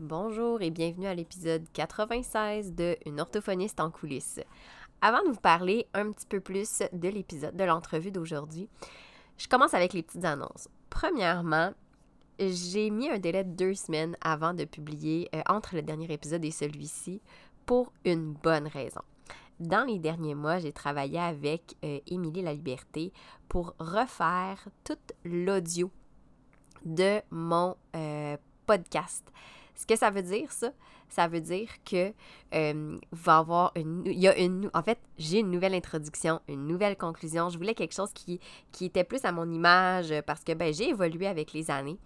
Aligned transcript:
Bonjour 0.00 0.62
et 0.62 0.70
bienvenue 0.70 1.08
à 1.08 1.14
l'épisode 1.14 1.66
96 1.74 2.74
de 2.74 2.96
Une 3.04 3.20
orthophoniste 3.20 3.80
en 3.80 3.90
coulisses. 3.90 4.40
Avant 5.02 5.22
de 5.22 5.28
vous 5.28 5.40
parler 5.40 5.88
un 5.92 6.10
petit 6.10 6.24
peu 6.26 6.40
plus 6.40 6.82
de 6.94 7.08
l'épisode, 7.10 7.54
de 7.54 7.64
l'entrevue 7.64 8.10
d'aujourd'hui, 8.10 8.70
je 9.36 9.46
commence 9.46 9.74
avec 9.74 9.92
les 9.92 10.02
petites 10.02 10.24
annonces. 10.24 10.68
Premièrement, 10.88 11.74
j'ai 12.38 12.88
mis 12.88 13.10
un 13.10 13.18
délai 13.18 13.44
de 13.44 13.50
deux 13.50 13.74
semaines 13.74 14.16
avant 14.22 14.54
de 14.54 14.64
publier 14.64 15.28
euh, 15.34 15.42
entre 15.50 15.74
le 15.74 15.82
dernier 15.82 16.10
épisode 16.10 16.46
et 16.46 16.50
celui-ci 16.50 17.20
pour 17.66 17.92
une 18.06 18.32
bonne 18.32 18.68
raison. 18.68 19.02
Dans 19.58 19.86
les 19.86 19.98
derniers 19.98 20.34
mois, 20.34 20.60
j'ai 20.60 20.72
travaillé 20.72 21.18
avec 21.18 21.76
euh, 21.84 22.00
Émilie 22.06 22.40
La 22.40 22.54
Liberté 22.54 23.12
pour 23.50 23.74
refaire 23.78 24.66
tout 24.82 24.96
l'audio 25.26 25.90
de 26.86 27.20
mon 27.30 27.76
euh, 27.94 28.38
podcast. 28.64 29.30
Ce 29.74 29.86
que 29.86 29.96
ça 29.96 30.10
veut 30.10 30.22
dire, 30.22 30.50
ça, 30.52 30.72
ça 31.08 31.28
veut 31.28 31.40
dire 31.40 31.68
que 31.84 32.12
euh, 32.54 32.98
va 33.12 33.38
avoir 33.38 33.72
une, 33.76 34.02
il 34.06 34.18
y 34.18 34.28
a 34.28 34.38
une, 34.38 34.70
en 34.74 34.82
fait, 34.82 34.98
j'ai 35.18 35.40
une 35.40 35.50
nouvelle 35.50 35.74
introduction, 35.74 36.40
une 36.48 36.66
nouvelle 36.66 36.96
conclusion. 36.96 37.48
Je 37.50 37.58
voulais 37.58 37.74
quelque 37.74 37.94
chose 37.94 38.12
qui, 38.12 38.40
qui 38.72 38.86
était 38.86 39.04
plus 39.04 39.24
à 39.24 39.32
mon 39.32 39.50
image 39.50 40.14
parce 40.26 40.44
que 40.44 40.52
ben, 40.52 40.72
j'ai 40.72 40.90
évolué 40.90 41.26
avec 41.26 41.52
les 41.52 41.70
années 41.70 41.98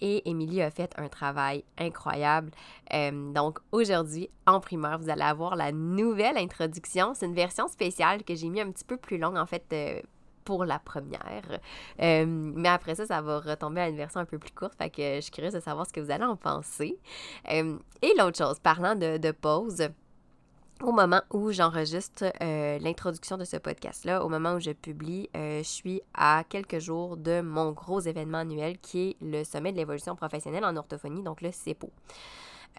et 0.00 0.28
Émilie 0.28 0.62
a 0.62 0.70
fait 0.70 0.92
un 0.96 1.08
travail 1.08 1.64
incroyable. 1.78 2.50
Euh, 2.92 3.32
donc 3.32 3.58
aujourd'hui, 3.72 4.28
en 4.46 4.60
primaire, 4.60 4.98
vous 4.98 5.10
allez 5.10 5.22
avoir 5.22 5.56
la 5.56 5.72
nouvelle 5.72 6.36
introduction. 6.36 7.12
C'est 7.14 7.26
une 7.26 7.34
version 7.34 7.68
spéciale 7.68 8.24
que 8.24 8.34
j'ai 8.34 8.48
mis 8.48 8.60
un 8.60 8.70
petit 8.70 8.84
peu 8.84 8.96
plus 8.96 9.18
longue 9.18 9.36
en 9.36 9.46
fait. 9.46 9.64
Euh, 9.72 10.00
pour 10.48 10.64
la 10.64 10.78
première. 10.78 11.60
Euh, 12.00 12.24
mais 12.26 12.70
après 12.70 12.94
ça, 12.94 13.04
ça 13.04 13.20
va 13.20 13.38
retomber 13.38 13.82
à 13.82 13.88
une 13.90 13.98
version 13.98 14.18
un 14.18 14.24
peu 14.24 14.38
plus 14.38 14.50
courte. 14.50 14.72
Fait 14.78 14.88
que 14.88 15.16
je 15.16 15.20
suis 15.20 15.30
curieuse 15.30 15.52
de 15.52 15.60
savoir 15.60 15.86
ce 15.86 15.92
que 15.92 16.00
vous 16.00 16.10
allez 16.10 16.24
en 16.24 16.36
penser. 16.36 16.98
Euh, 17.52 17.76
et 18.00 18.14
l'autre 18.16 18.38
chose, 18.38 18.58
parlant 18.58 18.94
de, 18.94 19.30
pause, 19.30 19.88
au 20.82 20.90
moment 20.90 21.20
où 21.34 21.52
j'enregistre 21.52 22.32
euh, 22.40 22.78
l'introduction 22.78 23.36
de 23.36 23.44
ce 23.44 23.58
podcast-là, 23.58 24.24
au 24.24 24.30
moment 24.30 24.54
où 24.54 24.58
je 24.58 24.70
publie, 24.70 25.28
je 25.34 25.60
suis 25.62 26.00
à 26.14 26.44
quelques 26.48 26.78
jours 26.78 27.18
de 27.18 27.42
mon 27.42 27.72
gros 27.72 28.00
événement 28.00 28.38
annuel 28.38 28.78
qui 28.78 29.10
est 29.10 29.16
le 29.20 29.44
sommet 29.44 29.72
de 29.72 29.76
l'évolution 29.76 30.16
professionnelle 30.16 30.64
en 30.64 30.74
orthophonie, 30.76 31.22
donc 31.22 31.42
le 31.42 31.52
CEPO. 31.52 31.90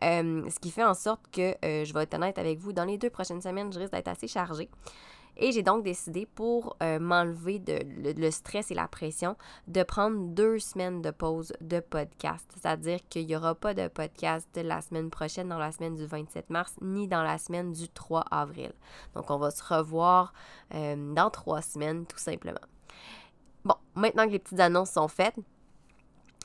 ce 0.02 0.60
qui 0.60 0.72
fait 0.72 0.86
en 0.86 0.96
sorte 0.96 1.22
que, 1.32 1.54
je 1.62 1.94
vais 1.94 2.02
être 2.02 2.16
honnête 2.16 2.40
avec 2.40 2.58
vous, 2.58 2.74
dans 2.74 2.86
les 2.86 2.98
deux 2.98 3.12
prochaines 3.12 3.44
semaines, 3.44 3.72
je 3.72 3.78
risque 3.78 3.94
d'être 3.94 4.08
assez 4.08 4.28
chargée. 4.28 4.72
Et 5.42 5.54
j'ai 5.54 5.64
donc 5.64 5.84
décidé 5.84 6.26
pour 6.26 6.76
euh, 6.84 7.00
m'enlever 7.00 7.64
le, 7.66 8.30
stress 8.30 8.72
et 8.72 8.74
la 8.74 8.90
pression 8.90 9.38
de 9.68 9.84
prendre 9.84 10.18
deux 10.34 10.60
semaines 10.60 11.02
de 11.02 11.12
pause 11.12 11.54
de 11.62 11.80
podcast. 11.80 12.46
C'est-à-dire 12.54 13.00
qu'il 13.08 13.26
n'y 13.26 13.38
aura 13.38 13.56
pas 13.56 13.74
de 13.74 13.88
podcast 13.88 14.50
la 14.62 14.82
semaine 14.82 15.10
prochaine, 15.10 15.48
dans 15.48 15.58
la 15.58 15.72
semaine 15.72 15.96
du 15.96 16.06
27 16.06 16.50
mars, 16.50 16.76
ni 16.82 17.08
dans 17.08 17.24
la 17.24 17.38
semaine 17.38 17.72
du 17.72 17.88
3 17.88 18.26
avril. 18.30 18.74
Donc 19.16 19.32
on 19.32 19.38
va 19.38 19.50
se 19.50 19.64
revoir 19.64 20.34
euh, 20.76 21.14
dans 21.14 21.30
trois 21.30 21.62
semaines, 21.62 22.06
tout 22.06 22.18
simplement. 22.20 22.60
Bon, 23.64 23.76
maintenant 23.96 24.26
que 24.26 24.32
les 24.32 24.40
petites 24.40 24.60
annonces 24.60 24.92
sont 24.92 25.08
faites, 25.08 25.36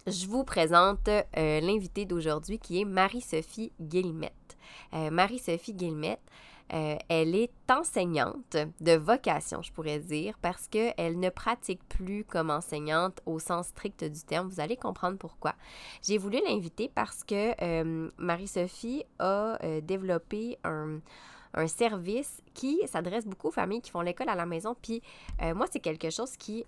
je 0.07 0.29
vous 0.29 0.45
présente 0.45 1.09
euh, 1.09 1.61
l'invitée 1.61 2.05
d'aujourd'hui 2.05 2.61
qui 2.61 2.81
est 2.81 2.85
Marie-Sophie 2.85 3.73
Guillemette. 3.81 4.33
Marie-Sophie 4.93 5.75
Guillemette, 5.75 6.23
euh, 6.73 6.97
elle 7.09 7.35
est 7.35 7.53
enseignante 7.71 8.57
de 8.81 8.93
vocation, 8.93 9.63
je 9.63 9.73
pourrais 9.73 9.99
dire, 10.01 10.39
parce 10.41 10.67
qu'elle 10.67 11.19
ne 11.21 11.29
pratique 11.29 11.87
plus 11.89 12.25
comme 12.25 12.51
enseignante 12.51 13.21
au 13.27 13.39
sens 13.39 13.69
strict 13.69 14.05
du 14.05 14.23
terme. 14.23 14.49
Vous 14.49 14.61
allez 14.61 14.77
comprendre 14.77 15.19
pourquoi. 15.19 15.55
J'ai 16.03 16.19
voulu 16.19 16.39
l'inviter 16.47 16.91
parce 16.95 17.23
que 17.23 17.53
euh, 17.63 18.11
Marie-Sophie 18.19 19.05
a 19.19 19.59
euh, 19.63 19.81
développé 19.81 20.59
un 20.65 21.01
un 21.57 21.69
service 21.69 22.43
qui 22.53 22.81
s'adresse 22.89 23.27
beaucoup 23.27 23.47
aux 23.47 23.53
familles 23.53 23.81
qui 23.81 23.93
font 23.93 24.01
l'école 24.01 24.29
à 24.29 24.35
la 24.35 24.45
maison. 24.45 24.75
Puis 24.83 25.01
moi, 25.55 25.67
c'est 25.71 25.79
quelque 25.79 26.11
chose 26.11 26.37
qui 26.37 26.65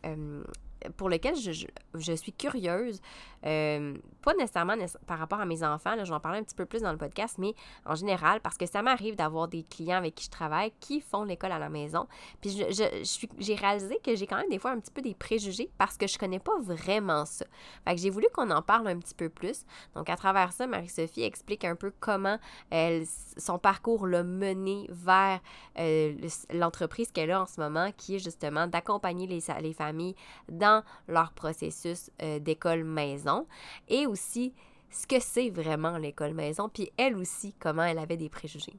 pour 0.96 1.08
lequel 1.08 1.34
je, 1.36 2.12
suis 2.14 2.32
curieuse, 2.32 3.00
euh, 3.44 3.96
pas 4.22 4.34
nécessairement 4.34 4.74
par 5.06 5.18
rapport 5.18 5.40
à 5.40 5.46
mes 5.46 5.62
enfants, 5.62 5.94
là, 5.94 6.04
je 6.04 6.10
vais 6.10 6.16
en 6.16 6.20
parler 6.20 6.38
un 6.38 6.42
petit 6.42 6.54
peu 6.54 6.66
plus 6.66 6.82
dans 6.82 6.92
le 6.92 6.98
podcast, 6.98 7.36
mais 7.38 7.54
en 7.84 7.94
général, 7.94 8.40
parce 8.40 8.56
que 8.56 8.66
ça 8.66 8.82
m'arrive 8.82 9.16
d'avoir 9.16 9.48
des 9.48 9.62
clients 9.62 9.98
avec 9.98 10.14
qui 10.14 10.24
je 10.24 10.30
travaille 10.30 10.72
qui 10.80 11.00
font 11.00 11.24
l'école 11.24 11.52
à 11.52 11.58
la 11.58 11.68
maison. 11.68 12.06
Puis 12.40 12.50
je, 12.50 13.04
j'ai 13.38 13.54
réalisé 13.54 13.98
que 14.02 14.14
j'ai 14.14 14.26
quand 14.26 14.36
même 14.36 14.48
des 14.50 14.58
fois 14.58 14.72
un 14.72 14.80
petit 14.80 14.90
peu 14.90 15.02
des 15.02 15.14
préjugés 15.14 15.70
parce 15.78 15.96
que 15.96 16.06
je 16.06 16.18
connais 16.18 16.38
pas 16.38 16.58
vraiment 16.60 17.24
ça. 17.24 17.46
Fait 17.84 17.94
que 17.94 18.00
j'ai 18.00 18.10
voulu 18.10 18.26
qu'on 18.32 18.50
en 18.50 18.62
parle 18.62 18.88
un 18.88 18.98
petit 18.98 19.14
peu 19.14 19.28
plus. 19.28 19.64
Donc 19.94 20.08
à 20.10 20.16
travers 20.16 20.52
ça, 20.52 20.66
Marie-Sophie 20.66 21.22
explique 21.22 21.64
un 21.64 21.76
peu 21.76 21.92
comment 22.00 22.38
elle, 22.70 23.04
son 23.36 23.58
parcours 23.58 24.06
l'a 24.06 24.22
mené 24.22 24.86
vers 24.90 25.40
euh, 25.78 26.14
l'entreprise 26.52 27.10
qu'elle 27.12 27.30
a 27.30 27.42
en 27.42 27.46
ce 27.46 27.60
moment, 27.60 27.90
qui 27.96 28.16
est 28.16 28.18
justement 28.18 28.66
d'accompagner 28.66 29.26
les, 29.26 29.40
les 29.60 29.72
familles 29.72 30.16
dans 30.50 30.75
leur 31.08 31.32
processus 31.32 32.10
euh, 32.22 32.38
d'école 32.38 32.84
maison 32.84 33.46
et 33.88 34.06
aussi 34.06 34.54
ce 34.90 35.06
que 35.06 35.20
c'est 35.20 35.50
vraiment 35.50 35.98
l'école 35.98 36.34
maison, 36.34 36.68
puis 36.68 36.90
elle 36.96 37.16
aussi, 37.16 37.54
comment 37.58 37.82
elle 37.82 37.98
avait 37.98 38.16
des 38.16 38.28
préjugés. 38.28 38.76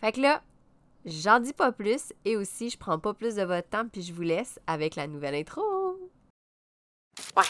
Fait 0.00 0.12
que 0.12 0.20
là, 0.20 0.42
j'en 1.04 1.40
dis 1.40 1.52
pas 1.52 1.72
plus 1.72 2.12
et 2.24 2.36
aussi, 2.36 2.70
je 2.70 2.78
prends 2.78 2.98
pas 2.98 3.14
plus 3.14 3.34
de 3.34 3.42
votre 3.42 3.68
temps, 3.68 3.86
puis 3.86 4.02
je 4.02 4.12
vous 4.12 4.22
laisse 4.22 4.58
avec 4.66 4.96
la 4.96 5.06
nouvelle 5.06 5.34
intro. 5.34 5.62
Ouais, 7.36 7.44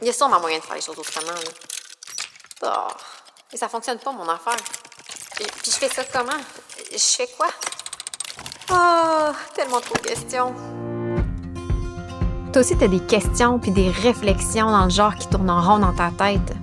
il 0.00 0.06
y 0.06 0.10
a 0.10 0.12
sûrement 0.12 0.40
moyen 0.40 0.58
de 0.58 0.64
faire 0.64 0.76
les 0.76 0.80
choses 0.80 0.98
autrement, 0.98 1.32
là. 1.32 1.50
Oh, 2.62 2.94
et 3.52 3.56
ça 3.56 3.68
fonctionne 3.68 3.98
pas, 3.98 4.12
mon 4.12 4.28
affaire. 4.28 4.56
puis 5.36 5.46
je 5.70 5.70
fais 5.70 5.88
ça 5.88 6.04
comment? 6.04 6.40
Je 6.90 6.98
fais 6.98 7.28
quoi? 7.36 7.48
Oh, 8.70 9.32
tellement 9.54 9.80
trop 9.80 9.94
de 9.94 10.08
questions 10.08 10.85
toi 12.56 12.62
aussi, 12.62 12.74
tu 12.74 12.84
as 12.84 12.88
des 12.88 13.00
questions 13.00 13.58
puis 13.58 13.70
des 13.70 13.90
réflexions 13.90 14.70
dans 14.70 14.84
le 14.84 14.90
genre 14.90 15.14
qui 15.14 15.28
tournent 15.28 15.50
en 15.50 15.60
rond 15.60 15.78
dans 15.78 15.92
ta 15.92 16.10
tête, 16.10 16.56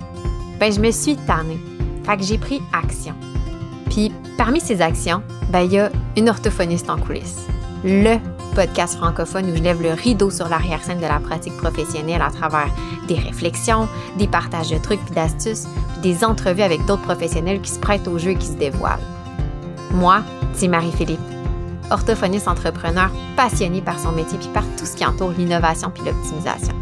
ben 0.58 0.72
je 0.72 0.80
me 0.80 0.90
suis 0.90 1.14
tannée. 1.14 1.60
Fait 2.04 2.16
que 2.16 2.24
j'ai 2.24 2.36
pris 2.36 2.60
action. 2.72 3.14
Puis 3.90 4.12
parmi 4.36 4.60
ces 4.60 4.82
actions, 4.82 5.22
ben 5.50 5.60
il 5.60 5.72
y 5.74 5.78
a 5.78 5.92
une 6.16 6.28
orthophoniste 6.28 6.90
en 6.90 6.98
coulisses. 6.98 7.46
Le 7.84 8.16
podcast 8.56 8.96
francophone 8.96 9.52
où 9.52 9.54
je 9.54 9.62
lève 9.62 9.80
le 9.80 9.92
rideau 9.92 10.30
sur 10.30 10.48
l'arrière-scène 10.48 10.98
de 10.98 11.06
la 11.06 11.20
pratique 11.20 11.56
professionnelle 11.58 12.22
à 12.22 12.30
travers 12.32 12.74
des 13.06 13.14
réflexions, 13.14 13.86
des 14.18 14.26
partages 14.26 14.70
de 14.70 14.78
trucs 14.78 15.04
puis 15.04 15.14
d'astuces, 15.14 15.68
puis 15.92 16.12
des 16.12 16.24
entrevues 16.24 16.62
avec 16.62 16.84
d'autres 16.86 17.02
professionnels 17.02 17.60
qui 17.60 17.70
se 17.70 17.78
prêtent 17.78 18.08
au 18.08 18.18
jeu 18.18 18.32
et 18.32 18.36
qui 18.36 18.48
se 18.48 18.54
dévoilent. 18.54 18.98
Moi, 19.92 20.22
c'est 20.54 20.66
Marie-Philippe 20.66 21.33
orthophoniste 21.90 22.48
entrepreneur 22.48 23.10
passionné 23.36 23.80
par 23.80 23.98
son 23.98 24.12
métier 24.12 24.38
puis 24.38 24.48
par 24.48 24.64
tout 24.76 24.86
ce 24.86 24.96
qui 24.96 25.04
entoure 25.04 25.30
l'innovation 25.30 25.90
puis 25.90 26.04
l'optimisation. 26.04 26.74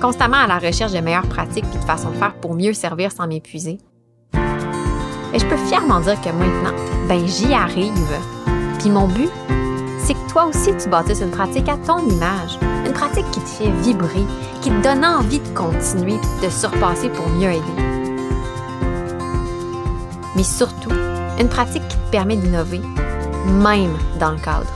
Constamment 0.00 0.36
à 0.36 0.46
la 0.46 0.58
recherche 0.58 0.92
de 0.92 1.00
meilleures 1.00 1.26
pratiques 1.26 1.68
puis 1.70 1.78
de 1.78 1.84
façons 1.84 2.10
de 2.10 2.16
faire 2.16 2.34
pour 2.34 2.54
mieux 2.54 2.72
servir 2.72 3.10
sans 3.12 3.26
m'épuiser. 3.26 3.78
Et 5.34 5.38
je 5.38 5.46
peux 5.46 5.56
fièrement 5.56 6.00
dire 6.00 6.20
que 6.20 6.30
maintenant, 6.30 6.74
ben 7.08 7.26
j'y 7.26 7.52
arrive. 7.52 7.92
Puis 8.78 8.90
mon 8.90 9.08
but, 9.08 9.30
c'est 9.98 10.14
que 10.14 10.30
toi 10.30 10.46
aussi 10.46 10.70
tu 10.76 10.88
bâtisses 10.88 11.20
une 11.20 11.30
pratique 11.30 11.68
à 11.68 11.76
ton 11.76 11.98
image, 11.98 12.58
une 12.86 12.92
pratique 12.92 13.30
qui 13.30 13.40
te 13.40 13.48
fait 13.48 13.70
vibrer, 13.82 14.24
qui 14.62 14.70
te 14.70 14.82
donne 14.82 15.04
envie 15.04 15.40
de 15.40 15.48
continuer, 15.48 16.18
de 16.42 16.48
surpasser 16.48 17.10
pour 17.10 17.28
mieux 17.28 17.50
aider. 17.50 17.88
Mais 20.34 20.44
surtout, 20.44 20.92
une 21.38 21.48
pratique 21.48 21.86
qui 21.88 21.96
te 21.96 22.10
permet 22.10 22.36
d'innover, 22.36 22.80
même 23.48 23.96
dans 24.18 24.32
le 24.32 24.38
cadre. 24.38 24.66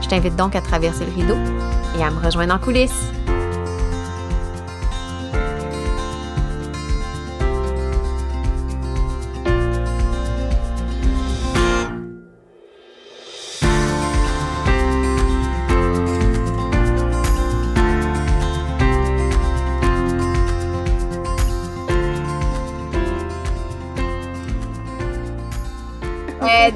Je 0.00 0.08
t'invite 0.08 0.36
donc 0.36 0.56
à 0.56 0.60
traverser 0.60 1.04
le 1.04 1.12
rideau 1.12 1.36
et 1.98 2.02
à 2.02 2.10
me 2.10 2.24
rejoindre 2.24 2.54
en 2.54 2.58
coulisses. 2.58 3.12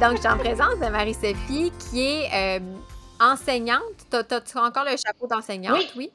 Donc, 0.03 0.17
je 0.17 0.23
suis 0.23 0.29
en 0.29 0.37
présence 0.37 0.81
de 0.81 0.89
Marie-Sophie 0.89 1.73
qui 1.79 2.01
est 2.01 2.29
euh, 2.35 2.59
enseignante. 3.21 3.81
As-tu 4.13 4.59
encore 4.59 4.85
le 4.85 4.97
chapeau 4.97 5.29
d'enseignante? 5.29 5.77
Oui. 5.95 6.11
oui? 6.11 6.13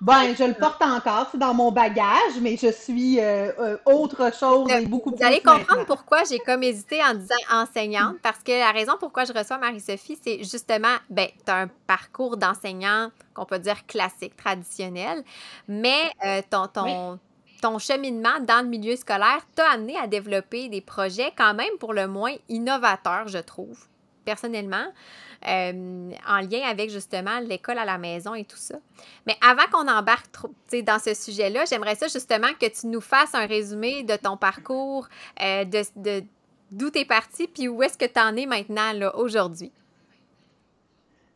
Ben, 0.00 0.32
je 0.38 0.44
le 0.44 0.54
porte 0.54 0.80
encore, 0.80 1.26
c'est 1.32 1.38
dans 1.38 1.54
mon 1.54 1.72
bagage, 1.72 2.38
mais 2.40 2.56
je 2.56 2.70
suis 2.70 3.18
euh, 3.18 3.50
euh, 3.58 3.76
autre 3.84 4.32
chose 4.32 4.70
et 4.70 4.86
beaucoup 4.86 5.10
plus. 5.10 5.18
Vous 5.18 5.24
allez 5.24 5.40
comprendre 5.40 5.86
pourquoi 5.86 6.22
j'ai 6.22 6.38
comme 6.38 6.62
hésité 6.62 7.02
en 7.02 7.14
disant 7.14 7.34
enseignante, 7.50 8.18
parce 8.22 8.38
que 8.44 8.52
la 8.52 8.70
raison 8.70 8.92
pourquoi 8.98 9.24
je 9.24 9.32
reçois 9.32 9.58
Marie-Sophie, 9.58 10.18
c'est 10.22 10.38
justement, 10.44 10.94
ben, 11.10 11.28
tu 11.44 11.50
as 11.50 11.62
un 11.62 11.68
parcours 11.88 12.36
d'enseignant 12.36 13.10
qu'on 13.34 13.44
peut 13.44 13.58
dire 13.58 13.86
classique, 13.86 14.36
traditionnel, 14.36 15.24
mais 15.66 16.12
ton, 16.48 16.68
ton, 16.68 17.18
ton 17.62 17.78
cheminement 17.78 18.40
dans 18.40 18.62
le 18.62 18.68
milieu 18.68 18.96
scolaire 18.96 19.46
t'a 19.54 19.70
amené 19.70 19.96
à 19.96 20.06
développer 20.06 20.68
des 20.68 20.80
projets 20.80 21.32
quand 21.36 21.54
même 21.54 21.78
pour 21.78 21.94
le 21.94 22.08
moins 22.08 22.34
innovateurs, 22.48 23.28
je 23.28 23.38
trouve, 23.38 23.86
personnellement, 24.24 24.84
euh, 25.48 26.10
en 26.28 26.40
lien 26.40 26.62
avec 26.68 26.90
justement 26.90 27.38
l'école 27.40 27.78
à 27.78 27.84
la 27.84 27.98
maison 27.98 28.34
et 28.34 28.44
tout 28.44 28.56
ça. 28.56 28.74
Mais 29.26 29.36
avant 29.40 29.66
qu'on 29.70 29.88
embarque 29.88 30.30
trop, 30.32 30.52
dans 30.82 30.98
ce 30.98 31.14
sujet-là, 31.14 31.64
j'aimerais 31.64 31.94
ça 31.94 32.08
justement 32.08 32.52
que 32.60 32.66
tu 32.66 32.88
nous 32.88 33.00
fasses 33.00 33.34
un 33.34 33.46
résumé 33.46 34.02
de 34.02 34.16
ton 34.16 34.36
parcours, 34.36 35.08
euh, 35.40 35.64
de, 35.64 36.24
d'où 36.72 36.90
tu 36.90 36.98
es 36.98 37.04
parti, 37.04 37.46
puis 37.46 37.68
où 37.68 37.80
est-ce 37.82 37.96
que 37.96 38.06
tu 38.06 38.20
en 38.20 38.36
es 38.36 38.46
maintenant, 38.46 38.92
aujourd'hui? 39.14 39.70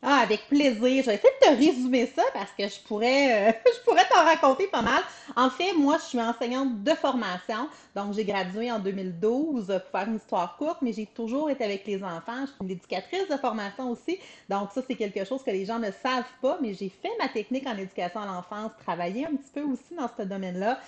Ah, 0.08 0.20
avec 0.22 0.46
plaisir. 0.46 0.78
Je 0.78 0.86
vais 0.86 1.16
essayer 1.16 1.18
de 1.18 1.46
te 1.46 1.50
résumer 1.58 2.06
ça 2.06 2.22
parce 2.32 2.52
que 2.52 2.68
je 2.68 2.80
pourrais, 2.86 3.48
euh, 3.48 3.52
je 3.66 3.84
pourrais 3.84 4.04
t'en 4.08 4.22
raconter 4.22 4.68
pas 4.68 4.80
mal. 4.80 5.02
En 5.34 5.50
fait, 5.50 5.72
moi, 5.72 5.96
je 5.98 6.04
suis 6.04 6.20
enseignante 6.20 6.84
de 6.84 6.92
formation. 6.92 7.68
Donc, 7.96 8.14
j'ai 8.14 8.24
gradué 8.24 8.70
en 8.70 8.78
2012 8.78 9.66
pour 9.66 10.00
faire 10.00 10.08
une 10.08 10.14
histoire 10.14 10.56
courte, 10.58 10.78
mais 10.80 10.92
j'ai 10.92 11.06
toujours 11.06 11.50
été 11.50 11.64
avec 11.64 11.84
les 11.88 12.04
enfants. 12.04 12.42
Je 12.42 12.46
suis 12.46 12.56
une 12.60 12.70
éducatrice 12.70 13.28
de 13.28 13.36
formation 13.36 13.90
aussi. 13.90 14.20
Donc, 14.48 14.70
ça, 14.72 14.80
c'est 14.86 14.94
quelque 14.94 15.24
chose 15.24 15.42
que 15.42 15.50
les 15.50 15.64
gens 15.64 15.80
ne 15.80 15.90
savent 15.90 16.22
pas, 16.40 16.56
mais 16.62 16.72
j'ai 16.72 16.88
fait 16.88 17.10
ma 17.18 17.28
technique 17.28 17.66
en 17.66 17.76
éducation 17.76 18.20
à 18.20 18.26
l'enfance, 18.26 18.70
travaillé 18.78 19.26
un 19.26 19.34
petit 19.34 19.50
peu 19.52 19.62
aussi 19.62 19.92
dans 19.98 20.08
ce 20.16 20.22
domaine-là. 20.22 20.78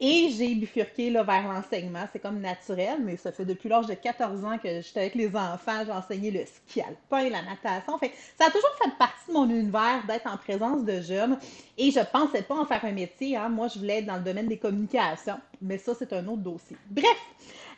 Et 0.00 0.30
j'ai 0.36 0.54
bifurqué 0.54 1.10
là, 1.10 1.22
vers 1.22 1.46
l'enseignement. 1.46 2.04
C'est 2.12 2.18
comme 2.18 2.40
naturel, 2.40 2.98
mais 3.02 3.16
ça 3.16 3.32
fait 3.32 3.44
depuis 3.44 3.68
l'âge 3.68 3.86
de 3.86 3.94
14 3.94 4.44
ans 4.44 4.58
que 4.58 4.80
j'étais 4.80 5.00
avec 5.00 5.14
les 5.14 5.28
enfants. 5.28 5.84
J'ai 5.86 5.92
enseigné 5.92 6.30
le 6.30 6.44
ski 6.44 6.80
alpin, 6.80 7.28
la 7.30 7.42
natation. 7.42 7.98
Fait, 7.98 8.12
ça 8.38 8.46
a 8.46 8.50
toujours 8.50 8.74
fait 8.82 8.90
partie 8.98 9.28
de 9.28 9.32
mon 9.32 9.48
univers 9.48 10.04
d'être 10.06 10.26
en 10.26 10.36
présence 10.36 10.84
de 10.84 11.00
jeunes. 11.00 11.38
Et 11.78 11.90
je 11.90 12.00
pensais 12.00 12.42
pas 12.42 12.56
en 12.56 12.66
faire 12.66 12.84
un 12.84 12.92
métier. 12.92 13.36
Hein. 13.36 13.48
Moi, 13.48 13.68
je 13.68 13.78
voulais 13.78 13.98
être 13.98 14.06
dans 14.06 14.16
le 14.16 14.24
domaine 14.24 14.48
des 14.48 14.58
communications. 14.58 15.38
Mais 15.62 15.78
ça, 15.78 15.92
c'est 15.98 16.12
un 16.12 16.26
autre 16.26 16.42
dossier. 16.42 16.76
Bref, 16.90 17.16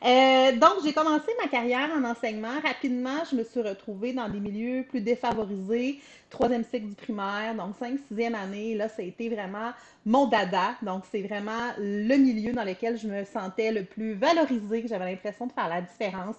euh, 0.05 0.53
donc, 0.53 0.85
j'ai 0.85 0.93
commencé 0.93 1.27
ma 1.43 1.49
carrière 1.49 1.91
en 1.97 2.05
enseignement. 2.05 2.61
Rapidement, 2.63 3.25
je 3.31 3.37
me 3.37 3.45
suis 3.45 3.61
retrouvée 3.61 4.13
dans 4.13 4.29
des 4.29 4.41
milieux 4.41 4.85
plus 4.85 5.01
défavorisés, 5.01 6.01
troisième 6.31 6.65
cycle 6.65 6.89
du 6.89 6.95
primaire, 6.95 7.55
donc 7.55 7.75
cinq, 7.79 7.99
sixième 8.09 8.35
année. 8.35 8.75
Là, 8.75 8.89
ça 8.89 9.03
a 9.03 9.05
été 9.05 9.29
vraiment 9.29 9.73
mon 10.05 10.27
dada. 10.27 10.75
Donc, 10.83 11.05
c'est 11.11 11.23
vraiment 11.23 11.73
le 11.79 12.17
milieu 12.17 12.53
dans 12.53 12.65
lequel 12.65 12.99
je 12.99 13.09
me 13.09 13.25
sentais 13.25 13.73
le 13.73 13.85
plus 13.85 14.15
valorisée, 14.15 14.85
j'avais 14.87 15.11
l'impression 15.11 15.47
de 15.47 15.53
faire 15.53 15.69
la 15.69 15.81
différence. 15.81 16.37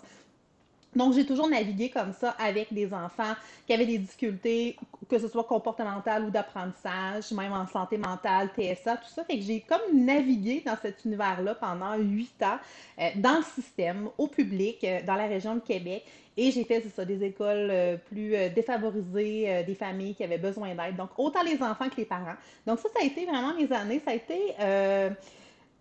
Donc, 0.97 1.13
j'ai 1.13 1.27
toujours 1.27 1.47
navigué 1.47 1.89
comme 1.91 2.11
ça 2.11 2.31
avec 2.39 2.73
des 2.73 2.91
enfants 2.91 3.35
qui 3.67 3.73
avaient 3.73 3.85
des 3.85 3.99
difficultés, 3.99 4.75
que 5.07 5.19
ce 5.19 5.27
soit 5.27 5.43
comportementales 5.43 6.23
ou 6.23 6.31
d'apprentissage, 6.31 7.31
même 7.31 7.53
en 7.53 7.67
santé 7.67 7.99
mentale, 7.99 8.49
TSA, 8.57 8.97
tout 8.97 9.09
ça. 9.13 9.23
Fait 9.23 9.37
que 9.37 9.43
j'ai 9.43 9.61
comme 9.61 9.79
navigué 9.93 10.63
dans 10.65 10.75
cet 10.81 11.05
univers-là 11.05 11.53
pendant 11.53 11.95
huit 11.97 12.41
ans, 12.41 12.57
euh, 12.99 13.09
dans 13.17 13.37
le 13.37 13.43
système, 13.43 14.09
au 14.17 14.25
public, 14.27 14.83
euh, 14.83 15.01
dans 15.05 15.13
la 15.13 15.27
région 15.27 15.53
de 15.53 15.59
Québec. 15.59 16.03
Et 16.35 16.49
j'ai 16.49 16.63
fait, 16.63 16.81
c'est 16.81 16.89
ça, 16.89 17.05
des 17.05 17.23
écoles 17.23 17.69
euh, 17.69 17.97
plus 17.97 18.31
défavorisées, 18.55 19.63
des 19.67 19.75
familles 19.75 20.15
qui 20.15 20.23
avaient 20.23 20.39
besoin 20.39 20.69
d'aide. 20.73 20.95
Donc, 20.95 21.09
autant 21.17 21.43
les 21.43 21.61
enfants 21.61 21.89
que 21.89 21.97
les 21.97 22.05
parents. 22.05 22.35
Donc, 22.65 22.79
ça, 22.79 22.89
ça 22.89 23.03
a 23.03 23.05
été 23.05 23.25
vraiment 23.25 23.53
mes 23.53 23.71
années. 23.71 24.01
Ça 24.03 24.11
a 24.11 24.15
été 24.15 24.55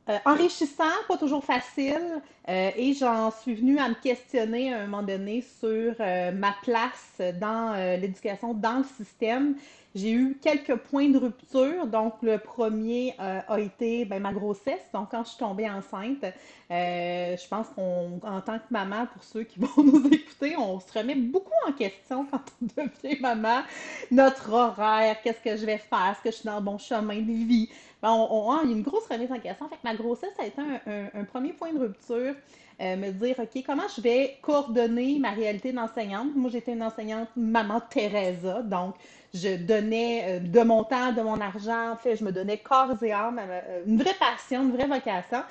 euh, 0.08 0.18
enrichissant, 0.24 0.84
pas 1.08 1.16
toujours 1.16 1.44
facile, 1.44 2.22
euh, 2.48 2.70
et 2.76 2.94
j'en 2.94 3.32
suis 3.32 3.54
venue 3.54 3.78
à 3.78 3.88
me 3.88 3.94
questionner 3.94 4.72
à 4.72 4.82
un 4.82 4.86
moment 4.86 5.02
donné 5.02 5.44
sur 5.60 5.94
euh, 5.98 6.30
ma 6.30 6.54
place 6.62 7.20
dans 7.40 7.74
l'éducation, 8.00 8.54
dans 8.54 8.78
le 8.78 8.84
système. 8.84 9.56
J'ai 9.96 10.12
eu 10.12 10.38
quelques 10.42 10.76
points 10.76 11.08
de 11.08 11.16
rupture. 11.16 11.86
Donc, 11.86 12.14
le 12.20 12.36
premier 12.36 13.14
a 13.18 13.58
été 13.58 14.04
ben, 14.04 14.20
ma 14.20 14.30
grossesse. 14.30 14.84
Donc, 14.92 15.10
quand 15.10 15.24
je 15.24 15.30
suis 15.30 15.38
tombée 15.38 15.68
enceinte, 15.70 16.22
je 16.68 17.48
pense 17.48 17.68
qu'en 17.74 18.40
tant 18.42 18.58
que 18.58 18.64
maman, 18.70 19.06
pour 19.06 19.24
ceux 19.24 19.44
qui 19.44 19.58
vont 19.60 19.82
nous 19.82 20.06
écouter, 20.08 20.54
on 20.58 20.78
se 20.80 20.92
remet 20.98 21.14
beaucoup 21.14 21.50
en 21.66 21.72
question 21.72 22.26
quand 22.30 22.42
on 22.60 22.66
devient 22.82 23.20
maman. 23.22 23.62
Notre 24.10 24.52
horaire, 24.52 25.16
qu'est-ce 25.22 25.40
que 25.40 25.56
je 25.56 25.64
vais 25.64 25.78
faire? 25.78 26.12
Est-ce 26.12 26.22
que 26.22 26.30
je 26.30 26.36
suis 26.36 26.46
dans 26.46 26.56
le 26.56 26.62
bon 26.62 26.76
chemin 26.76 27.22
de 27.22 27.32
vie? 27.32 27.70
Ben, 28.02 28.10
on, 28.12 28.54
y 28.54 28.58
a 28.58 28.62
une 28.70 28.82
grosse 28.82 29.06
remise 29.06 29.32
en 29.32 29.38
question. 29.38 29.66
Fait 29.68 29.76
que 29.76 29.80
ma 29.84 29.94
grossesse, 29.94 30.34
a 30.38 30.44
été 30.44 30.60
un, 30.60 31.24
premier 31.24 31.54
point 31.54 31.72
de 31.72 31.78
rupture. 31.78 32.34
Euh, 32.78 32.94
me 32.96 33.10
dire, 33.10 33.36
OK, 33.38 33.64
comment 33.64 33.88
je 33.96 34.02
vais 34.02 34.36
coordonner 34.42 35.18
ma 35.18 35.30
réalité 35.30 35.72
d'enseignante? 35.72 36.36
Moi, 36.36 36.50
j'étais 36.50 36.72
une 36.72 36.82
enseignante 36.82 37.30
maman 37.34 37.80
Teresa, 37.80 38.60
donc 38.60 38.96
je 39.36 39.56
donnais 39.56 40.24
euh, 40.26 40.40
de 40.40 40.60
mon 40.60 40.84
temps, 40.84 41.12
de 41.12 41.20
mon 41.20 41.40
argent, 41.40 41.92
en 41.92 41.96
fait, 41.96 42.16
je 42.16 42.24
me 42.24 42.32
donnais 42.32 42.58
corps 42.58 43.02
et 43.02 43.12
âme, 43.12 43.40
euh, 43.40 43.82
une 43.86 43.98
vraie 44.02 44.14
passion, 44.14 44.62
une 44.62 44.72
vraie 44.72 44.86
vocation. 44.86 45.42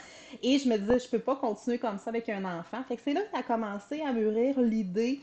Et 0.43 0.59
je 0.59 0.67
me 0.67 0.77
disais, 0.77 0.99
je 0.99 1.07
peux 1.09 1.19
pas 1.19 1.35
continuer 1.35 1.77
comme 1.77 1.97
ça 1.97 2.09
avec 2.09 2.27
un 2.29 2.43
enfant. 2.45 2.83
Fait 2.87 2.95
que 2.95 3.01
c'est 3.03 3.13
là 3.13 3.21
que 3.21 3.31
ça 3.31 3.39
a 3.39 3.43
commencé 3.43 4.01
à 4.01 4.11
mûrir 4.11 4.59
l'idée 4.59 5.21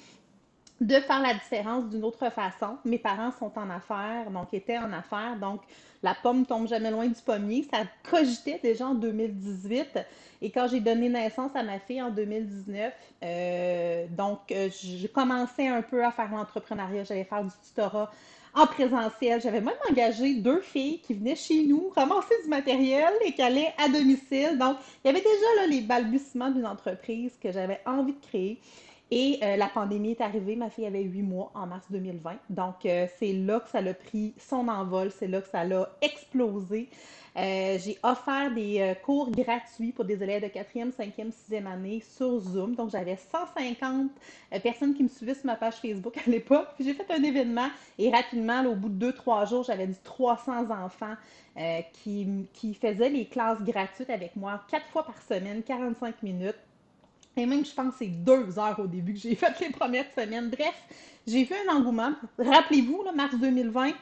de 0.83 0.95
faire 0.97 1.21
la 1.21 1.35
différence 1.35 1.89
d'une 1.89 2.05
autre 2.05 2.29
façon. 2.31 2.77
Mes 2.85 2.99
parents 2.99 3.31
sont 3.39 3.53
en 3.57 3.71
affaires, 3.71 4.31
donc 4.31 4.53
étaient 4.53 4.79
en 4.79 4.93
affaires, 4.93 5.37
donc 5.41 5.61
la 6.03 6.15
pomme 6.15 6.45
tombe 6.45 6.67
jamais 6.67 6.91
loin 6.91 7.07
du 7.07 7.21
pommier. 7.25 7.67
Ça 7.71 7.85
cogitait 8.11 8.59
déjà 8.63 8.89
en 8.89 8.95
2018. 8.95 10.01
Et 10.41 10.51
quand 10.51 10.67
j'ai 10.69 10.81
donné 10.81 11.09
naissance 11.09 11.53
à 11.55 11.63
ma 11.63 11.79
fille 11.79 12.03
en 12.03 12.11
2019, 12.11 12.93
euh, 13.23 14.07
donc 14.11 14.41
euh, 14.51 14.69
je 14.71 15.07
commençais 15.07 15.69
un 15.69 15.83
peu 15.83 16.05
à 16.05 16.11
faire 16.11 16.31
l'entrepreneuriat. 16.33 17.05
J'allais 17.05 17.25
faire 17.25 17.45
du 17.45 17.53
tutorat 17.65 18.11
en 18.55 18.67
présentiel. 18.67 19.41
J'avais 19.41 19.61
même 19.61 19.75
engagé 19.91 20.35
deux 20.35 20.61
filles 20.61 21.01
qui 21.01 21.15
venaient 21.15 21.37
chez 21.37 21.65
nous 21.65 21.91
ramasser 21.95 22.35
du 22.45 22.49
matériel 22.49 23.13
et 23.25 23.33
qui 23.33 23.43
allaient 23.43 23.73
à 23.79 23.89
domicile. 23.89 24.59
Donc, 24.59 24.77
il 25.05 25.09
y 25.09 25.11
avait 25.11 25.21
déjà 25.21 25.47
là, 25.57 25.67
les 25.67 25.81
balbutiements 25.81 26.51
d'une 26.51 26.67
entreprise 26.67 27.33
que 27.43 27.51
j'avais 27.53 27.81
envie 27.87 28.13
de 28.13 28.21
créer. 28.21 28.61
Et 29.15 29.39
euh, 29.43 29.57
la 29.57 29.69
pandémie 29.69 30.13
est 30.13 30.23
arrivée, 30.23 30.57
ma 30.57 30.71
fille 30.71 30.87
avait 30.87 31.03
huit 31.03 31.23
mois 31.23 31.51
en 31.55 31.67
mars 31.67 31.85
2020. 31.91 32.33
Donc, 32.49 32.87
euh, 32.87 33.07
c'est 33.19 33.35
là 33.35 33.61
que 33.61 33.69
ça 33.69 33.79
a 33.79 33.95
pris 33.95 34.33
son 34.39 34.69
envol, 34.69 35.11
c'est 35.11 35.29
là 35.29 35.43
que 35.43 35.49
ça 35.49 35.65
l'a 35.65 35.87
explosé. 36.01 36.89
Euh, 37.35 37.79
j'ai 37.79 37.99
offert 38.03 38.53
des 38.53 38.95
cours 39.03 39.31
gratuits 39.31 39.93
pour 39.93 40.05
des 40.05 40.23
élèves 40.23 40.43
de 40.43 40.49
4e, 40.49 40.93
5e, 40.93 41.33
6e 41.33 41.67
année 41.67 42.03
sur 42.17 42.39
Zoom. 42.41 42.75
Donc, 42.75 42.91
j'avais 42.91 43.17
150 43.17 44.11
personnes 44.63 44.95
qui 44.95 45.03
me 45.03 45.09
suivaient 45.09 45.35
sur 45.35 45.47
ma 45.47 45.57
page 45.57 45.77
Facebook 45.77 46.17
à 46.19 46.31
l'époque. 46.31 46.69
Puis, 46.75 46.85
j'ai 46.85 46.95
fait 46.95 47.11
un 47.11 47.23
événement 47.23 47.69
et 47.99 48.11
rapidement, 48.11 48.63
au 48.67 48.75
bout 48.75 48.91
de 48.91 48.95
deux, 48.95 49.13
trois 49.13 49.47
jours, 49.47 49.65
j'avais 49.65 49.87
dit 49.87 49.99
300 50.05 50.71
enfants 50.71 51.15
qui, 52.03 52.75
faisaient 52.81 53.09
les 53.09 53.27
classes 53.27 53.63
gratuites 53.63 54.11
avec 54.11 54.37
moi 54.37 54.61
quatre 54.71 54.87
fois 54.89 55.05
par 55.05 55.21
semaine, 55.23 55.63
45 55.63 56.23
minutes. 56.23 56.57
Et 57.37 57.47
même, 57.47 57.65
je 57.65 57.73
pense, 57.73 57.95
c'est 57.99 58.09
deux 58.09 58.59
heures 58.59 58.79
au 58.79 58.87
début 58.87 59.15
que 59.15 59.21
j'ai 59.21 59.35
fait 59.37 59.59
les 59.61 59.71
premières 59.71 60.11
semaines. 60.15 60.51
Bref, 60.51 60.75
j'ai 61.27 61.45
vu 61.45 61.55
un 61.67 61.75
engouement. 61.75 62.13
Rappelez-vous, 62.39 63.05
mars 63.15 63.35
2020, 63.39 63.93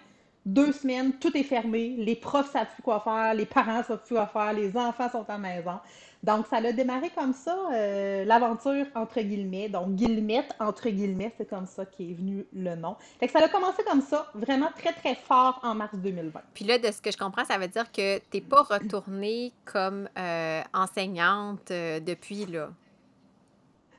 deux 0.46 0.72
semaines, 0.72 1.12
tout 1.14 1.36
est 1.36 1.42
fermé. 1.42 1.94
Les 1.98 2.16
profs 2.16 2.50
savent 2.50 2.72
plus 2.74 2.82
quoi 2.82 3.00
faire, 3.00 3.34
les 3.34 3.46
parents 3.46 3.82
savent 3.82 4.02
plus 4.04 4.14
quoi 4.14 4.26
faire, 4.26 4.52
les 4.52 4.76
enfants 4.76 5.10
sont 5.10 5.28
à 5.28 5.38
maison. 5.38 5.78
Donc, 6.22 6.46
ça 6.48 6.56
a 6.56 6.72
démarré 6.72 7.10
comme 7.16 7.32
ça, 7.32 7.56
euh, 7.72 8.24
l'aventure 8.24 8.86
entre 8.94 9.20
guillemets. 9.20 9.68
Donc, 9.68 9.94
guillemette 9.94 10.54
entre 10.60 10.90
guillemets, 10.90 11.32
c'est 11.38 11.48
comme 11.48 11.66
ça 11.66 11.86
qu'est 11.86 12.12
venu 12.12 12.44
le 12.52 12.74
nom. 12.74 12.96
Fait 13.18 13.26
que 13.26 13.32
ça 13.32 13.44
a 13.44 13.48
commencé 13.48 13.82
comme 13.84 14.02
ça, 14.02 14.30
vraiment 14.34 14.68
très, 14.76 14.92
très 14.92 15.14
fort 15.14 15.60
en 15.62 15.74
mars 15.74 15.94
2020. 15.94 16.40
Puis 16.52 16.66
là, 16.66 16.78
de 16.78 16.90
ce 16.90 17.00
que 17.00 17.10
je 17.10 17.16
comprends, 17.16 17.44
ça 17.44 17.56
veut 17.56 17.68
dire 17.68 17.90
que 17.90 18.18
tu 18.18 18.24
n'es 18.34 18.40
pas 18.42 18.62
retournée 18.62 19.52
comme 19.64 20.08
euh, 20.18 20.62
enseignante 20.74 21.70
euh, 21.70 22.00
depuis 22.00 22.44
là. 22.44 22.68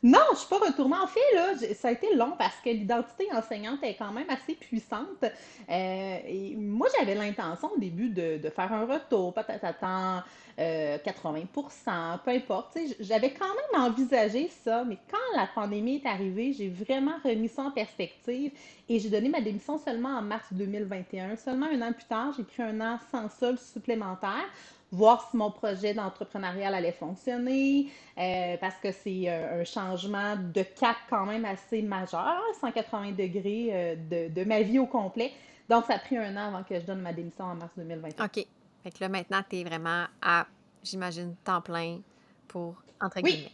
Non, 0.04 0.20
je 0.32 0.38
suis 0.40 0.48
pas 0.48 0.58
retournée. 0.58 0.96
En 0.96 1.06
fait, 1.06 1.20
là, 1.36 1.54
ça 1.76 1.90
a 1.90 1.92
été 1.92 2.16
long 2.16 2.34
parce 2.38 2.56
que 2.64 2.70
l'identité 2.70 3.28
enseignante 3.32 3.84
est 3.84 3.96
quand 3.96 4.12
même 4.12 4.30
assez 4.30 4.56
puissante. 4.56 5.24
Euh, 5.24 6.18
et 6.26 6.56
moi, 6.56 6.88
j'avais 6.98 7.14
l'intention 7.14 7.72
au 7.76 7.80
début 7.80 8.10
de, 8.10 8.40
faire 8.50 8.74
un 8.74 8.86
retour, 8.86 9.34
peut-être 9.34 9.64
à 9.64 9.74
temps 9.74 10.24
80% 10.58 12.20
peu 12.24 12.32
importe. 12.32 12.78
J'avais 13.00 13.32
quand 13.32 13.46
même 13.46 13.82
envisagé 13.82 14.50
ça, 14.64 14.84
mais 14.84 14.98
quand 15.10 15.40
la 15.40 15.48
pandémie 15.48 16.02
est 16.04 16.08
arrivée, 16.08 16.54
j'ai 16.54 16.70
vraiment 16.70 17.16
remis 17.24 17.48
ça 17.48 17.64
en 17.64 17.72
perspective 17.72 18.52
et 18.90 19.00
j'ai 19.00 19.10
donné 19.10 19.30
ma 19.30 19.42
démission 19.42 19.78
seulement 19.78 20.18
en 20.18 20.22
mars 20.22 20.48
2021. 20.52 21.36
Seulement 21.38 21.68
un 21.68 21.82
an 21.82 21.94
plus 21.94 22.06
tard, 22.06 22.34
j'ai 22.36 22.44
pris 22.44 22.62
un 22.62 22.80
an 22.82 23.00
sans 23.12 23.30
sol 23.30 23.58
supplémentaire 23.58 24.46
voir 24.92 25.28
si 25.30 25.38
mon 25.38 25.52
projet 25.52 25.94
d'entrepreneuriat 25.94 26.68
allait 26.76 26.92
fonctionner, 26.92 27.90
euh, 28.18 28.58
parce 28.60 28.76
que 28.76 28.92
c'est 28.92 29.30
un, 29.30 29.64
changement 29.64 30.36
de 30.36 30.64
cap 30.64 30.98
quand 31.10 31.26
même 31.26 31.46
assez 31.46 31.82
majeur, 31.82 32.42
180 32.60 33.12
degrés 33.12 33.70
euh, 33.72 33.96
de, 33.96 34.34
de, 34.34 34.44
ma 34.44 34.62
vie 34.62 34.80
au 34.80 34.86
complet. 34.86 35.32
Donc, 35.70 35.86
ça 35.86 35.94
a 35.94 36.00
pris 36.00 36.18
un 36.18 36.36
an 36.36 36.48
avant 36.48 36.64
que 36.64 36.78
je 36.80 36.86
donne 36.86 37.02
ma 37.02 37.14
démission 37.14 37.46
en 37.46 37.56
mars 37.56 37.72
2021. 37.78 38.26
OK. 38.26 38.46
Fait 38.84 38.92
que 38.92 38.98
là, 39.00 39.10
maintenant, 39.10 39.42
tu 39.48 39.58
es 39.58 39.64
vraiment 39.64 40.06
à, 40.22 40.46
j'imagine, 40.84 41.36
temps 41.44 41.62
plein 41.62 42.00
pour, 42.48 42.76
entre 43.00 43.22
guillemets. 43.22 43.52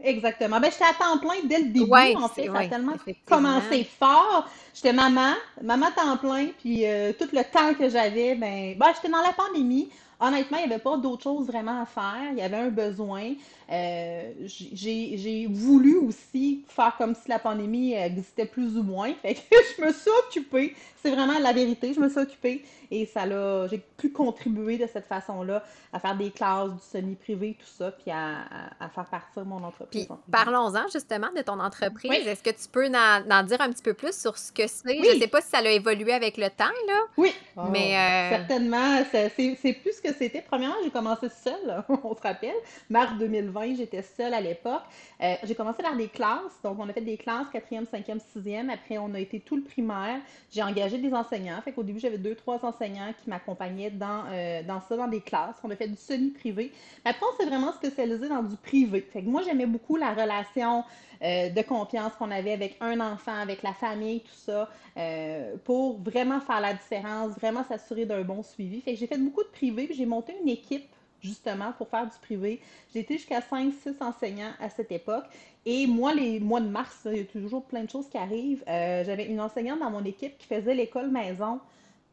Exactement. 0.00 0.60
Ben, 0.60 0.70
j'étais 0.70 0.84
à 0.84 0.94
temps 0.94 1.18
plein 1.18 1.44
dès 1.44 1.58
le 1.58 1.70
début, 1.70 1.90
en 2.16 2.28
fait. 2.28 2.46
ça 2.46 2.58
a 2.58 2.68
tellement 2.68 2.94
commencé 3.26 3.84
fort. 3.84 4.48
J'étais 4.74 4.92
maman, 4.92 5.32
maman 5.62 5.90
temps 5.90 6.16
plein, 6.18 6.48
puis 6.58 6.86
euh, 6.86 7.12
tout 7.18 7.28
le 7.32 7.42
temps 7.42 7.74
que 7.74 7.88
j'avais, 7.88 8.34
ben, 8.36 8.76
ben 8.78 8.86
j'étais 8.94 9.08
dans 9.08 9.22
la 9.22 9.32
pandémie. 9.32 9.90
Honnêtement, 10.20 10.58
il 10.58 10.66
n'y 10.66 10.72
avait 10.72 10.82
pas 10.82 10.96
d'autre 10.96 11.22
chose 11.22 11.46
vraiment 11.46 11.82
à 11.82 11.86
faire. 11.86 12.32
Il 12.32 12.38
y 12.38 12.42
avait 12.42 12.56
un 12.56 12.70
besoin. 12.70 13.34
Euh, 13.70 14.32
j'ai 14.46 15.46
voulu 15.50 15.96
aussi 15.98 16.64
faire 16.68 16.96
comme 16.96 17.14
si 17.14 17.28
la 17.28 17.38
pandémie 17.38 17.92
existait 17.92 18.46
plus 18.46 18.76
ou 18.76 18.82
moins. 18.82 19.12
Fait 19.22 19.34
que 19.34 19.40
je 19.76 19.84
me 19.84 19.92
suis 19.92 20.10
occupée. 20.26 20.74
C'est 21.02 21.10
vraiment 21.10 21.38
la 21.38 21.52
vérité. 21.52 21.92
Je 21.94 22.00
me 22.00 22.08
suis 22.08 22.18
occupée 22.18 22.64
et 22.90 23.06
ça 23.06 23.26
l'a, 23.26 23.66
j'ai 23.68 23.78
pu 23.78 24.10
contribuer 24.10 24.78
de 24.78 24.86
cette 24.86 25.06
façon-là 25.06 25.62
à 25.92 26.00
faire 26.00 26.16
des 26.16 26.30
classes 26.30 26.70
du 26.70 26.80
semi-privé, 26.80 27.56
tout 27.58 27.66
ça, 27.66 27.90
puis 27.90 28.10
à, 28.10 28.68
faire 28.94 29.06
partir 29.06 29.44
mon 29.44 29.62
entreprise. 29.62 30.08
Parlons-en 30.30 30.88
justement 30.92 31.28
de 31.36 31.42
ton 31.42 31.60
entreprise. 31.60 32.26
Est-ce 32.26 32.42
que 32.42 32.50
tu 32.50 32.68
peux 32.70 32.86
en, 32.86 33.42
dire 33.44 33.60
un 33.60 33.70
petit 33.70 33.82
peu 33.82 33.94
plus 33.94 34.18
sur 34.18 34.38
ce 34.38 34.52
que 34.52 34.66
c'est? 34.66 35.02
Je 35.02 35.14
ne 35.14 35.20
sais 35.20 35.28
pas 35.28 35.40
si 35.40 35.48
ça 35.48 35.58
a 35.58 35.68
évolué 35.68 36.12
avec 36.12 36.36
le 36.36 36.48
temps, 36.48 36.64
là. 36.86 37.00
Oui, 37.16 37.32
mais 37.70 37.92
oh, 37.92 37.96
euh, 37.96 38.36
certainement. 38.36 39.04
C'est, 39.10 39.30
plus 39.74 39.92
ce 39.96 40.02
que 40.02 40.14
c'était. 40.14 40.42
Premièrement, 40.42 40.76
j'ai 40.82 40.90
commencé 40.90 41.28
seule, 41.28 41.84
on 41.88 42.14
se 42.14 42.22
rappelle. 42.22 42.54
Mars 42.88 43.12
2020, 43.18 43.57
j'étais 43.66 44.02
seule 44.02 44.34
à 44.34 44.40
l'époque. 44.40 44.82
Euh, 45.22 45.34
j'ai 45.44 45.54
commencé 45.54 45.82
par 45.82 45.96
des 45.96 46.08
classes. 46.08 46.60
Donc, 46.62 46.78
on 46.78 46.88
a 46.88 46.92
fait 46.92 47.00
des 47.00 47.16
classes, 47.16 47.48
quatrième, 47.52 47.86
cinquième, 47.86 48.20
sixième. 48.20 48.70
Après, 48.70 48.98
on 48.98 49.12
a 49.14 49.20
été 49.20 49.40
tout 49.40 49.56
le 49.56 49.62
primaire. 49.62 50.20
J'ai 50.50 50.62
engagé 50.62 50.98
des 50.98 51.12
enseignants. 51.12 51.60
Fait 51.62 51.72
qu'au 51.72 51.82
début, 51.82 52.00
j'avais 52.00 52.18
deux, 52.18 52.34
trois 52.34 52.64
enseignants 52.64 53.12
qui 53.22 53.28
m'accompagnaient 53.28 53.90
dans, 53.90 54.24
euh, 54.30 54.62
dans 54.62 54.80
ça, 54.80 54.96
dans 54.96 55.08
des 55.08 55.20
classes. 55.20 55.56
On 55.64 55.70
a 55.70 55.76
fait 55.76 55.88
du 55.88 55.96
semi-privé. 55.96 56.72
Après, 57.04 57.24
on 57.32 57.36
s'est 57.36 57.48
vraiment 57.48 57.72
spécialisé 57.72 58.28
dans 58.28 58.42
du 58.42 58.56
privé. 58.56 59.06
Fait 59.12 59.22
que 59.22 59.28
moi, 59.28 59.42
j'aimais 59.42 59.66
beaucoup 59.66 59.96
la 59.96 60.10
relation 60.10 60.84
euh, 61.22 61.50
de 61.50 61.62
confiance 61.62 62.12
qu'on 62.18 62.30
avait 62.30 62.52
avec 62.52 62.76
un 62.80 63.00
enfant, 63.00 63.34
avec 63.34 63.62
la 63.62 63.72
famille, 63.72 64.20
tout 64.20 64.34
ça, 64.34 64.68
pour 65.64 65.98
vraiment 66.00 66.40
faire 66.40 66.60
la 66.60 66.74
différence, 66.74 67.32
vraiment 67.32 67.64
s'assurer 67.64 68.04
d'un 68.04 68.22
bon 68.22 68.42
suivi. 68.42 68.80
Fait 68.80 68.94
que 68.94 68.98
j'ai 68.98 69.06
fait 69.06 69.18
beaucoup 69.18 69.42
de 69.42 69.48
privé, 69.48 69.88
j'ai 69.92 70.06
monté 70.06 70.34
une 70.42 70.48
équipe 70.48 70.88
justement 71.20 71.72
pour 71.72 71.88
faire 71.88 72.04
du 72.04 72.18
privé. 72.20 72.60
J'ai 72.92 73.00
été 73.00 73.18
jusqu'à 73.18 73.40
5-6 73.40 74.02
enseignants 74.02 74.52
à 74.60 74.70
cette 74.70 74.92
époque. 74.92 75.24
Et 75.66 75.86
moi, 75.86 76.14
les 76.14 76.40
mois 76.40 76.60
de 76.60 76.68
mars, 76.68 77.06
il 77.06 77.18
y 77.18 77.20
a 77.20 77.24
toujours 77.24 77.64
plein 77.64 77.84
de 77.84 77.90
choses 77.90 78.08
qui 78.08 78.16
arrivent. 78.16 78.62
J'avais 78.66 79.26
une 79.26 79.40
enseignante 79.40 79.80
dans 79.80 79.90
mon 79.90 80.04
équipe 80.04 80.38
qui 80.38 80.46
faisait 80.46 80.74
l'école 80.74 81.10
maison 81.10 81.60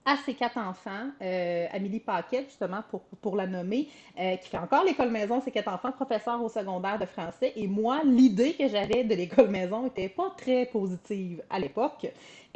à 0.06 0.18
ses 0.18 0.36
quatre 0.36 0.58
enfants, 0.58 1.10
euh, 1.22 1.66
Amélie 1.74 2.00
Paquet, 2.00 2.46
justement, 2.46 2.84
pour, 2.90 3.02
pour 3.02 3.36
la 3.36 3.48
nommer, 3.48 3.90
euh, 4.20 4.38
qui 4.38 4.50
fait 4.50 4.58
encore 4.60 4.84
l'école 4.84 5.10
maison, 5.10 5.42
ses 5.42 5.50
quatre 5.50 5.68
enfants, 5.74 5.92
professeur 5.92 6.42
au 6.44 6.48
secondaire 6.48 7.00
de 7.00 7.06
français. 7.06 7.54
Et 7.56 7.68
moi, 7.68 8.02
l'idée 8.06 8.54
que 8.54 8.68
j'avais 8.68 9.04
de 9.04 9.16
l'école 9.16 9.50
maison 9.50 9.82
n'était 9.82 10.10
pas 10.10 10.32
très 10.38 10.68
positive 10.68 11.42
à 11.50 11.58
l'époque. 11.58 12.06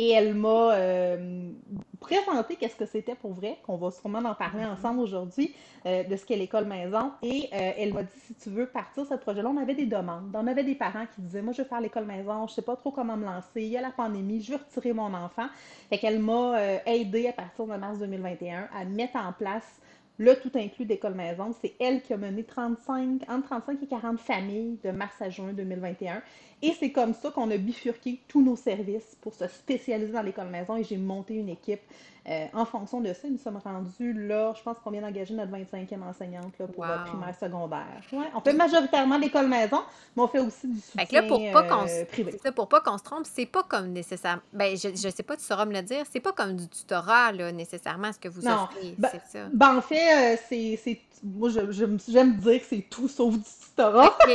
Et 0.02 0.12
elle 0.12 0.34
m'a 0.34 0.76
euh, 0.76 1.52
présenté 2.00 2.56
qu'est-ce 2.56 2.78
que 2.78 2.86
c'était 2.86 3.16
pour 3.16 3.34
vrai, 3.34 3.58
qu'on 3.66 3.76
va 3.76 3.92
sûrement 3.92 4.20
en 4.20 4.34
parler 4.34 4.64
ensemble 4.64 5.02
aujourd'hui, 5.02 5.54
euh, 5.86 6.06
de 6.06 6.16
ce 6.16 6.26
qu'est 6.26 6.38
l'école 6.38 6.64
maison. 6.64 7.12
Et 7.22 7.50
euh, 7.52 7.72
elle 7.78 7.94
m'a 7.94 8.04
dit, 8.04 8.20
si 8.26 8.34
tu 8.34 8.50
veux 8.50 8.66
partir 8.66 9.06
ce 9.06 9.16
projet-là, 9.16 9.50
on 9.50 9.58
avait 9.58 9.76
des 9.76 9.88
demandes. 9.88 10.34
On 10.34 10.48
avait 10.48 10.64
des 10.64 10.76
parents 10.76 11.06
qui 11.14 11.22
disaient, 11.22 11.42
moi, 11.42 11.52
je 11.52 11.64
veux 11.64 11.68
faire 11.68 11.82
l'école 11.82 12.06
maison, 12.06 12.48
je 12.48 12.54
sais 12.54 12.62
pas 12.62 12.78
trop 12.78 12.92
comment 12.92 13.18
me 13.18 13.26
lancer, 13.26 13.62
il 13.62 13.68
y 13.68 13.76
a 13.76 13.82
la 13.82 13.92
pandémie, 13.92 14.42
je 14.42 14.54
veux 14.54 14.60
retirer 14.60 14.94
mon 14.94 15.14
enfant. 15.14 15.48
Fait 15.90 15.98
qu'elle 15.98 16.20
m'a 16.20 16.80
aidé 16.86 17.28
à 17.28 17.34
partir 17.34 17.68
de 17.68 17.76
mars 17.76 18.00
2021 18.00 18.70
à 18.74 18.86
mettre 18.86 19.18
en 19.18 19.34
place 19.34 19.82
le 20.20 20.36
tout 20.36 20.52
inclus 20.56 20.86
d'école 20.86 21.16
maison. 21.16 21.56
C'est 21.62 21.74
elle 21.80 22.02
qui 22.02 22.14
a 22.14 22.18
mené 22.18 22.44
35, 22.44 23.24
entre 23.28 23.48
35 23.48 23.82
et 23.82 23.88
40 23.88 24.20
familles 24.20 24.78
de 24.84 24.92
mars 24.92 25.22
à 25.22 25.30
juin 25.30 25.54
2021. 25.54 26.22
Et 26.62 26.74
c'est 26.78 26.92
comme 26.92 27.14
ça 27.14 27.32
qu'on 27.32 27.50
a 27.52 27.58
bifurqué 27.58 28.20
tous 28.28 28.42
nos 28.42 28.56
services 28.56 29.16
pour 29.22 29.34
se 29.34 29.48
spécialiser 29.48 30.12
dans 30.12 30.22
l'école 30.22 30.50
maison 30.50 30.76
et 30.76 30.84
j'ai 30.84 30.98
monté 30.98 31.36
une 31.36 31.50
équipe 31.50 31.82
euh, 32.30 32.46
en 32.54 32.66
fonction 32.66 33.02
de 33.02 33.12
ça, 33.14 33.28
nous 33.28 33.40
sommes 33.40 33.60
rendus 33.64 34.14
là, 34.14 34.54
je 34.56 34.62
pense 34.62 34.78
qu'on 34.84 34.92
vient 34.92 35.02
d'engager 35.02 35.34
notre 35.34 35.52
25e 35.52 36.04
enseignante 36.04 36.54
là, 36.60 36.68
pour 36.68 36.86
le 36.86 37.04
primaire 37.06 37.36
secondaire. 37.40 38.02
Ouais, 38.12 38.28
on 38.36 38.42
fait 38.42 38.54
majoritairement 38.54 39.18
l'école 39.18 39.48
maison, 39.48 39.82
mais 40.16 40.24
on 40.24 40.28
fait 40.28 40.40
aussi 40.40 40.68
du 40.68 40.80
soutien 40.80 41.06
fait 41.06 41.22
là, 41.22 41.24
pour 41.24 41.40
pas 41.52 41.64
qu'on 41.64 41.88
euh, 41.88 42.06
privé. 42.06 42.38
Ça, 42.44 42.52
pour 42.52 42.68
pas 42.68 42.82
qu'on 42.82 42.98
se 43.00 43.04
trompe, 43.04 43.26
c'est 43.26 43.48
pas 43.48 43.64
comme 43.64 43.88
nécessaire. 43.88 44.42
Ben, 44.54 44.78
je, 44.78 44.90
je 44.90 45.10
sais 45.10 45.24
pas, 45.24 45.38
tu 45.38 45.44
sauras 45.44 45.66
me 45.66 45.74
le 45.74 45.82
dire, 45.82 46.04
c'est 46.12 46.20
pas 46.20 46.34
comme 46.34 46.56
du 46.56 46.68
tutorat 46.68 47.32
là, 47.32 47.52
nécessairement 47.52 48.12
ce 48.12 48.20
que 48.20 48.28
vous 48.28 48.42
non. 48.42 48.66
offrez, 48.66 48.94
ben, 48.98 49.10
c'est 49.12 49.40
ça. 49.40 49.46
Ben, 49.52 49.78
en 49.78 49.82
fait, 49.82 50.36
euh, 50.36 50.38
c'est 50.48 51.02
moi, 51.24 51.50
j'aime 51.50 52.36
dire 52.36 52.60
que 52.60 52.66
c'est 52.66 52.86
tout 52.90 53.08
sauf 53.08 53.34
du 53.34 53.44
tutorat. 53.44 54.18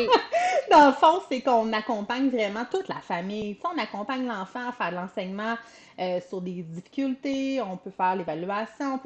Dans 0.70 0.86
le 0.86 0.92
fond, 0.92 1.20
c'est 1.28 1.40
qu'on 1.40 1.72
accompagne 1.72 2.30
vraiment 2.30 2.64
toute 2.70 2.88
la 2.88 3.00
famille. 3.00 3.58
on 3.64 3.78
accompagne 3.78 4.26
l'enfant 4.26 4.68
à 4.68 4.72
faire 4.72 4.90
de 4.90 4.96
l'enseignement 4.96 5.56
euh, 5.98 6.20
sur 6.28 6.40
des 6.40 6.62
difficultés, 6.62 7.60
on 7.62 7.76
peut 7.76 7.90
faire 7.90 8.16
l'évaluation, 8.16 8.98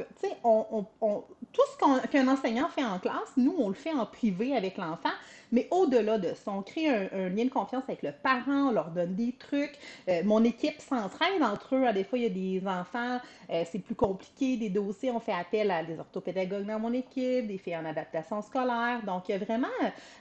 on, 0.45 0.87
on, 1.01 1.25
tout 1.53 1.63
ce 1.73 2.07
qu'un 2.09 2.29
enseignant 2.29 2.69
fait 2.69 2.85
en 2.85 2.99
classe, 2.99 3.33
nous, 3.37 3.55
on 3.59 3.69
le 3.69 3.75
fait 3.75 3.93
en 3.93 4.07
privé 4.07 4.57
avec 4.57 4.77
l'enfant. 4.77 5.11
Mais 5.51 5.67
au-delà 5.71 6.19
de 6.19 6.35
ça, 6.35 6.51
on 6.51 6.63
crée 6.63 6.89
un, 6.89 7.29
lien 7.31 7.45
de 7.45 7.51
confiance 7.51 7.85
avec 7.89 8.03
le 8.03 8.13
parent, 8.13 8.69
on 8.69 8.71
leur 8.71 8.91
donne 8.91 9.15
des 9.15 9.33
trucs. 9.33 9.79
Euh, 10.09 10.23
mon 10.25 10.45
équipe 10.45 10.81
s'entraîne 10.81 11.43
entre 11.43 11.75
eux. 11.75 11.93
Des 11.93 12.05
fois, 12.05 12.19
il 12.19 12.25
y 12.25 12.27
a 12.27 12.29
des 12.61 12.69
enfants, 12.69 13.19
euh, 13.51 13.65
c'est 13.71 13.79
plus 13.79 13.95
compliqué, 13.95 14.57
des 14.59 14.69
dossiers. 14.69 15.11
On 15.11 15.21
fait 15.21 15.33
appel 15.33 15.71
à 15.71 15.83
des 15.83 15.99
orthopédagogues 15.99 16.67
dans 16.67 16.79
mon 16.79 16.93
équipe, 16.93 17.47
des 17.47 17.59
filles 17.59 17.79
en 17.79 17.87
adaptation 17.87 18.43
scolaire. 18.43 19.01
Donc, 19.07 19.29
il 19.29 19.33
y 19.33 19.35
a 19.35 19.39
vraiment 19.39 19.69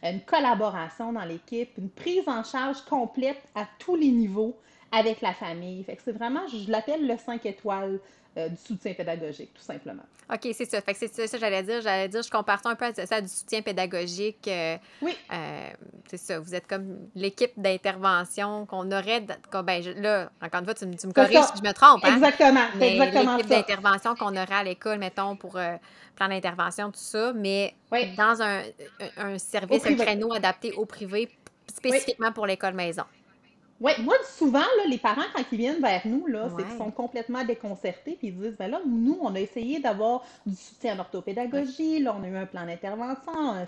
une 0.01 0.21
collaboration 0.21 1.11
dans 1.11 1.25
l'équipe, 1.27 1.77
une 1.77 1.89
prise 1.89 2.27
en 2.27 2.43
charge 2.43 2.81
complète 2.81 3.41
à 3.55 3.67
tous 3.79 3.95
les 3.95 4.09
niveaux 4.09 4.55
avec 4.91 5.21
la 5.21 5.33
famille. 5.33 5.83
Fait 5.83 5.95
que 5.95 6.01
c'est 6.03 6.11
vraiment, 6.11 6.47
je 6.47 6.69
l'appelle 6.71 7.07
le 7.07 7.17
5 7.17 7.45
étoiles 7.45 7.99
euh, 8.37 8.49
du 8.49 8.57
soutien 8.57 8.93
pédagogique, 8.93 9.51
tout 9.53 9.63
simplement. 9.63 10.03
OK, 10.31 10.47
c'est 10.53 10.69
ça. 10.69 10.79
Fait 10.81 10.93
que 10.93 10.99
c'est 10.99 11.11
ça 11.11 11.25
que 11.27 11.39
j'allais 11.39 11.63
dire. 11.63 11.81
J'allais 11.81 12.07
dire, 12.07 12.21
je 12.21 12.29
compare 12.29 12.61
ça 12.61 12.69
un 12.69 12.75
peu 12.75 12.85
à 12.85 12.93
ça 12.93 13.19
du 13.19 13.27
soutien 13.29 13.63
pédagogique. 13.63 14.47
Euh, 14.47 14.77
oui. 15.01 15.17
Euh, 15.33 15.69
c'est 16.07 16.17
ça. 16.17 16.39
Vous 16.39 16.53
êtes 16.53 16.67
comme 16.67 16.99
l'équipe 17.15 17.53
d'intervention 17.57 18.67
qu'on 18.67 18.91
aurait. 18.91 19.21
ben, 19.21 19.83
là, 19.95 20.29
encore 20.39 20.59
une 20.59 20.65
fois, 20.65 20.75
tu, 20.75 20.85
me 20.85 21.13
corriges 21.13 21.45
si 21.45 21.57
je 21.57 21.67
me 21.67 21.73
trompe. 21.73 22.05
Hein? 22.05 22.15
Exactement. 22.15 22.67
c'est 22.77 22.91
exactement 22.91 23.37
L'équipe 23.37 23.49
d'intervention 23.49 24.13
qu'on 24.13 24.35
aurait 24.35 24.53
à 24.53 24.63
l'école, 24.63 24.99
mettons, 24.99 25.35
pour 25.35 25.53
plan 25.53 26.27
d'intervention, 26.27 26.91
tout 26.91 26.99
ça, 26.99 27.33
mais 27.33 27.73
dans 28.17 28.39
un, 28.41 28.61
un 29.17 29.39
service, 29.39 29.83
un 29.83 29.95
créneau 29.95 30.31
adapté 30.33 30.73
au 30.73 30.85
privé, 30.85 31.29
spécifiquement 31.75 32.31
pour 32.31 32.45
l'école 32.45 32.73
maison. 32.73 33.03
Oui, 33.79 33.91
moi, 33.99 34.15
souvent, 34.25 34.59
là, 34.59 34.85
les 34.87 34.97
parents, 34.97 35.21
quand 35.35 35.43
ils 35.51 35.57
viennent 35.57 35.81
vers 35.81 36.01
nous, 36.05 36.25
là, 36.25 36.49
c'est 36.57 36.63
qu'ils 36.63 36.77
sont 36.77 36.89
complètement 36.89 37.43
déconcertés, 37.43 38.15
puis 38.17 38.29
ils 38.29 38.37
disent, 38.37 38.55
ben 38.57 38.71
là, 38.71 38.79
nous, 38.85 39.19
on 39.21 39.35
a 39.35 39.39
essayé 39.39 39.79
d'avoir 39.79 40.23
du 40.45 40.55
soutien 40.55 40.95
en 40.95 40.99
orthopédagogie, 40.99 41.99
là, 41.99 42.15
on 42.19 42.23
a 42.23 42.27
eu 42.27 42.37
un 42.37 42.47
plan 42.47 42.65
d'intervention, 42.65 43.33
un 43.33 43.65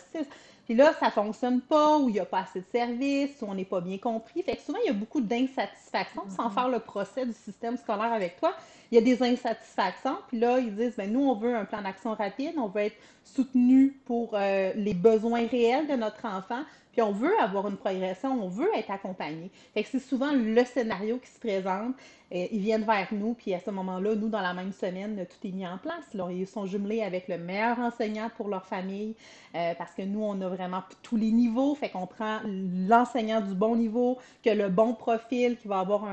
puis 0.70 0.78
là, 0.78 0.94
ça 1.00 1.10
fonctionne 1.10 1.62
pas, 1.62 1.98
ou 1.98 2.10
il 2.10 2.14
n'y 2.14 2.20
a 2.20 2.26
pas 2.26 2.42
assez 2.42 2.60
de 2.60 2.66
services, 2.72 3.42
ou 3.42 3.46
on 3.50 3.56
n'est 3.56 3.66
pas 3.66 3.82
bien 3.82 3.98
compris. 3.98 4.44
Fait 4.44 4.56
que 4.56 4.62
souvent, 4.62 4.78
il 4.84 4.86
y 4.86 4.92
a 4.92 4.94
beaucoup 4.94 5.20
d'insatisfaction, 5.20 6.22
sans 6.30 6.48
mm-hmm. 6.48 6.54
faire 6.54 6.70
le 6.70 6.78
procès 6.78 7.26
du 7.26 7.34
système 7.34 7.76
scolaire 7.76 8.14
avec 8.14 8.40
toi. 8.40 8.54
Il 8.92 8.96
y 8.96 8.98
a 8.98 9.02
des 9.02 9.22
insatisfactions, 9.22 10.18
puis 10.28 10.40
là, 10.40 10.60
ils 10.60 10.76
disent, 10.76 10.96
ben 10.98 11.12
nous, 11.12 11.22
on 11.22 11.36
veut 11.36 11.56
un 11.56 11.66
plan 11.66 11.82
d'action 11.82 12.14
rapide, 12.16 12.54
on 12.58 12.68
veut 12.68 12.82
être 12.82 12.98
soutenu 13.24 13.92
pour 14.06 14.32
euh, 14.34 14.72
les 14.76 14.94
besoins 14.94 15.46
réels 15.48 15.88
de 15.88 15.94
notre 15.94 16.26
enfant, 16.26 16.64
puis 16.92 17.02
on 17.02 17.12
veut 17.12 17.38
avoir 17.40 17.68
une 17.68 17.78
progression, 17.78 18.32
on 18.44 18.48
veut 18.48 18.70
être 18.76 18.90
accompagné. 18.90 19.52
Fait 19.74 19.84
que 19.84 19.90
c'est 19.90 20.00
souvent 20.00 20.32
le 20.34 20.66
scénario 20.66 21.20
qui 21.20 21.30
se 21.30 21.40
présente. 21.40 21.94
Euh, 22.32 22.46
ils 22.52 22.60
viennent 22.60 22.84
vers 22.84 23.08
nous, 23.12 23.34
puis 23.34 23.54
à 23.54 23.60
ce 23.60 23.70
moment-là, 23.70 24.16
nous, 24.16 24.30
dans 24.30 24.42
la 24.42 24.54
même 24.54 24.72
semaine, 24.72 25.26
tout 25.26 25.48
est 25.48 25.52
mis 25.52 25.68
en 25.68 25.78
place. 25.78 26.04
Ils 26.32 26.48
sont 26.48 26.66
jumelés 26.66 27.02
avec 27.04 27.28
le 27.28 27.38
meilleur 27.38 27.80
enseignant 27.80 28.30
pour 28.38 28.50
leur 28.50 28.66
famille, 28.66 29.16
euh, 29.56 29.74
parce 29.78 29.94
que 29.94 30.02
nous, 30.02 30.24
on 30.24 30.40
a 30.42 30.50
vraiment 30.50 30.84
tous 31.04 31.16
les 31.16 31.32
niveaux. 31.32 31.76
Fait 31.76 31.90
qu'on 31.90 32.08
prend 32.08 32.40
l'enseignant 32.88 33.42
du 33.42 33.54
bon 33.54 33.76
niveau, 33.76 34.18
que 34.44 34.50
le 34.50 34.70
bon 34.70 34.94
profil, 34.94 35.58
qui 35.58 35.68
va 35.68 35.80
avoir 35.80 36.06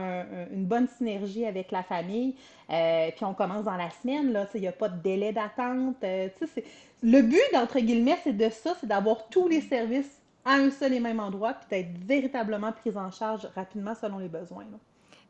une 0.52 0.64
bonne 0.66 0.88
synergie 0.88 1.46
avec 1.46 1.70
la 1.70 1.82
famille. 1.82 2.34
Euh, 2.70 3.10
puis 3.14 3.24
on 3.24 3.34
commence 3.34 3.64
dans 3.64 3.76
la 3.76 3.90
semaine, 3.90 4.32
là, 4.32 4.46
il 4.54 4.60
n'y 4.60 4.68
a 4.68 4.72
pas 4.72 4.88
de 4.88 5.00
délai 5.00 5.32
d'attente. 5.32 5.96
le 6.02 7.22
but, 7.22 7.40
entre 7.54 7.78
guillemets, 7.78 8.18
c'est 8.24 8.36
de 8.36 8.48
ça, 8.50 8.76
c'est 8.80 8.86
d'avoir 8.86 9.28
tous 9.28 9.46
les 9.48 9.60
services 9.60 10.20
à 10.44 10.54
un 10.54 10.70
seul 10.70 10.94
et 10.94 11.00
même 11.00 11.20
endroit, 11.20 11.54
puis 11.54 11.66
d'être 11.70 11.98
véritablement 12.06 12.72
prise 12.72 12.96
en 12.96 13.10
charge 13.10 13.48
rapidement 13.54 13.94
selon 13.94 14.18
les 14.18 14.28
besoins. 14.28 14.64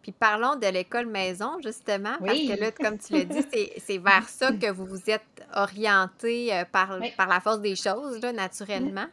Puis 0.02 0.12
parlons 0.12 0.56
de 0.56 0.66
l'école 0.66 1.06
maison, 1.06 1.58
justement, 1.62 2.16
parce 2.24 2.38
que 2.38 2.60
là, 2.60 2.70
comme 2.70 2.98
tu 2.98 3.14
l'as 3.14 3.24
dit, 3.24 3.44
c'est 3.78 3.98
vers 3.98 4.28
ça 4.28 4.52
que 4.52 4.70
vous 4.70 4.86
vous 4.86 5.10
êtes 5.10 5.22
orienté 5.54 6.54
euh, 6.54 6.64
par, 6.70 6.98
par 7.16 7.28
la 7.28 7.40
force 7.40 7.60
des 7.60 7.74
choses, 7.74 8.20
là, 8.22 8.32
naturellement. 8.32 9.06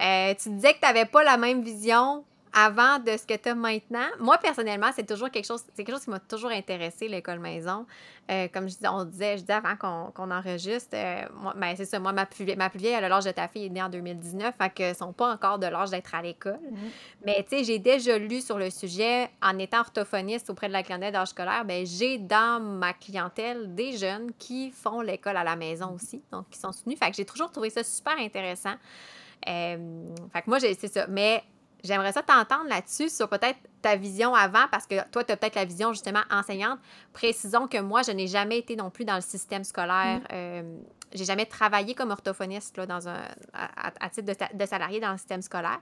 Euh, 0.00 0.34
tu 0.34 0.48
disais 0.50 0.72
que 0.72 0.80
tu 0.80 0.86
n'avais 0.86 1.04
pas 1.04 1.22
la 1.22 1.36
même 1.36 1.62
vision 1.62 2.24
avant 2.54 3.00
de 3.00 3.16
ce 3.16 3.26
que 3.26 3.34
tu 3.34 3.48
as 3.48 3.54
maintenant. 3.54 4.06
Moi, 4.20 4.38
personnellement, 4.38 4.90
c'est 4.94 5.06
toujours 5.06 5.28
quelque 5.28 5.46
chose, 5.46 5.64
c'est 5.74 5.82
quelque 5.82 5.96
chose 5.96 6.04
qui 6.04 6.10
m'a 6.10 6.20
toujours 6.20 6.50
intéressé, 6.50 7.08
l'école 7.08 7.40
maison. 7.40 7.84
Euh, 8.30 8.46
comme 8.52 8.68
je 8.68 8.76
on 8.88 9.04
disait, 9.04 9.38
je 9.38 9.42
disais 9.42 9.54
avant 9.54 9.76
qu'on 10.12 10.30
enregistre, 10.30 10.94
euh, 10.94 11.24
ben, 11.56 11.74
c'est 11.76 11.84
ça, 11.84 11.98
moi, 11.98 12.12
ma 12.12 12.26
plus, 12.26 12.46
ma 12.56 12.70
plus 12.70 12.78
vieille, 12.78 13.00
l'âge 13.00 13.24
de 13.24 13.32
ta 13.32 13.48
fille, 13.48 13.66
est 13.66 13.70
née 13.70 13.82
en 13.82 13.88
2019, 13.88 14.54
fait 14.56 14.70
que 14.70 14.96
sont 14.96 15.12
pas 15.12 15.32
encore 15.32 15.58
de 15.58 15.66
l'âge 15.66 15.90
d'être 15.90 16.14
à 16.14 16.22
l'école. 16.22 16.52
Mm-hmm. 16.52 17.24
Mais 17.26 17.44
tu 17.48 17.56
sais, 17.56 17.64
j'ai 17.64 17.78
déjà 17.80 18.16
lu 18.18 18.40
sur 18.40 18.56
le 18.56 18.70
sujet, 18.70 19.28
en 19.42 19.58
étant 19.58 19.80
orthophoniste 19.80 20.48
auprès 20.48 20.68
de 20.68 20.72
la 20.72 20.84
clientèle 20.84 21.12
d'âge 21.12 21.28
scolaire, 21.28 21.64
ben, 21.64 21.84
j'ai 21.84 22.18
dans 22.18 22.62
ma 22.62 22.92
clientèle 22.92 23.74
des 23.74 23.96
jeunes 23.96 24.30
qui 24.38 24.70
font 24.70 25.00
l'école 25.00 25.36
à 25.36 25.44
la 25.44 25.56
maison 25.56 25.92
aussi, 25.94 26.22
donc 26.30 26.48
qui 26.50 26.58
sont 26.58 26.70
soutenus. 26.70 26.98
Fait 26.98 27.10
que 27.10 27.16
j'ai 27.16 27.26
toujours 27.26 27.50
trouvé 27.50 27.70
ça 27.70 27.82
super 27.82 28.16
intéressant. 28.18 28.74
Euh, 29.48 30.14
fait 30.32 30.42
que 30.42 30.48
moi, 30.50 30.60
c'est 30.60 30.74
ça. 30.88 31.06
Mais 31.08 31.42
J'aimerais 31.84 32.12
ça 32.12 32.22
t'entendre 32.22 32.68
là-dessus 32.68 33.10
sur 33.10 33.28
peut-être 33.28 33.58
ta 33.82 33.94
vision 33.94 34.34
avant, 34.34 34.66
parce 34.70 34.86
que 34.86 35.06
toi, 35.10 35.22
tu 35.22 35.32
as 35.32 35.36
peut-être 35.36 35.54
la 35.54 35.66
vision 35.66 35.92
justement 35.92 36.22
enseignante. 36.30 36.78
Précisons 37.12 37.68
que 37.68 37.78
moi, 37.78 38.00
je 38.02 38.10
n'ai 38.10 38.26
jamais 38.26 38.58
été 38.58 38.74
non 38.74 38.90
plus 38.90 39.04
dans 39.04 39.16
le 39.16 39.20
système 39.20 39.64
scolaire. 39.64 40.20
Je 40.30 40.34
mm. 40.34 40.38
Euh, 40.44 40.62
j'ai 41.14 41.24
jamais 41.24 41.46
travaillé 41.46 41.94
comme 41.94 42.10
orthophoniste 42.10 42.76
là, 42.76 42.86
dans 42.86 43.08
un, 43.08 43.22
à, 43.52 44.10
titre 44.10 44.32
de, 44.52 44.66
salarié 44.66 44.98
dans 44.98 45.12
le 45.12 45.16
système 45.16 45.42
scolaire. 45.42 45.80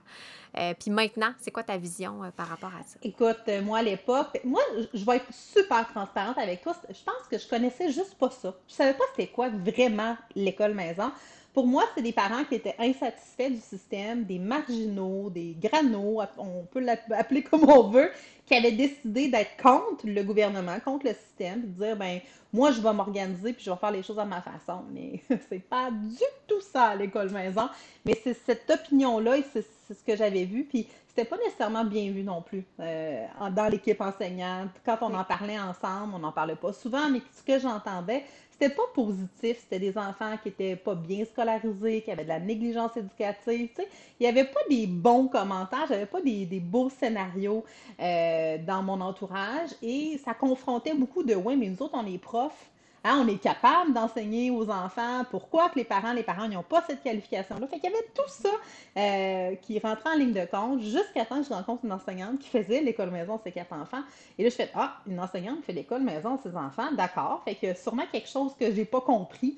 Euh, 0.57 0.73
puis 0.79 0.91
maintenant, 0.91 1.33
c'est 1.39 1.49
quoi 1.49 1.63
ta 1.63 1.77
vision 1.77 2.23
euh, 2.23 2.29
par 2.29 2.47
rapport 2.47 2.69
à 2.69 2.83
ça? 2.83 2.99
Écoute, 3.01 3.49
moi 3.63 3.79
à 3.79 3.81
l'époque, 3.81 4.39
moi, 4.43 4.61
je 4.93 5.03
vais 5.03 5.15
être 5.15 5.33
super 5.33 5.87
transparente 5.87 6.37
avec 6.37 6.61
toi. 6.61 6.75
Je 6.87 7.03
pense 7.03 7.27
que 7.31 7.39
je 7.39 7.47
connaissais 7.47 7.91
juste 7.91 8.15
pas 8.15 8.29
ça. 8.29 8.53
Je 8.67 8.75
savais 8.75 8.93
pas 8.93 9.05
c'était 9.15 9.31
quoi 9.31 9.49
vraiment 9.49 10.15
l'école 10.35 10.75
maison. 10.75 11.11
Pour 11.53 11.67
moi, 11.67 11.83
c'est 11.93 12.01
des 12.01 12.13
parents 12.13 12.43
qui 12.45 12.55
étaient 12.55 12.75
insatisfaits 12.79 13.51
du 13.51 13.61
système, 13.61 14.23
des 14.23 14.39
marginaux, 14.39 15.29
des 15.29 15.55
granos, 15.61 16.25
on 16.37 16.63
peut 16.71 16.79
l'appeler 16.79 17.43
comme 17.49 17.69
on 17.69 17.89
veut, 17.89 18.09
qui 18.45 18.55
avaient 18.55 18.71
décidé 18.71 19.27
d'être 19.27 19.55
contre 19.61 20.07
le 20.07 20.23
gouvernement, 20.23 20.79
contre 20.79 21.05
le 21.05 21.13
système, 21.13 21.61
puis 21.61 21.69
de 21.69 21.85
dire, 21.85 21.95
ben 21.95 22.19
moi, 22.51 22.71
je 22.71 22.81
vais 22.81 22.93
m'organiser, 22.93 23.53
puis 23.53 23.63
je 23.63 23.71
vais 23.71 23.77
faire 23.77 23.91
les 23.91 24.03
choses 24.03 24.19
à 24.19 24.25
ma 24.25 24.41
façon. 24.41 24.83
Mais 24.91 25.21
c'est 25.49 25.63
pas 25.63 25.91
du 25.91 26.25
tout 26.47 26.61
ça 26.61 26.95
l'école 26.95 27.29
maison. 27.31 27.69
Mais 28.05 28.19
c'est 28.23 28.33
cette 28.33 28.69
opinion-là, 28.69 29.37
et 29.37 29.43
c'est 29.53 29.65
ce 29.87 30.03
que 30.03 30.15
j'avais 30.15 30.45
vu, 30.45 30.63
puis 30.63 30.87
c'était 31.07 31.29
pas 31.29 31.37
nécessairement 31.37 31.85
bien 31.85 32.11
vu 32.11 32.23
non 32.23 32.41
plus 32.41 32.65
euh, 32.79 33.25
dans 33.51 33.67
l'équipe 33.67 34.01
enseignante. 34.01 34.69
Quand 34.83 34.97
on 35.01 35.13
en 35.13 35.23
parlait 35.23 35.59
ensemble, 35.59 36.15
on 36.15 36.19
n'en 36.19 36.31
parlait 36.31 36.55
pas 36.55 36.73
souvent, 36.73 37.07
mais 37.09 37.21
ce 37.31 37.43
que 37.43 37.59
j'entendais, 37.59 38.23
c'était 38.53 38.73
pas 38.73 38.83
positif. 38.93 39.57
C'était 39.61 39.79
des 39.79 39.97
enfants 39.97 40.37
qui 40.41 40.49
étaient 40.49 40.75
pas 40.75 40.93
bien 40.95 41.25
scolarisés, 41.25 42.01
qui 42.01 42.11
avaient 42.11 42.23
de 42.23 42.29
la 42.29 42.39
négligence 42.39 42.95
éducative. 42.95 43.69
Tu. 43.75 43.81
Il 44.19 44.23
n'y 44.23 44.27
avait 44.27 44.45
pas 44.45 44.59
des 44.69 44.85
bons 44.85 45.27
commentaires, 45.27 45.85
j'avais 45.89 46.05
pas 46.05 46.21
des, 46.21 46.45
beaux 46.59 46.89
scénarios 46.89 47.63
euh, 47.99 48.57
dans 48.59 48.83
mon 48.83 49.01
entourage. 49.01 49.71
Et 49.81 50.19
ça 50.23 50.33
confrontait 50.33 50.93
beaucoup 50.93 51.23
de 51.23 51.33
oui, 51.33 51.55
mais 51.57 51.67
nous 51.67 51.81
autres, 51.81 51.95
on 51.95 52.05
est 52.05 52.19
profs. 52.19 52.69
Hein, 53.05 53.21
on 53.21 53.27
est 53.27 53.37
capable 53.37 53.93
d'enseigner 53.93 54.49
aux 54.49 54.69
enfants. 54.69 55.23
Pourquoi 55.29 55.69
que 55.69 55.75
les 55.75 55.83
parents, 55.83 56.13
les 56.13 56.23
parents 56.23 56.47
n'ont 56.47 56.63
pas 56.63 56.81
cette 56.87 57.03
qualification-là? 57.03 57.67
Fait 57.67 57.79
qu'il 57.79 57.91
y 57.91 57.93
avait 57.93 58.05
tout 58.15 58.29
ça 58.29 58.49
euh, 58.97 59.55
qui 59.55 59.77
rentrait 59.79 60.11
en 60.11 60.17
ligne 60.17 60.31
de 60.31 60.45
compte 60.45 60.81
jusqu'à 60.81 61.25
temps 61.25 61.41
que 61.41 61.47
je 61.47 61.53
rencontre 61.53 61.83
une 61.83 61.91
enseignante 61.91 62.39
qui 62.39 62.47
faisait 62.47 62.81
l'école 62.81 63.11
maison 63.11 63.35
de 63.35 63.41
ses 63.43 63.51
quatre 63.51 63.73
enfants. 63.73 64.03
Et 64.37 64.43
là, 64.43 64.49
je 64.49 64.55
fais 64.55 64.69
Ah, 64.73 64.97
une 65.05 65.19
enseignante 65.19 65.63
fait 65.65 65.73
l'école 65.73 66.01
maison 66.01 66.35
de 66.35 66.41
ses 66.41 66.55
enfants, 66.55 66.91
d'accord. 66.93 67.41
Fait 67.43 67.55
que 67.55 67.73
sûrement 67.73 68.05
quelque 68.09 68.29
chose 68.29 68.53
que 68.57 68.73
j'ai 68.73 68.85
pas 68.85 69.01
compris. 69.01 69.57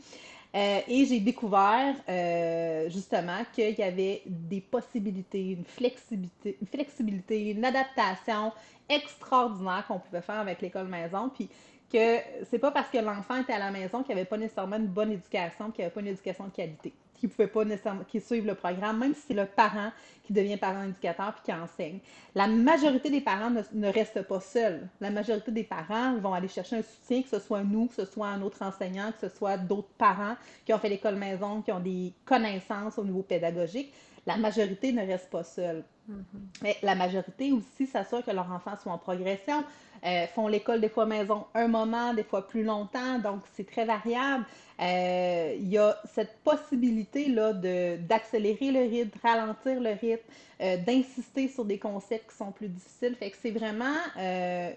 Euh, 0.55 0.79
et 0.87 1.05
j'ai 1.05 1.19
découvert 1.19 1.95
euh, 2.07 2.89
justement 2.89 3.39
qu'il 3.53 3.77
y 3.77 3.83
avait 3.83 4.21
des 4.25 4.61
possibilités, 4.61 5.51
une 5.51 5.65
flexibilité, 5.65 6.57
une 6.61 6.67
flexibilité, 6.67 7.51
une 7.51 7.65
adaptation 7.65 8.53
extraordinaire 8.87 9.83
qu'on 9.87 9.99
pouvait 9.99 10.21
faire 10.21 10.39
avec 10.39 10.61
l'école 10.61 10.87
maison. 10.87 11.29
Puis 11.29 11.49
que 11.95 12.43
c'est 12.49 12.59
pas 12.59 12.71
parce 12.71 12.89
que 12.89 12.97
l'enfant 12.97 13.37
était 13.37 13.53
à 13.53 13.59
la 13.59 13.71
maison 13.71 14.03
qu'il 14.03 14.11
avait 14.11 14.25
pas 14.25 14.37
nécessairement 14.37 14.75
une 14.75 14.87
bonne 14.87 15.13
éducation, 15.13 15.71
qu'il 15.71 15.85
avait 15.85 15.93
pas 15.93 16.01
une 16.01 16.07
éducation 16.07 16.45
de 16.45 16.49
qualité, 16.49 16.93
qu'il 17.13 17.29
pouvait 17.29 17.47
pas 17.47 17.63
nécessairement 17.63 18.03
qu'il 18.03 18.21
suive 18.21 18.45
le 18.45 18.55
programme, 18.55 18.99
même 18.99 19.15
si 19.15 19.21
c'est 19.27 19.33
le 19.33 19.45
parent 19.45 19.91
qui 20.23 20.33
devient 20.33 20.57
parent 20.57 20.83
éducateur 20.83 21.33
puis 21.35 21.43
qui 21.45 21.53
enseigne. 21.53 21.99
La 22.33 22.47
majorité 22.47 23.09
des 23.09 23.21
parents 23.21 23.49
ne, 23.49 23.61
ne, 23.73 23.87
restent 23.87 24.23
pas 24.23 24.41
seuls. 24.41 24.87
La 24.99 25.09
majorité 25.09 25.51
des 25.51 25.63
parents 25.63 26.17
vont 26.17 26.33
aller 26.33 26.49
chercher 26.49 26.77
un 26.77 26.81
soutien, 26.81 27.21
que 27.21 27.29
ce 27.29 27.39
soit 27.39 27.63
nous, 27.63 27.87
que 27.87 27.95
ce 27.95 28.05
soit 28.05 28.27
un 28.27 28.41
autre 28.41 28.61
enseignant, 28.61 29.13
que 29.13 29.29
ce 29.29 29.33
soit 29.33 29.57
d'autres 29.57 29.93
parents 29.97 30.35
qui 30.65 30.73
ont 30.73 30.79
fait 30.79 30.89
l'école 30.89 31.15
maison, 31.15 31.61
qui 31.61 31.71
ont 31.71 31.79
des 31.79 32.11
connaissances 32.25 32.97
au 32.97 33.05
niveau 33.05 33.21
pédagogique. 33.21 33.93
La 34.25 34.35
majorité 34.35 34.91
ne 34.91 35.05
reste 35.05 35.29
pas 35.29 35.43
seule. 35.43 35.83
Mm-hmm. 36.09 36.61
Mais 36.61 36.77
la 36.83 36.95
majorité 36.95 37.51
aussi 37.51 37.87
s'assure 37.87 38.23
que 38.23 38.31
leurs 38.31 38.51
enfants 38.51 38.77
sont 38.83 38.91
en 38.91 38.97
progression. 38.97 39.63
Euh, 40.05 40.27
font 40.27 40.47
l'école 40.47 40.81
des 40.81 40.89
fois 40.89 41.07
maison 41.07 41.45
un 41.55 41.67
moment, 41.67 42.13
des 42.13 42.23
fois 42.23 42.47
plus 42.47 42.63
longtemps, 42.63 43.17
donc 43.17 43.41
c'est 43.53 43.65
très 43.65 43.85
variable. 43.85 44.45
Euh, 44.79 45.55
il 45.57 45.69
y 45.69 45.77
a 45.77 45.97
cette 46.13 46.37
possibilité-là 46.43 47.53
d'accélérer 47.53 48.71
le 48.71 48.81
rythme, 48.81 49.17
ralentir 49.23 49.79
le 49.79 49.91
rythme, 49.91 50.23
euh, 50.61 50.77
d'insister 50.77 51.47
sur 51.47 51.65
des 51.65 51.79
concepts 51.79 52.29
qui 52.29 52.37
sont 52.37 52.51
plus 52.51 52.67
difficiles. 52.67 53.15
C'est 53.41 53.51
vraiment 53.51 53.95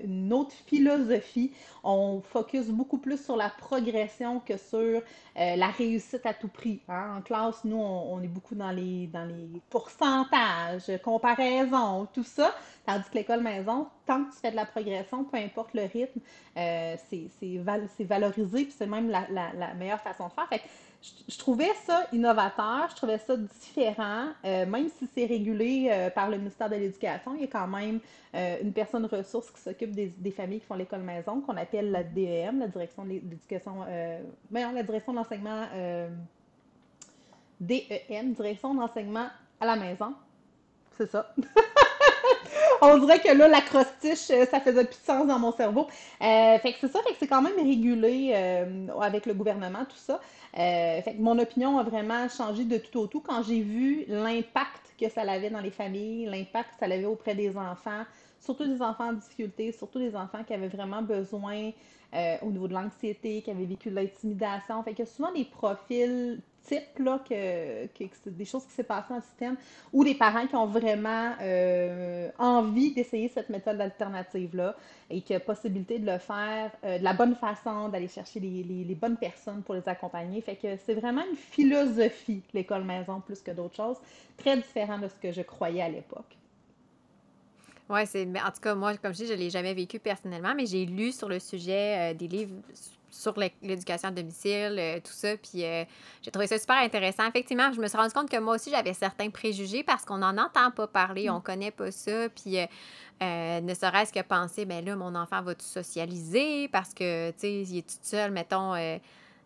une 0.03 0.33
autre 0.33 0.55
philosophie. 0.67 1.53
On 1.85 2.23
focus 2.23 2.69
beaucoup 2.69 2.99
plus 2.99 3.23
sur 3.23 3.37
la 3.37 3.51
progression 3.51 4.41
que 4.41 4.57
sur 4.57 5.03
la 5.37 5.69
réussite 5.69 6.25
à 6.25 6.33
tout 6.33 6.49
prix. 6.49 6.81
Hein. 6.88 7.17
En 7.19 7.23
classe, 7.23 7.64
nous, 7.64 7.77
on, 7.77 8.21
est 8.23 8.29
beaucoup 8.29 8.55
dans 8.55 8.71
les, 8.71 9.09
dans 9.09 9.25
les 9.25 9.61
pourcentages, 9.69 10.91
comparaisons, 11.18 12.07
tout 12.12 12.24
ça. 12.24 12.54
Tandis 12.87 13.04
que 13.11 13.14
l'école 13.16 13.42
maison, 13.42 13.88
tant 14.07 14.24
que 14.24 14.33
tu 14.33 14.38
fais 14.38 14.50
de 14.50 14.57
la 14.57 14.64
progression, 14.64 15.24
peu 15.24 15.37
importe 15.37 15.74
le 15.74 15.83
rythme, 15.83 16.20
euh, 16.57 16.96
c'est 17.09 18.04
valorisé, 18.04 18.64
puis 18.64 18.74
c'est 18.76 18.87
même 18.87 19.11
la, 19.11 19.74
meilleure 19.74 20.00
façon 20.00 20.28
de 20.28 20.33
faire. 20.33 20.61
Je, 21.28 21.38
trouvais 21.38 21.72
ça 21.85 22.07
innovateur, 22.12 22.88
je 22.90 22.96
trouvais 22.96 23.18
ça 23.18 23.37
différent, 23.37 24.28
euh, 24.44 24.66
même 24.66 24.88
si 24.88 25.07
c'est 25.14 25.26
régulé 25.26 25.88
euh, 25.90 26.11
par 26.11 26.31
le 26.31 26.38
ministère 26.38 26.70
de 26.70 26.76
l'Éducation, 26.76 27.35
il 27.35 27.42
y 27.42 27.44
a 27.44 27.48
quand 27.48 27.68
même 27.68 28.00
une 28.62 28.72
personne 28.72 29.04
ressource 29.07 29.50
qui 29.50 29.61
s'occupe 29.61 29.92
des, 29.92 30.31
familles 30.31 30.61
qui 30.61 30.66
font 30.66 30.74
l'école 30.74 31.02
maison, 31.02 31.40
qu'on 31.40 31.57
appelle 31.57 31.90
la 31.90 32.04
DEM, 32.04 32.61
la 32.61 32.68
direction 32.68 33.04
de 33.04 33.11
l'éducation, 33.11 33.85
ben 34.50 34.72
la 34.72 34.83
direction 34.83 35.12
de 35.12 35.18
l'enseignement 35.18 35.66
DEM, 37.61 38.33
direction 38.33 38.74
de 38.74 38.81
l'enseignement 38.81 39.28
à 39.61 39.66
la 39.66 39.76
maison. 39.76 40.14
C'est 40.99 41.11
ça. 41.11 41.33
on 42.83 42.99
dirait 42.99 43.21
que 43.21 43.33
là, 43.33 43.47
l'acrostiche, 43.47 44.31
euh, 44.31 44.45
ça 44.47 44.61
faisait 44.61 44.85
plus 44.85 44.99
de 44.99 45.05
sens 45.05 45.27
dans 45.27 45.39
mon 45.39 45.53
cerveau. 45.53 45.87
Euh, 46.21 46.59
fait 46.59 46.73
que 46.73 46.79
c'est 46.81 46.89
ça, 46.89 47.01
fait 47.03 47.13
que 47.13 47.19
c'est 47.21 47.29
quand 47.29 47.41
même 47.41 47.57
régulé 47.57 48.33
euh, 48.35 48.89
avec 49.01 49.27
le 49.27 49.35
gouvernement, 49.35 49.85
tout 49.85 49.97
ça. 49.97 50.21
fait 50.53 51.15
que 51.17 51.23
mon 51.23 51.39
opinion 51.39 51.79
a 51.79 51.85
vraiment 51.85 52.29
changé 52.29 52.65
de 52.65 52.79
tout 52.79 52.99
au 52.99 53.07
tout 53.07 53.21
quand 53.21 53.45
j'ai 53.45 53.61
vu 53.61 54.05
l'impact 54.09 54.95
que 55.01 55.09
ça 55.09 55.23
avait 55.23 55.51
dans 55.51 55.61
les 55.61 55.71
familles, 55.71 56.27
l'impact 56.27 56.71
que 56.71 56.79
ça 56.81 56.87
avait 56.87 57.05
auprès 57.05 57.37
des 57.37 57.57
enfants, 57.57 58.03
surtout 58.41 58.67
des 58.67 58.83
enfants 58.83 59.11
en 59.11 59.13
difficulté, 59.13 59.71
surtout 59.71 60.01
des 60.01 60.17
enfants 60.17 60.43
qui 60.45 60.53
avaient 60.53 60.69
vraiment 60.69 61.03
besoin 61.03 61.71
au 62.43 62.51
niveau 62.51 62.67
de 62.67 62.75
l'anxiété, 62.75 63.43
qui 63.43 63.51
avaient 63.53 63.67
vécu 63.67 63.91
de 63.91 63.95
l'intimidation. 63.95 64.83
Fait 64.83 64.95
que 64.95 65.05
souvent 65.05 65.31
des 65.31 65.45
profils 65.45 66.41
des 66.70 68.44
choses 68.44 68.64
qui 68.64 68.72
s'est 68.72 68.83
passées 68.83 69.09
dans 69.11 69.16
le 69.16 69.22
système, 69.22 69.57
ou 69.92 70.04
des 70.04 70.14
parents 70.14 70.46
qui 70.46 70.54
ont 70.54 70.66
vraiment 70.66 71.33
euh, 71.40 72.31
envie 72.38 72.92
d'essayer 72.92 73.28
cette 73.28 73.48
méthode 73.48 73.81
alternative-là 73.81 74.76
et 75.11 75.20
qui 75.22 75.35
a 75.35 75.40
possibilité 75.40 75.98
de 75.98 76.11
le 76.11 76.18
faire 76.18 76.70
euh, 76.85 76.98
de 76.98 77.04
la 77.04 77.12
bonne 77.12 77.35
façon, 77.35 77.88
d'aller 77.88 78.09
chercher 78.09 78.40
les, 78.40 78.62
les, 78.62 78.94
bonnes 78.94 79.16
personnes 79.16 79.62
pour 79.62 79.74
les 79.74 79.88
accompagner. 79.88 80.40
Fait 80.40 80.57
que 80.57 80.76
c'est 80.85 80.94
vraiment 80.94 81.22
une 81.31 81.37
philosophie, 81.37 82.42
l'école 82.52 82.85
maison, 82.85 83.20
plus 83.20 83.40
que 83.40 83.50
d'autres 83.50 83.76
choses, 83.76 83.96
très 84.37 84.57
différent 84.57 84.98
de 84.98 85.09
ce 85.09 85.14
que 85.14 85.33
je 85.33 85.42
croyais 85.42 85.83
à 85.83 85.88
l'époque. 85.88 86.37
Oui, 87.90 88.00
c'est. 88.07 88.26
En 88.26 88.50
tout 88.50 88.61
cas, 88.61 88.74
moi, 88.74 88.96
comme 88.98 89.12
je 89.12 89.18
dis, 89.18 89.26
je 89.26 89.33
ne 89.33 89.38
l'ai 89.38 89.50
jamais 89.50 89.72
vécu 89.72 89.98
personnellement, 89.98 90.54
mais 90.54 90.66
j'ai 90.66 90.85
lu 90.85 91.11
sur 91.11 91.28
le 91.28 91.38
sujet 91.38 92.12
euh, 92.12 92.14
des 92.14 92.28
livres 92.28 92.54
sur 93.11 93.35
l'éducation 93.62 94.09
à 94.09 94.12
domicile, 94.12 94.77
euh, 94.79 94.97
tout 94.97 95.12
ça. 95.12 95.37
Puis 95.37 95.64
euh, 95.64 95.85
j'ai 96.23 96.31
trouvé 96.31 96.47
ça 96.47 96.59
super 96.59 96.77
intéressant. 96.77 97.27
Effectivement, 97.29 97.73
je 97.73 97.81
me 97.81 97.88
suis 97.88 97.97
rendu 97.97 98.12
compte 98.12 98.31
que 98.31 98.38
moi 98.38 98.55
aussi, 98.55 98.71
j'avais 98.71 98.94
certains 98.94 99.31
préjugés 99.31 99.83
parce 99.83 100.05
qu'on 100.05 100.18
n'en 100.18 100.37
entend 100.38 100.71
pas 100.71 100.87
parler, 100.87 101.29
mm. 101.29 101.35
on 101.35 101.40
connaît 101.40 101.71
pas 101.71 101.90
ça. 101.90 102.29
Puis 102.29 102.59
ne 103.21 103.75
serait-ce 103.75 104.12
que 104.12 104.23
penser, 104.23 104.64
ben 104.64 104.85
là, 104.85 104.97
mon 104.97 105.14
enfant 105.14 105.42
va 105.42 105.55
tout 105.55 105.66
socialiser 105.66 106.68
parce 106.68 106.94
que, 106.94 107.31
tu 107.31 107.38
sais, 107.38 107.62
il 107.62 107.79
est 107.79 107.88
tout 107.88 107.99
seul, 108.03 108.31
mettons 108.31 108.75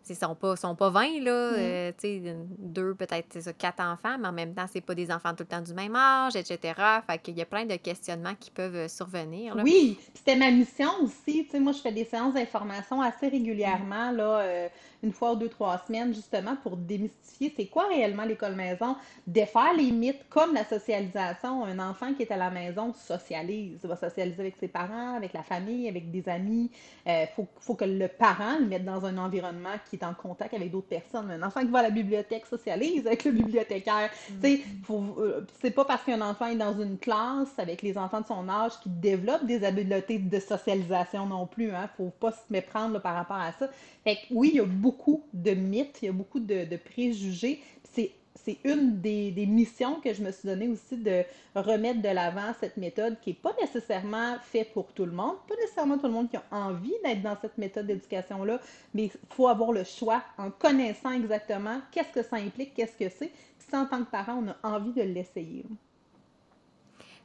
ils 0.09 0.15
sont 0.15 0.35
pas, 0.35 0.55
sont 0.55 0.75
pas 0.75 0.89
20, 0.89 1.19
là, 1.21 1.51
Mm. 1.51 1.55
euh, 1.57 1.91
tu 1.91 2.07
sais, 2.07 2.35
deux, 2.59 2.93
peut-être, 2.95 3.27
c'est 3.31 3.41
ça, 3.41 3.53
quatre 3.53 3.79
enfants, 3.81 4.17
mais 4.19 4.27
en 4.27 4.31
même 4.33 4.53
temps, 4.53 4.65
c'est 4.71 4.81
pas 4.81 4.95
des 4.95 5.11
enfants 5.11 5.31
tout 5.31 5.43
le 5.43 5.45
temps 5.47 5.61
du 5.61 5.73
même 5.73 5.95
âge, 5.95 6.35
etc. 6.35 6.73
Fait 7.07 7.17
qu'il 7.19 7.37
y 7.37 7.41
a 7.41 7.45
plein 7.45 7.65
de 7.65 7.75
questionnements 7.75 8.35
qui 8.39 8.51
peuvent 8.51 8.75
euh, 8.75 8.87
survenir, 8.87 9.55
là. 9.55 9.63
Oui, 9.63 9.97
c'était 10.13 10.35
ma 10.35 10.51
mission 10.51 10.89
aussi. 11.01 11.45
Tu 11.45 11.49
sais, 11.51 11.59
moi, 11.59 11.71
je 11.71 11.79
fais 11.79 11.91
des 11.91 12.05
séances 12.05 12.33
d'information 12.33 13.01
assez 13.01 13.27
régulièrement, 13.29 14.11
là, 14.11 14.39
euh, 14.39 14.67
une 15.03 15.11
fois 15.11 15.33
ou 15.33 15.35
deux, 15.35 15.49
trois 15.49 15.83
semaines, 15.85 16.13
justement, 16.13 16.55
pour 16.63 16.77
démystifier 16.77 17.53
c'est 17.55 17.67
quoi 17.67 17.87
réellement 17.87 18.23
l'école 18.23 18.55
maison, 18.55 18.95
défaire 19.27 19.73
les 19.75 19.91
mythes 19.91 20.23
comme 20.29 20.53
la 20.53 20.63
socialisation. 20.63 21.65
Un 21.65 21.79
enfant 21.79 22.13
qui 22.13 22.23
est 22.23 22.31
à 22.31 22.37
la 22.37 22.49
maison 22.49 22.93
socialise, 22.93 23.79
il 23.83 23.89
va 23.89 23.95
socialiser 23.97 24.39
avec 24.39 24.55
ses 24.59 24.67
parents, 24.67 25.15
avec 25.15 25.33
la 25.33 25.43
famille, 25.43 25.89
avec 25.89 26.09
des 26.09 26.27
amis. 26.29 26.71
Il 27.05 27.27
faut, 27.35 27.47
faut 27.59 27.75
que 27.75 27.85
le 27.85 28.07
parent 28.07 28.59
le 28.59 28.65
mette 28.65 28.85
dans 28.85 29.05
un 29.05 29.17
environnement 29.17 29.75
qui 29.89 29.97
est 29.97 30.05
en 30.05 30.13
contact 30.13 30.53
avec 30.53 30.71
d'autres 30.71 30.87
personnes. 30.87 31.29
Un 31.29 31.43
enfant 31.43 31.61
qui 31.61 31.67
va 31.67 31.79
à 31.79 31.83
la 31.83 31.89
bibliothèque 31.89 32.45
socialise 32.45 33.05
avec 33.05 33.25
le 33.25 33.31
bibliothécaire. 33.31 34.09
Euh, 34.43 35.41
c'est 35.61 35.71
pas 35.71 35.85
parce 35.85 36.03
qu'un 36.03 36.21
enfant 36.21 36.47
est 36.47 36.55
dans 36.55 36.79
une 36.79 36.97
classe 36.97 37.57
avec 37.57 37.81
les 37.81 37.97
enfants 37.97 38.21
de 38.21 38.27
son 38.27 38.47
âge 38.47 38.79
qu'il 38.81 38.99
développe 38.99 39.45
des 39.45 39.63
habiletés 39.65 40.19
de 40.19 40.39
socialisation 40.39 41.25
non 41.25 41.45
plus. 41.45 41.71
Hein. 41.71 41.89
Faut 41.97 42.11
pas 42.19 42.31
se 42.31 42.41
méprendre 42.49 42.93
là, 42.93 42.99
par 42.99 43.15
rapport 43.15 43.37
à 43.37 43.51
ça. 43.51 43.67
Fait 44.03 44.15
que 44.15 44.21
oui, 44.31 44.51
il 44.53 44.57
y 44.57 44.59
a 44.59 44.65
beaucoup 44.65 44.92
de 45.33 45.51
mythes, 45.51 45.99
il 46.01 46.05
y 46.05 46.09
a 46.09 46.11
beaucoup 46.11 46.39
de, 46.39 46.77
préjugés. 46.77 47.61
C'est 48.35 48.57
une 48.65 48.99
des, 48.99 49.31
des 49.31 49.45
missions 49.45 50.01
que 50.01 50.13
je 50.13 50.21
me 50.21 50.29
suis 50.31 50.49
donnée 50.49 50.67
aussi 50.67 50.97
de 50.97 51.23
remettre 51.55 52.01
de 52.01 52.09
l'avant 52.09 52.53
cette 52.59 52.75
méthode 52.75 53.17
qui 53.21 53.29
n'est 53.29 53.35
pas 53.35 53.55
nécessairement 53.61 54.35
faite 54.41 54.73
pour 54.73 54.91
tout 54.91 55.05
le 55.05 55.13
monde, 55.13 55.35
pas 55.47 55.55
nécessairement 55.55 55.97
tout 55.97 56.07
le 56.07 56.11
monde 56.11 56.29
qui 56.29 56.35
a 56.35 56.43
envie 56.51 56.91
d'être 57.05 57.21
dans 57.21 57.37
cette 57.39 57.57
méthode 57.57 57.87
d'éducation-là, 57.87 58.59
mais 58.93 59.05
il 59.05 59.11
faut 59.29 59.47
avoir 59.47 59.71
le 59.71 59.85
choix 59.85 60.21
en 60.37 60.51
connaissant 60.51 61.11
exactement 61.11 61.79
qu'est-ce 61.91 62.11
que 62.11 62.23
ça 62.23 62.35
implique, 62.35 62.73
qu'est-ce 62.73 62.97
que 62.97 63.09
c'est. 63.09 63.31
Si 63.59 63.75
en 63.77 63.85
tant 63.85 64.03
que 64.03 64.11
parent, 64.11 64.43
on 64.43 64.49
a 64.49 64.75
envie 64.75 64.91
de 64.91 65.03
l'essayer. 65.03 65.63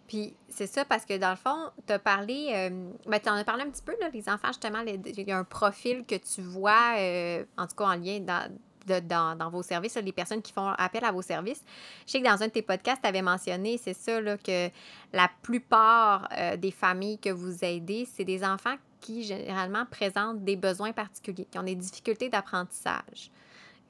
Puis 0.08 0.34
c'est 0.48 0.66
ça 0.66 0.84
parce 0.86 1.04
que 1.04 1.16
dans 1.18 1.30
le 1.30 1.36
fond, 1.36 1.70
tu 1.86 1.92
as 1.92 1.98
parlé, 1.98 2.50
euh, 2.54 3.18
tu 3.18 3.28
en 3.28 3.34
as 3.34 3.44
parlé 3.44 3.62
un 3.62 3.70
petit 3.70 3.82
peu, 3.82 3.94
là, 4.00 4.08
les 4.12 4.28
enfants, 4.28 4.48
justement, 4.48 4.80
il 4.80 5.20
y 5.20 5.30
a 5.30 5.38
un 5.38 5.44
profil 5.44 6.04
que 6.06 6.14
tu 6.16 6.40
vois, 6.40 6.94
euh, 6.96 7.44
en 7.58 7.66
tout 7.66 7.76
cas 7.76 7.84
en 7.84 7.94
lien 7.94 8.18
dans, 8.20 8.50
dans, 8.86 9.36
dans 9.36 9.50
vos 9.50 9.62
services, 9.62 9.96
les 9.96 10.12
personnes 10.12 10.40
qui 10.40 10.52
font 10.52 10.68
appel 10.78 11.04
à 11.04 11.12
vos 11.12 11.20
services. 11.20 11.62
Je 12.06 12.12
sais 12.12 12.20
que 12.20 12.26
dans 12.26 12.42
un 12.42 12.46
de 12.46 12.52
tes 12.52 12.62
podcasts, 12.62 13.02
tu 13.02 13.08
avais 13.08 13.20
mentionné, 13.20 13.76
c'est 13.76 13.94
ça, 13.94 14.18
là, 14.20 14.38
que 14.38 14.70
la 15.12 15.30
plupart 15.42 16.26
euh, 16.32 16.56
des 16.56 16.70
familles 16.70 17.18
que 17.18 17.30
vous 17.30 17.62
aidez, 17.62 18.08
c'est 18.10 18.24
des 18.24 18.42
enfants 18.42 18.76
qui 19.00 19.22
généralement 19.24 19.84
présentent 19.84 20.42
des 20.42 20.56
besoins 20.56 20.92
particuliers, 20.92 21.46
qui 21.50 21.58
ont 21.58 21.62
des 21.62 21.76
difficultés 21.76 22.30
d'apprentissage. 22.30 23.30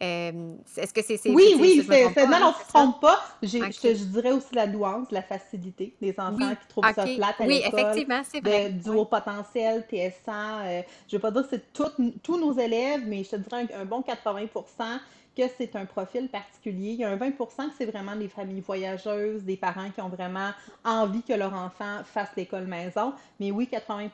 Euh, 0.01 0.55
est-ce 0.77 0.93
que 0.95 1.03
c'est... 1.03 1.17
c'est- 1.17 1.31
Oui, 1.31 1.55
oui, 1.59 1.85
c'est, 1.89 2.15
pas, 2.15 2.27
non, 2.27 2.33
hein, 2.37 2.41
non, 2.41 2.53
tu 2.53 2.59
ça? 2.59 2.69
trompes 2.69 3.01
pas. 3.01 3.19
Je, 3.43 3.49
je 3.49 4.05
dirais 4.05 4.31
aussi 4.31 4.55
la 4.55 4.67
nuance, 4.69 5.09
la 5.11 5.23
facilité 5.23 5.95
des 6.01 6.15
enfants 6.19 6.37
Oui, 6.39 6.57
qui 6.61 6.69
trouvent 6.69 6.85
ça 6.95 7.05
plate 7.05 7.41
à 7.41 7.45
Oui, 7.45 7.63
effectivement, 7.67 8.21
c'est 8.31 8.41
vrai. 8.41 8.71
de- 8.71 8.79
du 8.81 8.91
haut 8.91 9.05
potentiel, 9.07 9.85
TS1. 9.91 10.07
euh, 10.29 10.83
je 11.09 11.17
ne 11.17 11.19
vais 11.19 11.19
pas 11.19 11.31
dire 11.33 11.43
que 11.43 11.49
c'est 11.51 11.73
tous 12.23 12.39
nos 12.39 12.53
élèves, 12.53 13.03
mais 13.07 13.25
je 13.25 13.31
te 13.31 13.37
dirais 13.37 13.67
un, 13.75 13.81
un 13.81 13.85
bon 13.85 14.03
80 14.03 14.47
que 15.39 15.45
c'est 15.57 15.77
un 15.77 15.87
profil 15.87 16.29
particulier. 16.29 16.91
Il 16.91 17.01
y 17.01 17.05
a 17.05 17.11
un 17.11 17.17
20% 17.17 17.33
que 17.33 17.73
c'est 17.79 17.87
vraiment 17.87 18.17
des 18.17 18.29
familles 18.29 18.61
voyageuses, 18.61 19.45
des 19.45 19.57
parents 19.57 19.91
qui 19.91 20.01
ont 20.01 20.09
vraiment 20.09 20.51
envie 20.85 21.23
que 21.23 21.33
leur 21.33 21.55
enfant 21.55 22.03
fasse 22.05 22.31
l'école 22.37 22.67
maison. 22.67 23.13
Mais 23.39 23.53
oui, 23.53 23.69
80 23.69 24.11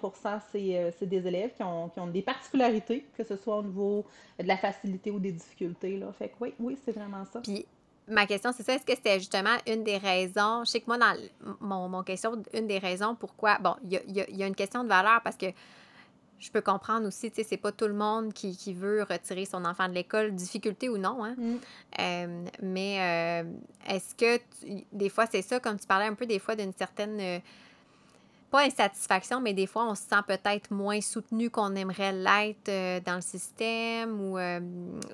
c'est 0.53 0.77
euh, 0.77 0.91
c'est 0.99 1.09
des 1.09 1.27
élèves 1.27 1.53
qui 1.57 1.63
ont, 1.63 1.89
qui 1.89 2.01
ont 2.01 2.07
des 2.07 2.23
particularités, 2.23 3.07
que 3.17 3.25
ce 3.25 3.37
soit 3.37 3.57
au 3.57 3.63
niveau 3.63 4.05
de 4.39 4.47
la 4.47 4.59
facilité 4.59 5.11
ou 5.11 5.19
des 5.19 5.33
difficultés. 5.33 5.97
Là. 5.97 6.13
Fait 6.19 6.29
que 6.29 6.35
oui, 6.41 6.55
oui, 6.61 6.79
c'est 6.85 6.93
vraiment 6.93 7.25
ça. 7.25 7.41
Puis 7.41 7.65
ma 8.07 8.27
question, 8.27 8.53
c'est 8.55 8.63
ça, 8.63 8.75
est-ce 8.75 8.85
que 8.85 8.95
c'était 8.95 9.19
justement 9.19 9.57
une 9.67 9.83
des 9.83 9.97
raisons, 9.97 10.63
je 10.65 10.71
sais 10.71 10.81
que 10.81 10.87
moi, 10.87 10.99
dans 10.99 11.15
mon, 11.61 11.89
mon 11.89 12.03
question, 12.03 12.43
une 12.53 12.67
des 12.67 12.79
raisons 12.79 13.15
pourquoi, 13.15 13.57
bon, 13.59 13.77
il 13.85 13.93
y 13.93 14.21
a, 14.21 14.31
y 14.31 14.43
a 14.43 14.47
une 14.47 14.55
question 14.55 14.85
de 14.85 14.89
valeur 14.89 15.23
parce 15.23 15.37
que 15.37 15.47
je 16.45 16.51
peux 16.51 16.61
comprendre 16.61 17.07
aussi, 17.09 17.31
tu 17.31 17.37
sais, 17.37 17.49
c'est 17.49 17.57
pas 17.57 17.73
tout 17.73 17.87
le 17.87 17.95
monde 17.95 18.35
qui, 18.35 18.55
qui 18.55 18.75
veut 18.75 19.03
retirer 19.03 19.47
son 19.47 19.65
enfant 19.65 19.89
de 19.89 19.95
l'école, 19.95 20.35
difficulté 20.35 20.91
ou 20.91 20.99
non, 20.99 21.25
hein. 21.25 21.35
Mm. 21.39 21.55
Euh, 22.01 22.45
mais 22.63 22.99
euh, 23.01 23.51
est-ce 23.89 24.15
que, 24.15 24.37
tu- 24.61 24.85
des 24.93 25.09
fois, 25.09 25.25
c'est 25.27 25.41
ça, 25.41 25.59
comme 25.59 25.79
tu 25.81 25.87
parlais 25.87 26.07
un 26.07 26.13
peu 26.13 26.27
des 26.27 26.39
fois 26.39 26.55
d'une 26.55 26.75
certaine, 26.75 27.19
euh, 27.19 27.39
pas 28.55 28.67
insatisfaction, 28.67 29.41
mais 29.41 29.53
des 29.53 29.67
fois, 29.67 29.85
on 29.91 29.97
se 29.97 30.03
sent 30.03 30.23
peut-être 30.29 30.71
moins 30.71 31.01
soutenu 31.01 31.51
qu'on 31.51 31.75
aimerait 31.75 32.13
l'être 32.13 32.69
euh, 32.69 33.01
dans 33.05 33.17
le 33.17 33.21
système. 33.21 34.21
Ou 34.21 34.39
euh, 34.39 34.61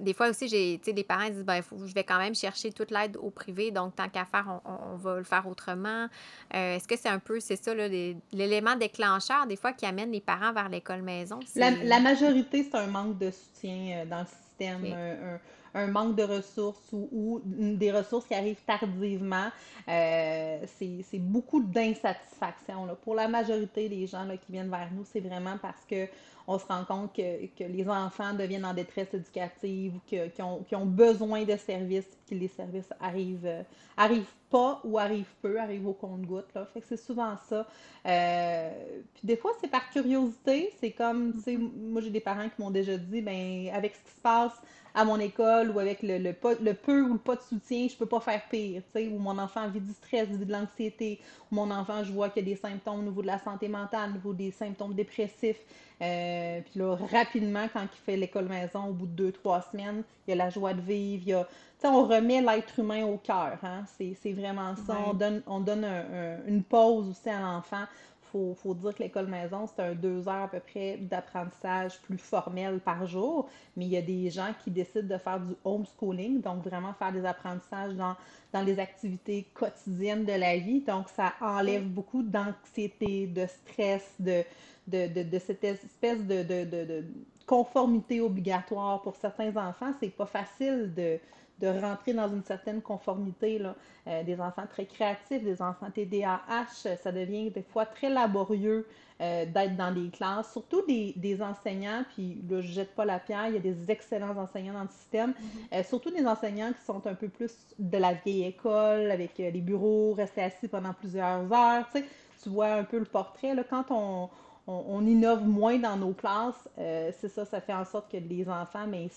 des 0.03 0.13
fois 0.13 0.29
aussi, 0.29 0.47
j'ai, 0.47 0.79
les 0.87 1.05
parents 1.05 1.31
disent, 1.31 1.43
ben, 1.47 1.63
faut- 1.63 1.87
je 1.87 1.95
vais 1.95 2.05
quand 2.05 2.19
même 2.19 2.35
chercher 2.35 2.71
toute 2.71 2.91
l'aide 2.91 3.17
au 3.17 3.31
privé, 3.31 3.71
donc 3.71 3.97
tant 3.97 4.11
qu'à 4.11 4.27
faire, 4.27 4.61
on, 4.67 4.71
on- 4.71 4.93
on 4.93 4.97
va 4.97 5.17
le 5.17 5.25
faire 5.25 5.49
autrement. 5.49 6.07
Euh, 6.55 6.77
est-ce 6.77 6.87
que 6.87 6.99
c'est 6.99 7.09
un 7.09 7.19
peu, 7.19 7.41
c'est 7.41 7.57
ça, 7.57 7.73
l'élément 7.75 8.77
déclencheur, 8.77 9.47
des 9.47 9.57
fois, 9.57 9.73
qui 9.73 9.87
amène 9.87 10.13
les 10.13 10.21
parents 10.21 10.53
vers 10.53 10.69
l'école 10.69 11.01
maison? 11.01 11.41
La, 11.57 11.99
majorité, 11.99 12.69
c'est 12.71 12.77
un 12.77 12.89
manque 12.89 13.17
de 13.17 13.31
soutien 13.31 14.05
dans 14.05 14.21
le 14.21 14.27
système, 14.27 14.83
Ok. 14.85 14.93
un, 14.93 15.35
un- 15.37 15.41
un 15.75 15.87
manque 15.87 16.17
de 16.17 16.23
ressources 16.23 16.93
ou, 16.93 17.41
des 17.45 17.93
ressources 17.93 18.27
qui 18.27 18.35
arrivent 18.35 18.63
tardivement. 18.67 19.49
Euh, 19.89 20.59
c'est 20.79 21.19
beaucoup 21.19 21.63
d'insatisfaction. 21.63 22.89
Pour 23.05 23.15
la 23.15 23.29
majorité 23.29 23.89
des 23.89 24.07
gens 24.07 24.25
là, 24.25 24.37
qui 24.37 24.53
viennent 24.53 24.71
vers 24.71 24.91
nous, 24.93 25.05
c'est 25.05 25.21
vraiment 25.21 25.57
parce 25.61 25.85
que 25.89 26.07
on 26.47 26.59
se 26.59 26.67
rend 26.67 26.85
compte 26.85 27.15
que, 27.15 27.47
que 27.47 27.65
les 27.65 27.89
enfants 27.89 28.35
deviennent 28.35 28.65
en 28.65 28.75
détresse 28.75 29.13
éducative 29.15 29.95
ou 29.97 30.01
que- 30.11 30.29
qu'ils 30.29 30.45
ont, 30.45 30.63
qu'ils 30.65 30.77
ont 30.79 30.87
besoin 30.87 31.45
de 31.45 31.57
services, 31.57 32.07
puis 32.27 32.37
que 32.37 32.41
les 32.41 32.49
services 32.49 32.89
arrivent, 33.01 33.47
euh, 33.47 33.63
arrivent 33.97 34.25
pas 34.51 34.81
ou 34.85 34.99
arrivent 34.99 35.33
peu, 35.43 35.61
arrivent 35.61 35.87
au 35.87 35.93
compte-gouttes. 35.93 36.53
là. 36.55 36.67
Fait 36.73 36.81
que 36.81 36.87
c'est 36.89 36.97
souvent 36.97 37.37
ça. 37.49 37.67
Euh, 38.07 38.71
puis 39.15 39.27
des 39.27 39.37
fois, 39.37 39.53
c'est 39.61 39.69
par 39.71 39.89
curiosité. 39.91 40.73
C'est 40.81 40.91
comme, 40.93 41.33
tu 41.35 41.41
sais, 41.41 41.57
moi 41.57 42.01
j'ai 42.01 42.11
des 42.11 42.21
parents 42.21 42.49
qui 42.49 42.61
m'ont 42.61 42.71
déjà 42.71 42.97
dit, 42.97 43.21
ben 43.23 43.71
avec 43.73 43.95
ce 43.95 44.01
qui 44.11 44.17
se 44.17 44.21
passe 44.21 44.55
à 44.95 45.05
mon 45.05 45.19
école 45.21 45.71
ou 45.71 45.79
avec 45.79 46.03
le, 46.03 46.19
le, 46.19 46.33
pas- 46.33 46.55
le 46.61 46.75
peu 46.75 47.03
ou 47.03 47.13
le 47.13 47.19
pas 47.19 47.37
de 47.37 47.43
soutien, 47.43 47.87
je 47.89 47.97
peux 47.97 48.07
pas 48.07 48.21
faire 48.21 48.43
pire, 48.51 48.83
tu 48.87 48.91
sais, 48.93 49.09
ou 49.09 49.19
mon 49.19 49.39
enfant 49.39 49.69
vit 49.69 49.81
du 49.81 49.93
stress, 49.93 50.27
vit 50.29 50.45
de 50.45 50.51
l'anxiété, 50.53 51.21
ou 51.51 51.55
mon 51.55 51.71
enfant, 51.71 52.03
je 52.03 52.13
vois 52.13 52.29
qu'il 52.29 52.43
y 52.47 52.51
a 52.51 52.55
des 52.55 52.61
symptômes 52.61 52.99
au 53.01 53.03
niveau 53.03 53.23
de 53.23 53.29
la 53.29 53.39
santé 53.39 53.69
mentale, 53.69 54.11
au 54.11 54.13
niveau 54.15 54.33
des 54.35 54.51
symptômes 54.51 54.95
dépressifs. 54.95 55.61
Euh, 56.03 56.61
puis 56.63 56.81
là, 56.81 56.97
rapidement, 57.13 57.67
quand 57.73 57.83
il 57.83 57.99
fait 58.05 58.17
l'école 58.17 58.47
maison, 58.47 58.87
au 58.87 58.93
bout 58.93 59.07
de 59.07 59.13
deux, 59.13 59.33
trois 59.33 59.61
semaines, 59.71 60.03
il 60.27 60.31
y 60.31 60.33
a 60.33 60.37
la 60.37 60.51
joie 60.51 60.73
de 60.73 60.81
vivre, 60.81 61.23
il 61.27 61.31
y 61.31 61.35
a, 61.35 61.47
on 61.85 62.05
remet 62.07 62.41
l'être 62.41 62.79
humain 62.79 63.05
au 63.05 63.17
cœur, 63.19 63.59
hein? 63.63 63.85
C'est, 63.99 64.15
c'est 64.23 64.33
vraiment 64.33 64.75
ça. 64.87 64.95
Ouais. 64.95 64.99
On 65.09 65.15
donne, 65.15 65.43
on 65.47 65.61
donne 65.61 65.85
un- 65.85 66.01
un- 66.01 66.39
une 66.47 66.63
pause 66.63 67.09
aussi 67.11 67.29
à 67.29 67.41
l'enfant. 67.41 67.85
Faut, 68.31 68.55
faut 68.55 68.75
dire 68.75 68.95
que 68.95 69.03
l'école 69.03 69.27
maison, 69.27 69.67
c'est 69.67 69.83
un 69.83 69.95
deux 69.95 70.29
heures 70.29 70.45
à 70.45 70.49
peu 70.49 70.61
près 70.61 70.97
d'apprentissage 70.99 72.01
plus 72.03 72.19
formel 72.19 72.79
par 72.81 73.07
jour, 73.07 73.49
mais 73.77 73.87
il 73.87 73.91
y 73.91 73.97
a 73.97 74.03
des 74.03 74.31
gens 74.31 74.53
qui 74.63 74.71
décident 74.71 75.09
de 75.09 75.19
faire 75.19 75.41
du 75.41 75.55
homeschooling, 75.65 76.41
donc 76.41 76.63
vraiment 76.63 76.93
faire 76.95 77.13
des 77.13 77.25
apprentissages 77.25 77.95
dans, 77.95 78.15
dans 78.53 78.63
les 78.63 78.79
activités 78.79 79.49
quotidiennes 79.55 80.25
de 80.25 80.33
la 80.33 80.57
vie. 80.59 80.81
Donc, 80.81 81.09
ça 81.09 81.33
enlève 81.41 81.87
beaucoup 81.89 82.23
d'anxiété, 82.23 83.27
de 83.27 83.47
stress, 83.47 84.15
de, 84.19 84.45
de, 84.87 85.07
de, 85.13 85.23
de 85.29 85.39
cette 85.39 85.65
espèce 85.65 86.25
de, 86.25 86.43
de, 86.43 86.65
de, 86.65 86.85
de 86.85 87.05
conformité 87.47 88.21
obligatoire. 88.21 89.03
Pour 89.03 89.17
certains 89.17 89.57
enfants, 89.57 89.93
c'est 90.01 90.15
pas 90.15 90.27
facile 90.27 90.93
de, 90.95 91.19
de 91.61 91.69
rentrer 91.69 92.13
dans 92.13 92.29
une 92.29 92.45
certaine 92.45 92.81
conformité. 92.81 93.59
Là. 93.59 93.75
Euh, 94.07 94.23
des 94.23 94.41
enfants 94.41 94.67
très 94.69 94.87
créatifs, 94.87 95.43
des 95.43 95.61
enfants 95.61 95.91
TDAH, 95.95 96.39
euh, 96.87 96.97
ça 96.97 97.13
devient 97.13 97.51
des 97.51 97.63
fois 97.63 97.87
très 97.87 98.09
laborieux 98.09 98.87
euh, 99.21 99.45
d'être 99.45 99.77
dans 99.77 99.93
des 99.93 100.09
classes, 100.09 100.51
surtout 100.51 100.81
des, 100.87 101.13
des 101.15 101.43
enseignants, 101.43 102.05
puis 102.15 102.43
là, 102.49 102.63
je 102.63 102.73
jette 102.73 102.95
pas 102.95 103.05
la 103.05 103.19
pierre, 103.19 103.49
il 103.49 103.55
y 103.55 103.57
a 103.59 103.61
des 103.61 103.91
excellents 103.91 104.35
enseignants 104.35 104.73
dans 104.73 104.85
le 104.85 104.89
système, 104.89 105.35
euh, 105.75 105.83
surtout 105.83 106.11
des 106.11 106.27
enseignants 106.27 106.73
qui 106.73 106.83
sont 106.87 107.07
un 107.07 107.15
peu 107.15 107.29
plus 107.29 107.55
de 107.79 107.99
la 107.99 108.15
vieille 108.15 108.45
école, 108.45 109.11
avec 109.11 109.37
les 109.37 109.51
bureaux, 109.61 110.15
rester 110.15 110.41
assis 110.41 110.69
pendant 110.69 110.95
plusieurs 110.95 111.53
heures, 111.53 111.85
tu 111.93 112.01
sais, 112.01 112.07
tu 112.43 112.49
vois 112.49 112.73
un 112.73 112.85
peu 112.85 112.99
le 112.99 113.05
portrait, 113.05 113.55
là, 113.55 113.63
quand 113.69 113.91
on, 113.91 114.31
on, 114.67 114.85
on 114.89 115.07
innove 115.07 115.47
moins 115.47 115.79
dans 115.79 115.99
nos 115.99 116.15
classes, 116.15 116.67
euh, 116.79 117.11
c'est 117.21 117.29
ça, 117.29 117.45
ça 117.45 117.61
fait 117.61 117.75
en 117.75 117.85
sorte 117.85 118.11
que 118.11 118.17
les 118.17 118.49
enfants, 118.49 118.87
mais 118.89 119.11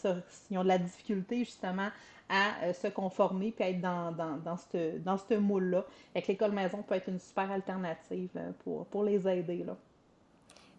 ils 0.50 0.58
ont 0.58 0.64
de 0.64 0.68
la 0.68 0.80
difficulté 0.80 1.40
justement 1.40 1.88
à 2.30 2.64
euh, 2.64 2.74
se 2.74 2.88
conformer 2.88 3.52
puis 3.52 3.64
à 3.64 3.70
être 3.70 3.82
dans, 3.82 4.12
dans, 4.12 4.38
dans 4.38 4.58
ce 4.58 4.98
dans 4.98 5.42
moule-là. 5.42 5.86
Fait 6.14 6.22
que 6.22 6.28
l'école 6.30 6.52
maison 6.52 6.82
peut 6.82 6.96
être 6.96 7.10
une 7.10 7.20
super 7.20 7.52
alternative 7.52 8.30
euh, 8.36 8.52
pour, 8.64 8.86
pour 8.88 9.04
les 9.04 9.28
aider. 9.28 9.64
Là. 9.64 9.76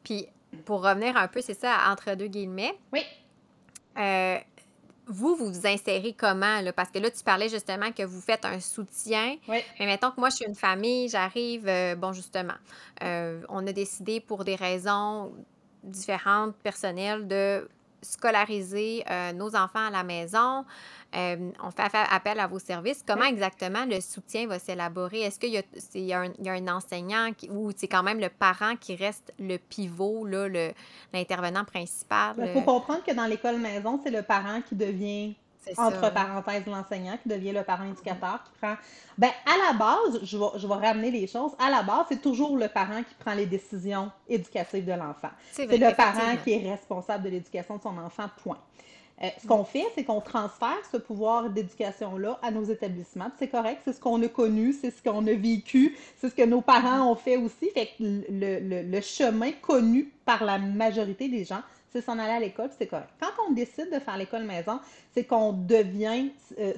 Puis, 0.03 0.27
pour 0.65 0.83
revenir 0.83 1.17
un 1.17 1.29
peu, 1.29 1.41
c'est 1.41 1.55
ça, 1.59 1.77
entre 1.91 2.15
deux 2.15 2.29
guillemets. 2.29 2.77
Oui. 2.93 3.03
Euh, 3.99 4.39
vous, 5.07 5.37
vous 5.37 5.53
vous 5.53 5.67
insérez 5.67 6.15
comment? 6.15 6.61
Là? 6.61 6.73
Parce 6.73 6.91
que 6.91 6.99
là, 6.99 7.11
tu 7.11 7.23
parlais 7.23 7.49
justement 7.49 7.93
que 7.93 8.03
vous 8.03 8.21
faites 8.21 8.45
un 8.45 8.61
soutien. 8.61 9.37
Oui. 9.49 9.59
Mais 9.79 9.87
mettons 9.87 10.11
que 10.11 10.21
moi, 10.21 10.31
je 10.31 10.37
suis 10.37 10.47
une 10.47 10.55
famille, 10.55 11.09
j'arrive, 11.09 11.69
euh, 11.69 11.95
bon, 11.95 12.13
justement, 12.13 12.55
euh, 13.03 13.43
on 13.49 13.67
a 13.67 13.73
décidé 13.73 14.21
pour 14.21 14.45
des 14.45 14.57
raisons 14.57 15.33
différentes, 15.83 16.57
personnelles, 16.57 17.29
de 17.29 17.69
scolariser 18.05 19.05
euh, 19.11 19.33
nos 19.33 19.57
enfants 19.57 19.87
à 19.87 19.91
la 19.91 20.05
maison. 20.05 20.65
Euh, 21.17 21.51
on 21.63 21.71
fait 21.71 21.91
appel 22.11 22.41
à 22.41 22.47
vos 22.47 22.59
services. 22.59 23.05
Comment 23.07 23.25
exactement 23.25 23.85
le 23.85 24.01
soutien 24.01 24.47
va 24.47 24.59
s'élaborer? 24.59 25.23
Est-ce 25.23 25.39
qu'il 25.39 25.55
y, 25.55 26.07
y, 26.07 26.13
a 26.13 26.53
un 26.53 26.69
enseignant 26.69 27.33
qui, 27.37 27.49
ou 27.51 27.71
c'est 27.75 27.89
quand 27.89 28.03
même 28.03 28.21
le 28.21 28.29
parent 28.29 28.75
qui 28.77 28.97
reste 28.97 29.33
le 29.39 29.57
pivot, 29.57 30.27
l'intervenant 31.13 31.65
principal? 31.65 32.35
Il 32.39 32.53
faut 32.53 32.63
comprendre 32.63 33.05
que 33.05 33.15
dans 33.15 33.27
l'école 33.27 33.59
maison, 33.59 34.01
c'est 34.03 34.11
le 34.11 34.23
parent 34.23 34.61
qui 34.63 34.75
devient 34.75 35.35
entre 35.77 36.13
parenthèses 36.13 36.67
l'enseignant 36.67 37.17
qui 37.23 37.29
devient 37.29 37.53
le 37.53 37.63
parent 37.63 37.85
éducateur 37.85 38.43
qui 38.45 38.51
prend. 38.61 38.75
Ben, 39.19 39.31
à 39.47 39.73
la 39.73 39.79
base, 39.79 40.21
je 40.23 40.37
vais, 40.37 40.59
je 40.59 40.67
vais 40.67 40.75
ramener 40.75 41.11
les 41.11 41.27
choses. 41.27 41.53
À 41.59 41.71
la 41.71 41.83
base, 41.83 42.07
c'est 42.09 42.21
toujours 42.21 42.57
le 42.57 42.69
parent 42.69 43.03
qui 43.03 43.15
prend 43.15 43.35
les 43.35 43.47
décisions 43.47 44.11
éducatives 44.29 44.85
de 44.85 44.93
l'enfant. 44.93 45.31
C'est 45.53 45.67
le 45.67 45.95
parent 45.95 46.37
qui 46.43 46.53
est 46.53 46.71
responsable 46.71 47.25
de 47.25 47.31
l'éducation 47.31 47.77
de 47.77 47.83
son 47.83 47.97
enfant, 47.99 48.25
point. 48.43 48.59
Euh, 49.23 49.29
ce 49.41 49.47
qu'on 49.47 49.65
fait, 49.65 49.85
c'est 49.95 50.03
qu'on 50.03 50.21
transfère 50.21 50.77
ce 50.91 50.97
pouvoir 50.97 51.49
d'éducation-là 51.49 52.39
à 52.43 52.51
nos 52.51 52.65
établissements. 52.65 53.31
C'est 53.39 53.47
correct, 53.47 53.83
c'est 53.85 53.93
ce 53.93 54.01
qu'on 54.01 54.21
a 54.23 54.29
connu, 54.29 54.73
c'est 54.73 54.91
ce 54.91 55.01
qu'on 55.01 55.25
a 55.29 55.35
vécu, 55.35 55.97
c'est 56.17 56.31
ce 56.31 56.35
que 56.35 56.43
nos 56.45 56.61
parents 56.61 57.09
ont 57.13 57.15
fait 57.15 57.37
aussi. 57.37 57.71
Fait 57.73 57.87
que 57.87 58.03
le, 58.03 58.59
le, 58.59 58.83
le 58.83 59.01
chemin 59.01 59.53
connu 59.63 60.13
par 60.25 60.43
la 60.43 60.59
majorité 60.59 61.29
des 61.29 61.45
gens, 61.45 61.61
c'est 61.95 62.01
s'en 62.01 62.19
aller 62.19 62.33
à 62.33 62.41
l'école, 62.41 62.71
c'est 62.77 62.89
correct. 62.89 63.11
Quand 63.21 63.31
on 63.49 63.53
décide 63.53 63.89
de 63.93 64.01
faire 64.01 64.17
l'école 64.17 64.43
maison, 64.43 64.81
c'est 65.13 65.25
qu'on 65.25 65.53
devient 65.53 66.31
euh, 66.59 66.73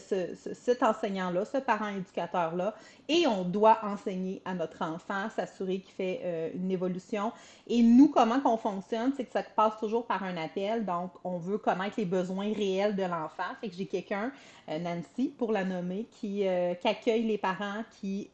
cet 0.52 0.82
enseignant-là, 0.82 1.46
ce 1.46 1.56
parent 1.56 1.88
éducateur-là, 1.88 2.74
et 3.08 3.26
on 3.26 3.44
doit 3.44 3.78
enseigner 3.82 4.42
à 4.44 4.52
notre 4.52 4.82
enfant, 4.82 5.30
s'assurer 5.34 5.78
qu'il 5.78 5.94
fait 5.94 6.20
euh, 6.22 6.50
une 6.54 6.70
évolution. 6.70 7.32
Et 7.66 7.82
nous, 7.82 8.08
comment 8.08 8.40
qu'on 8.40 8.58
fonctionne, 8.58 9.14
c'est 9.16 9.24
que 9.24 9.32
ça 9.32 9.42
passe 9.42 9.78
toujours 9.80 10.04
par 10.04 10.22
un 10.22 10.36
appel. 10.36 10.84
Donc, 10.84 11.12
on 11.24 11.38
veut 11.38 11.56
connaître 11.56 11.94
les 11.96 12.04
besoins 12.04 12.52
réels 12.52 12.94
de 12.94 13.04
l'enfant. 13.04 13.54
Fait 13.62 13.70
que 13.70 13.74
j'ai 13.74 13.86
quelqu'un, 13.86 14.32
euh, 14.68 14.78
Nancy, 14.78 15.32
pour 15.38 15.50
la 15.50 15.64
nommer, 15.64 16.06
qui, 16.10 16.44
qui 16.80 16.88
accueille 16.88 17.22
les 17.22 17.38
parents, 17.38 17.84
qui 18.00 18.28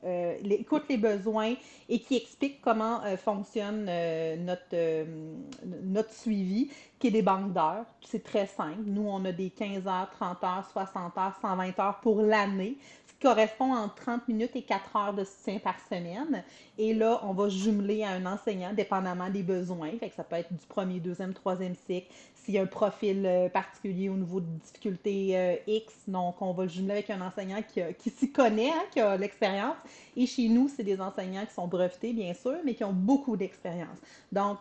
écoute 0.44 0.84
les 0.88 0.96
besoins 0.96 1.54
et 1.88 1.98
qui 2.00 2.16
explique 2.16 2.60
comment 2.60 3.00
fonctionne 3.16 3.84
notre, 4.44 5.06
notre 5.84 6.12
suivi 6.12 6.71
qui 6.98 7.08
est 7.08 7.10
des 7.10 7.22
banques 7.22 7.52
d'heures. 7.52 7.84
C'est 8.04 8.22
très 8.22 8.46
simple. 8.46 8.82
Nous, 8.84 9.06
on 9.06 9.24
a 9.24 9.32
des 9.32 9.50
15 9.50 9.86
heures, 9.86 10.10
30 10.10 10.44
heures, 10.44 10.68
60 10.72 11.18
heures, 11.18 11.34
120 11.40 11.78
heures 11.80 12.00
pour 12.00 12.22
l'année, 12.22 12.76
ce 13.06 13.12
qui 13.12 13.18
correspond 13.20 13.74
entre 13.74 13.94
30 13.96 14.28
minutes 14.28 14.54
et 14.54 14.62
4 14.62 14.96
heures 14.96 15.14
de 15.14 15.24
soutien 15.24 15.58
par 15.58 15.76
semaine. 15.88 16.44
Et 16.84 16.94
là, 16.94 17.20
on 17.22 17.32
va 17.32 17.48
jumeler 17.48 18.02
à 18.02 18.10
un 18.10 18.26
enseignant, 18.26 18.72
dépendamment 18.72 19.30
des 19.30 19.44
besoins. 19.44 19.92
Fait 20.00 20.12
ça 20.16 20.24
peut 20.24 20.34
être 20.34 20.52
du 20.52 20.66
premier, 20.66 20.98
deuxième, 20.98 21.32
troisième 21.32 21.76
cycle, 21.86 22.08
s'il 22.34 22.54
y 22.54 22.58
a 22.58 22.62
un 22.62 22.66
profil 22.66 23.24
euh, 23.24 23.48
particulier 23.48 24.08
au 24.08 24.14
niveau 24.14 24.40
de 24.40 24.46
difficulté 24.64 25.38
euh, 25.38 25.54
X, 25.68 25.94
donc 26.08 26.42
on 26.42 26.52
va 26.52 26.64
le 26.64 26.68
jumeler 26.68 26.94
avec 26.94 27.10
un 27.10 27.20
enseignant 27.20 27.62
qui, 27.62 28.10
s'y 28.10 28.32
connaît, 28.32 28.70
hein, 28.70 28.82
qui 28.90 28.98
a 28.98 29.16
l'expérience. 29.16 29.76
Et 30.16 30.26
chez 30.26 30.48
nous, 30.48 30.68
c'est 30.68 30.82
des 30.82 31.00
enseignants 31.00 31.46
qui 31.46 31.54
sont 31.54 31.68
brevetés, 31.68 32.12
bien 32.12 32.34
sûr, 32.34 32.56
mais 32.64 32.74
qui 32.74 32.82
ont 32.82 32.92
beaucoup 32.92 33.36
d'expérience. 33.36 33.96
Donc, 34.32 34.58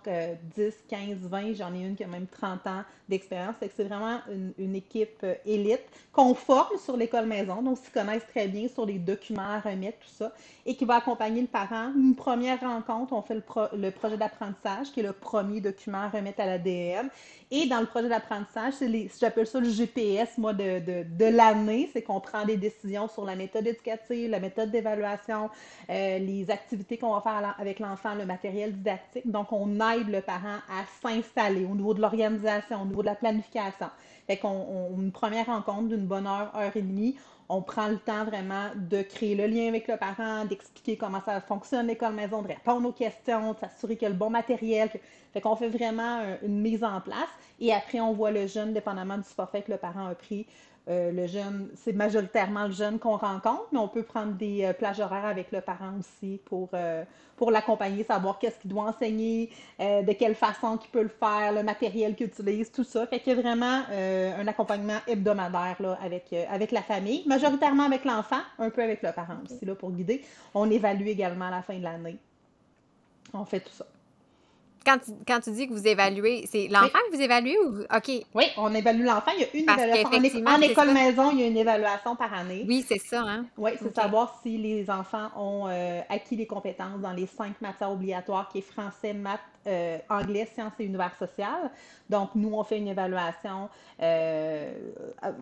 10, 0.55 0.73
15, 0.87 1.17
20, 1.21 1.53
j'en 1.55 1.73
ai 1.73 1.79
une 1.79 1.95
qui 1.95 2.03
a 2.03 2.07
même 2.07 2.27
30 2.27 2.67
ans 2.67 2.83
d'expérience. 3.09 3.55
C'est 3.59 3.83
vraiment 3.83 4.19
une, 4.57 4.75
équipe 4.75 5.17
euh, 5.23 5.33
élite 5.45 5.83
qu'on 6.13 6.33
forme 6.33 6.77
sur 6.77 6.95
l'école 6.95 7.25
maison, 7.25 7.61
donc 7.61 7.77
s'y 7.77 7.91
connaissent 7.91 8.27
très 8.27 8.47
bien 8.47 8.67
sur 8.67 8.85
les 8.85 8.99
documents 8.99 9.41
à 9.41 9.59
remettre, 9.59 9.99
tout 9.99 10.13
ça, 10.13 10.31
et 10.65 10.75
qui 10.75 10.85
va 10.85 10.95
accompagner 10.95 11.41
le 11.41 11.47
parent. 11.47 11.91
Une 12.11 12.17
première 12.17 12.59
rencontre, 12.59 13.13
on 13.13 13.21
fait 13.21 13.35
le, 13.35 13.89
projet 13.89 14.17
d'apprentissage, 14.17 14.91
qui 14.91 14.99
est 14.99 15.03
le 15.03 15.13
premier 15.13 15.61
document 15.61 15.99
à 15.99 16.09
remettre 16.09 16.41
à 16.41 16.45
la 16.45 16.57
DM. 16.57 17.07
Et 17.51 17.67
dans 17.67 17.79
le 17.79 17.85
projet 17.85 18.09
d'apprentissage, 18.09 18.73
j'appelle 19.17 19.47
ça 19.47 19.61
le 19.61 19.69
GPS, 19.69 20.37
moi, 20.37 20.51
de, 20.51 20.79
de, 20.79 21.05
de 21.09 21.25
l'année. 21.25 21.89
C'est 21.93 22.01
qu'on 22.01 22.19
prend 22.19 22.43
des 22.43 22.57
décisions 22.57 23.07
sur 23.07 23.23
la 23.23 23.37
méthode 23.37 23.65
éducative, 23.65 24.29
la 24.29 24.41
méthode 24.41 24.71
d'évaluation, 24.71 25.49
euh, 25.89 26.19
les 26.19 26.51
activités 26.51 26.97
qu'on 26.97 27.13
va 27.13 27.21
faire 27.21 27.55
avec 27.57 27.79
l'enfant, 27.79 28.13
le 28.13 28.25
matériel 28.25 28.73
didactique. 28.73 29.31
Donc, 29.31 29.53
on 29.53 29.79
aide 29.79 30.09
le 30.09 30.19
parent 30.19 30.59
à 30.69 30.83
s'installer 31.01 31.63
au 31.63 31.75
niveau 31.75 31.93
de 31.93 32.01
l'organisation, 32.01 32.81
au 32.81 32.85
niveau 32.85 33.03
de 33.03 33.07
la 33.07 33.15
planification. 33.15 33.87
Fait 34.27 34.35
qu'on 34.35 34.89
une 34.97 35.13
première 35.13 35.45
rencontre 35.45 35.87
d'une 35.87 36.05
bonne 36.05 36.27
heure, 36.27 36.51
heure 36.57 36.75
et 36.75 36.81
demie, 36.81 37.15
on 37.53 37.61
prend 37.61 37.89
le 37.89 37.97
temps 37.97 38.23
vraiment 38.23 38.69
de 38.75 39.01
créer 39.01 39.35
le 39.35 39.45
lien 39.45 39.67
avec 39.67 39.85
le 39.89 39.97
parent, 39.97 40.45
d'expliquer 40.45 40.95
comment 40.95 41.21
ça 41.25 41.41
fonctionne 41.41 41.87
l'école 41.87 42.13
maison, 42.13 42.41
de 42.41 42.47
répondre 42.47 42.87
aux 42.87 42.93
questions, 42.93 43.51
de 43.51 43.59
s'assurer 43.59 43.97
qu'il 43.97 44.03
y 44.03 44.05
a 44.05 44.09
le 44.09 44.15
bon 44.15 44.29
matériel. 44.29 44.89
Fait 45.33 45.41
qu'on 45.41 45.57
fait 45.57 45.67
vraiment 45.67 46.21
une 46.43 46.61
mise 46.61 46.81
en 46.81 47.01
place. 47.01 47.27
Et 47.59 47.73
après, 47.73 47.99
on 47.99 48.13
voit 48.13 48.31
le 48.31 48.47
jeune, 48.47 48.73
dépendamment 48.73 49.17
du 49.17 49.25
forfait 49.25 49.63
que 49.63 49.71
le 49.71 49.77
parent 49.77 50.07
a 50.07 50.15
pris, 50.15 50.45
euh, 50.91 51.11
le 51.11 51.25
jeune, 51.25 51.69
c'est 51.75 51.93
majoritairement 51.93 52.65
le 52.65 52.73
jeune 52.73 52.99
qu'on 52.99 53.15
rencontre, 53.15 53.67
mais 53.71 53.79
on 53.79 53.87
peut 53.87 54.03
prendre 54.03 54.33
des 54.33 54.65
euh, 54.65 54.73
plages 54.73 54.99
horaires 54.99 55.25
avec 55.25 55.49
le 55.53 55.61
parent 55.61 55.93
aussi 55.97 56.41
pour, 56.43 56.69
euh, 56.73 57.05
l'accompagner, 57.49 58.03
savoir 58.03 58.39
qu'est-ce 58.39 58.59
qu'il 58.59 58.69
doit 58.69 58.83
enseigner, 58.83 59.49
de 59.79 60.13
quelle 60.13 60.35
façon 60.35 60.77
qu'il 60.77 60.91
peut 60.91 61.01
le 61.01 61.09
faire, 61.09 61.53
le 61.53 61.63
matériel 61.63 62.15
qu'il 62.15 62.27
utilise, 62.27 62.71
tout 62.71 62.83
ça. 62.83 63.07
Fait 63.07 63.19
qu'il 63.19 63.33
y 63.33 63.35
a 63.35 63.41
vraiment 63.41 63.81
un 63.89 64.47
accompagnement 64.47 64.99
hebdomadaire 65.07 65.75
avec 65.99 66.71
la 66.71 66.81
famille, 66.83 67.23
majoritairement 67.25 67.85
avec 67.85 68.05
l'enfant, 68.05 68.41
un 68.59 68.69
peu 68.69 68.83
avec 68.83 69.01
le 69.01 69.11
parent 69.11 69.37
aussi 69.43 69.65
là, 69.65 69.73
pour 69.73 69.89
guider. 69.91 70.21
On 70.53 70.69
évalue 70.69 71.07
également 71.07 71.45
à 71.45 71.51
la 71.51 71.61
fin 71.63 71.75
de 71.79 71.83
l'année. 71.83 72.19
On 73.33 73.43
fait 73.43 73.61
tout 73.61 73.73
ça. 73.73 73.87
Quand 74.85 74.97
tu, 74.97 75.11
quand 75.27 75.39
tu 75.39 75.51
dis 75.51 75.67
que 75.67 75.73
vous 75.73 75.87
évaluez, 75.87 76.47
c'est 76.51 76.67
l'enfant 76.67 76.97
que 77.09 77.15
vous 77.15 77.21
évaluez 77.21 77.57
ou. 77.59 77.81
OK. 77.81 78.25
Oui, 78.33 78.45
on 78.57 78.73
évalue 78.73 79.03
l'enfant. 79.03 79.31
Il 79.37 79.41
y 79.41 79.43
a 79.43 79.47
une 79.53 79.69
évaluation. 79.69 80.45
En, 80.47 80.61
école 80.61 80.91
maison, 80.91 81.31
il 81.31 81.39
y 81.39 81.43
a 81.43 81.47
une 81.47 81.57
évaluation 81.57 82.15
par 82.15 82.33
année. 82.33 82.65
Oui, 82.67 82.83
c'est 82.87 82.97
ça. 82.97 83.21
Hein? 83.21 83.45
Oui, 83.57 83.71
c'est 83.81 83.93
savoir 83.93 84.39
si 84.41 84.57
les 84.57 84.89
enfants 84.89 85.29
ont 85.37 85.67
euh, 85.67 86.01
acquis 86.09 86.35
les 86.35 86.47
compétences 86.47 86.99
dans 86.99 87.13
les 87.13 87.27
cinq 87.27 87.61
matières 87.61 87.91
obligatoires 87.91 88.49
qui 88.49 88.59
est 88.59 88.61
français, 88.61 89.13
maths, 89.13 89.39
euh, 89.67 89.99
anglais, 90.09 90.49
sciences 90.53 90.73
et 90.79 90.85
univers 90.85 91.15
social. 91.17 91.69
Donc, 92.09 92.31
nous, 92.35 92.53
on 92.53 92.63
fait 92.63 92.79
une 92.79 92.87
évaluation 92.87 93.69
euh, 94.01 94.73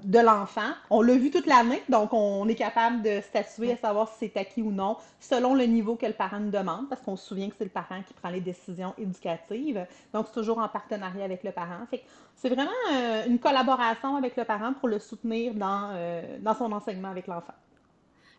de 0.04 0.20
l'enfant. 0.20 0.72
On 0.90 1.02
l'a 1.02 1.16
vu 1.16 1.32
toute 1.32 1.46
l'année, 1.46 1.82
donc 1.88 2.14
on 2.14 2.48
est 2.48 2.56
capable 2.56 3.02
de 3.02 3.22
statuer 3.22 3.72
à 3.72 3.78
savoir 3.78 4.10
si 4.10 4.30
c'est 4.34 4.38
acquis 4.38 4.62
ou 4.62 4.72
non, 4.72 4.98
selon 5.20 5.56
le 5.56 5.64
niveau 5.64 5.96
que 5.96 6.06
le 6.06 6.14
parent 6.14 6.40
nous 6.40 6.52
demande, 6.52 6.90
parce 6.90 7.02
qu'on 7.02 7.16
se 7.16 7.28
souvient 7.28 7.50
que 7.50 7.56
c'est 7.58 7.64
le 7.64 7.70
parent 7.70 8.02
qui 8.06 8.14
prend 8.14 8.30
les 8.30 8.42
décisions 8.42 8.94
éducatives. 8.98 9.86
Donc, 10.14 10.28
c'est 10.28 10.34
toujours 10.34 10.60
en 10.60 10.68
partenariat 10.68 11.24
avec 11.24 11.44
le 11.44 11.52
parent. 11.52 11.88
c'est 12.36 12.50
vraiment 12.50 12.72
euh, 12.92 13.26
une 13.26 13.40
collaboration 13.40 14.18
avec 14.18 14.36
le 14.36 14.44
parent 14.44 14.74
pour 14.74 14.90
le 14.90 15.00
soutenir 15.00 15.54
dans, 15.54 15.94
dans 16.42 16.54
son 16.54 16.72
enseignement 16.72 17.10
avec 17.10 17.28
l'enfant. 17.28 17.54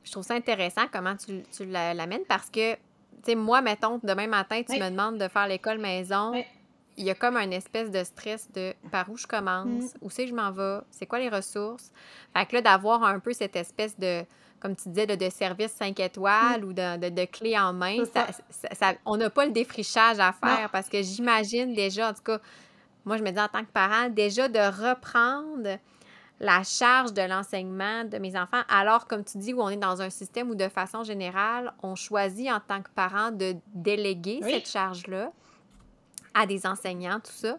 Je 0.04 0.12
trouve 0.12 0.24
ça 0.24 0.34
intéressant 0.34 0.82
comment 0.92 1.16
tu, 1.16 1.42
tu 1.50 1.64
l'amènes 1.64 2.24
parce 2.26 2.50
que 2.50 2.76
sais, 3.24 3.34
moi, 3.34 3.62
mettons, 3.62 4.00
demain 4.02 4.26
matin, 4.26 4.62
tu 4.62 4.78
me 4.78 4.90
demandes 4.90 5.18
de 5.18 5.28
faire 5.28 5.46
l'école 5.46 5.78
maison. 5.78 6.32
Il 6.96 7.04
y 7.04 7.10
a 7.10 7.14
comme 7.14 7.36
un 7.36 7.50
espèce 7.50 7.90
de 7.90 8.04
stress 8.04 8.50
de 8.52 8.74
par 8.90 9.08
où 9.10 9.16
je 9.16 9.26
commence, 9.26 9.66
mm. 9.66 9.98
où 10.02 10.10
c'est 10.10 10.24
que 10.24 10.30
je 10.30 10.34
m'en 10.34 10.50
vais, 10.50 10.80
c'est 10.90 11.06
quoi 11.06 11.18
les 11.18 11.28
ressources? 11.28 11.92
Fait 12.36 12.44
que 12.46 12.56
là, 12.56 12.62
d'avoir 12.62 13.04
un 13.04 13.20
peu 13.20 13.32
cette 13.32 13.56
espèce 13.56 13.98
de, 13.98 14.22
comme 14.58 14.76
tu 14.76 14.88
disais, 14.90 15.06
de, 15.06 15.14
de 15.14 15.30
service 15.30 15.72
5 15.72 15.98
étoiles 16.00 16.62
mm. 16.62 16.64
ou 16.64 16.72
de, 16.72 17.08
de, 17.08 17.24
clé 17.24 17.58
en 17.58 17.72
main, 17.72 17.96
ça, 18.72 18.94
on 19.06 19.16
n'a 19.16 19.30
pas 19.30 19.46
le 19.46 19.52
défrichage 19.52 20.18
à 20.18 20.32
faire 20.32 20.68
parce 20.70 20.88
que 20.88 21.00
j'imagine 21.00 21.72
déjà, 21.72 22.10
en 22.10 22.12
tout 22.12 22.22
cas, 22.22 22.38
moi, 23.04 23.16
je 23.16 23.22
me 23.22 23.30
dis 23.30 23.40
en 23.40 23.48
tant 23.48 23.64
que 23.64 23.72
parent, 23.72 24.08
déjà 24.10 24.48
de 24.48 24.58
reprendre 24.58 25.78
la 26.40 26.62
charge 26.62 27.12
de 27.12 27.22
l'enseignement 27.22 28.04
de 28.04 28.16
mes 28.18 28.36
enfants, 28.36 28.62
alors 28.68 29.06
comme 29.06 29.22
tu 29.24 29.38
dis, 29.38 29.52
où 29.52 29.60
on 29.60 29.68
est 29.68 29.76
dans 29.76 30.00
un 30.00 30.10
système 30.10 30.50
où 30.50 30.54
de 30.54 30.68
façon 30.68 31.04
générale, 31.04 31.72
on 31.82 31.94
choisit 31.94 32.50
en 32.50 32.60
tant 32.60 32.82
que 32.82 32.88
parent 32.94 33.30
de 33.30 33.54
déléguer 33.74 34.40
cette 34.42 34.68
charge-là 34.68 35.30
à 36.32 36.46
des 36.46 36.66
enseignants, 36.66 37.20
tout 37.20 37.32
ça 37.32 37.58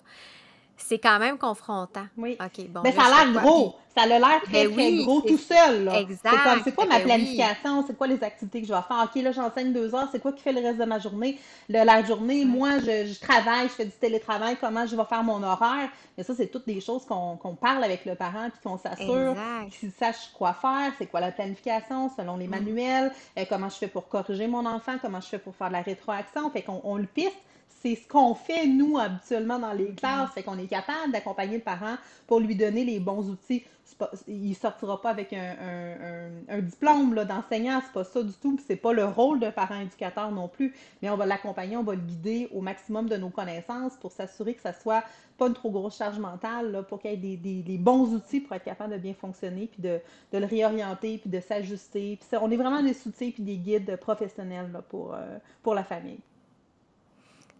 c'est 0.85 0.99
quand 0.99 1.19
même 1.19 1.37
confrontant. 1.37 2.05
Oui. 2.17 2.37
OK, 2.39 2.67
bon. 2.67 2.81
Mais 2.83 2.91
ça 2.91 3.03
a 3.03 3.25
l'air 3.25 3.41
gros. 3.41 3.75
Ça 3.95 4.03
a 4.03 4.07
l'air 4.07 4.41
très, 4.43 4.67
ben 4.67 4.73
très 4.73 4.95
gros 5.03 5.21
tout 5.21 5.37
seul. 5.37 5.83
Là. 5.83 5.99
Exact. 5.99 6.33
C'est 6.63 6.73
quoi 6.73 6.85
ma 6.85 6.99
ben 6.99 7.05
planification? 7.05 7.83
C'est 7.85 7.97
quoi 7.97 8.07
les 8.07 8.23
activités 8.23 8.61
que 8.61 8.67
je 8.67 8.73
vais 8.73 8.81
faire? 8.87 9.03
OK, 9.03 9.21
là, 9.21 9.31
j'enseigne 9.33 9.73
deux 9.73 9.93
heures. 9.93 10.07
C'est 10.11 10.21
quoi 10.21 10.31
qui 10.31 10.41
fait 10.41 10.53
le 10.53 10.61
reste 10.61 10.77
de 10.77 10.85
ma 10.85 10.99
journée? 10.99 11.39
la 11.67 12.03
journée, 12.03 12.45
moi, 12.45 12.79
je, 12.79 13.19
travaille, 13.19 13.67
je 13.67 13.73
fais 13.73 13.85
du 13.85 13.91
télétravail. 13.91 14.55
Comment 14.61 14.85
je 14.85 14.95
vais 14.95 15.05
faire 15.05 15.23
mon 15.23 15.43
horaire? 15.43 15.89
Mais 16.17 16.23
ça, 16.23 16.33
c'est 16.35 16.47
toutes 16.47 16.65
des 16.65 16.79
choses 16.79 17.05
qu'on 17.05 17.57
parle 17.59 17.83
avec 17.83 18.05
le 18.05 18.15
parent 18.15 18.49
puis 18.49 18.61
qu'on 18.63 18.77
s'assure 18.77 19.35
qu'il 19.77 19.91
sache 19.91 20.31
quoi 20.37 20.53
faire. 20.53 20.93
C'est 20.97 21.07
quoi 21.07 21.19
la 21.19 21.31
planification 21.31 22.09
selon 22.15 22.37
les 22.37 22.47
mm. 22.47 22.51
manuels? 22.51 23.11
Euh, 23.37 23.43
comment 23.49 23.69
je 23.69 23.75
fais 23.75 23.87
pour 23.87 24.07
corriger 24.07 24.47
mon 24.47 24.65
enfant? 24.65 24.93
Comment 25.01 25.19
je 25.19 25.27
fais 25.27 25.39
pour 25.39 25.55
faire 25.55 25.67
de 25.67 25.73
la 25.73 25.81
rétroaction? 25.81 26.49
Fait 26.51 26.61
qu'on 26.61 26.79
on 26.83 26.95
le 26.95 27.07
piste 27.07 27.35
c'est 27.81 27.95
ce 27.95 28.07
qu'on 28.07 28.35
fait, 28.35 28.67
nous, 28.67 28.97
habituellement 28.97 29.57
dans 29.57 29.73
les 29.73 29.93
classes. 29.93 30.31
Fait 30.33 30.43
qu'on 30.43 30.57
est 30.57 30.67
capable 30.67 31.11
d'accompagner 31.11 31.57
le 31.57 31.63
parent 31.63 31.95
pour 32.27 32.39
lui 32.39 32.55
donner 32.55 32.83
les 32.83 32.99
bons 32.99 33.29
outils. 33.29 33.63
Il 34.27 34.51
il 34.51 34.55
sortira 34.55 35.01
pas 35.01 35.09
avec 35.09 35.33
un, 35.33 36.59
diplôme 36.59 37.15
d'enseignant, 37.15 37.81
c'est 37.83 37.93
pas 37.93 38.03
ça 38.03 38.21
du 38.21 38.33
tout. 38.33 38.59
C'est 38.65 38.75
pas 38.75 38.93
le 38.93 39.05
rôle 39.05 39.39
d'un 39.39 39.51
parent 39.51 39.79
éducateur 39.79 40.31
non 40.31 40.47
plus. 40.47 40.73
Mais 41.01 41.09
on 41.09 41.17
va 41.17 41.25
l'accompagner, 41.25 41.75
on 41.75 41.83
va 41.83 41.95
le 41.95 42.01
guider 42.01 42.49
au 42.53 42.61
maximum 42.61 43.09
de 43.09 43.17
nos 43.17 43.29
connaissances 43.29 43.97
pour 43.97 44.11
s'assurer 44.11 44.53
que 44.53 44.61
ça 44.61 44.73
soit 44.73 45.03
pas 45.37 45.47
une 45.47 45.53
trop 45.53 45.71
grosse 45.71 45.97
charge 45.97 46.19
mentale, 46.19 46.85
pour 46.87 46.99
qu'il 46.99 47.11
y 47.11 47.33
ait 47.33 47.37
des, 47.37 47.77
bons 47.77 48.13
outils 48.13 48.41
pour 48.41 48.55
être 48.55 48.63
capable 48.63 48.93
de 48.93 48.99
bien 48.99 49.15
fonctionner, 49.15 49.67
puis 49.67 49.81
de, 49.81 49.99
le 50.31 50.45
réorienter, 50.45 51.17
puis 51.17 51.29
de 51.29 51.39
s'ajuster. 51.39 52.19
on 52.39 52.51
est 52.51 52.57
vraiment 52.57 52.83
des 52.83 52.93
soutiens 52.93 53.31
puis 53.31 53.41
des 53.41 53.57
guides 53.57 53.95
professionnels 53.97 54.69
euh, 54.93 55.37
pour 55.63 55.73
la 55.73 55.83
famille. 55.83 56.19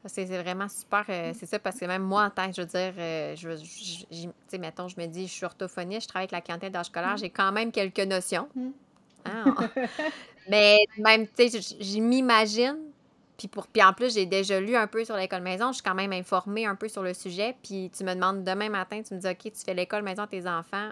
C'est 0.05 0.25
vraiment 0.25 0.67
super. 0.67 1.05
Euh, 1.09 1.31
c'est 1.37 1.45
ça, 1.45 1.59
parce 1.59 1.79
que 1.79 1.85
même 1.85 2.01
moi, 2.01 2.25
en 2.25 2.29
tant 2.31 2.49
que, 2.49 2.55
je 2.55 2.61
veux 2.61 2.67
dire, 2.67 2.93
euh, 2.97 3.35
je, 3.35 3.49
tu 3.51 4.29
sais, 4.47 4.57
mettons, 4.57 4.87
je 4.87 4.99
me 4.99 5.05
dis, 5.05 5.27
je 5.27 5.31
suis 5.31 5.45
orthophoniste, 5.45 6.03
je 6.03 6.07
travaille 6.07 6.23
avec 6.23 6.31
la 6.31 6.41
clientèle 6.41 6.71
d'âge 6.71 6.87
scolaire, 6.87 7.13
mm. 7.13 7.19
j'ai 7.19 7.29
quand 7.29 7.51
même 7.51 7.71
quelques 7.71 7.99
notions. 7.99 8.47
Mm. 8.55 8.69
Ah. 9.25 9.43
mais 10.49 10.77
même, 10.97 11.27
tu 11.27 11.49
sais, 11.49 11.61
je 11.61 11.99
m'imagine. 11.99 12.77
Puis, 13.37 13.47
pour, 13.47 13.67
puis 13.67 13.81
en 13.81 13.93
plus, 13.93 14.13
j'ai 14.13 14.25
déjà 14.25 14.59
lu 14.59 14.75
un 14.75 14.87
peu 14.87 15.03
sur 15.03 15.15
l'école 15.15 15.41
maison. 15.41 15.69
Je 15.69 15.75
suis 15.75 15.83
quand 15.83 15.95
même 15.95 16.13
informée 16.13 16.65
un 16.65 16.75
peu 16.75 16.87
sur 16.87 17.01
le 17.01 17.13
sujet. 17.13 17.55
Puis 17.63 17.91
tu 17.95 18.03
me 18.03 18.13
demandes 18.13 18.43
demain 18.43 18.69
matin, 18.69 19.01
tu 19.01 19.15
me 19.15 19.19
dis, 19.19 19.27
OK, 19.27 19.51
tu 19.51 19.63
fais 19.65 19.73
l'école 19.73 20.03
maison 20.03 20.23
à 20.23 20.27
tes 20.27 20.47
enfants. 20.47 20.89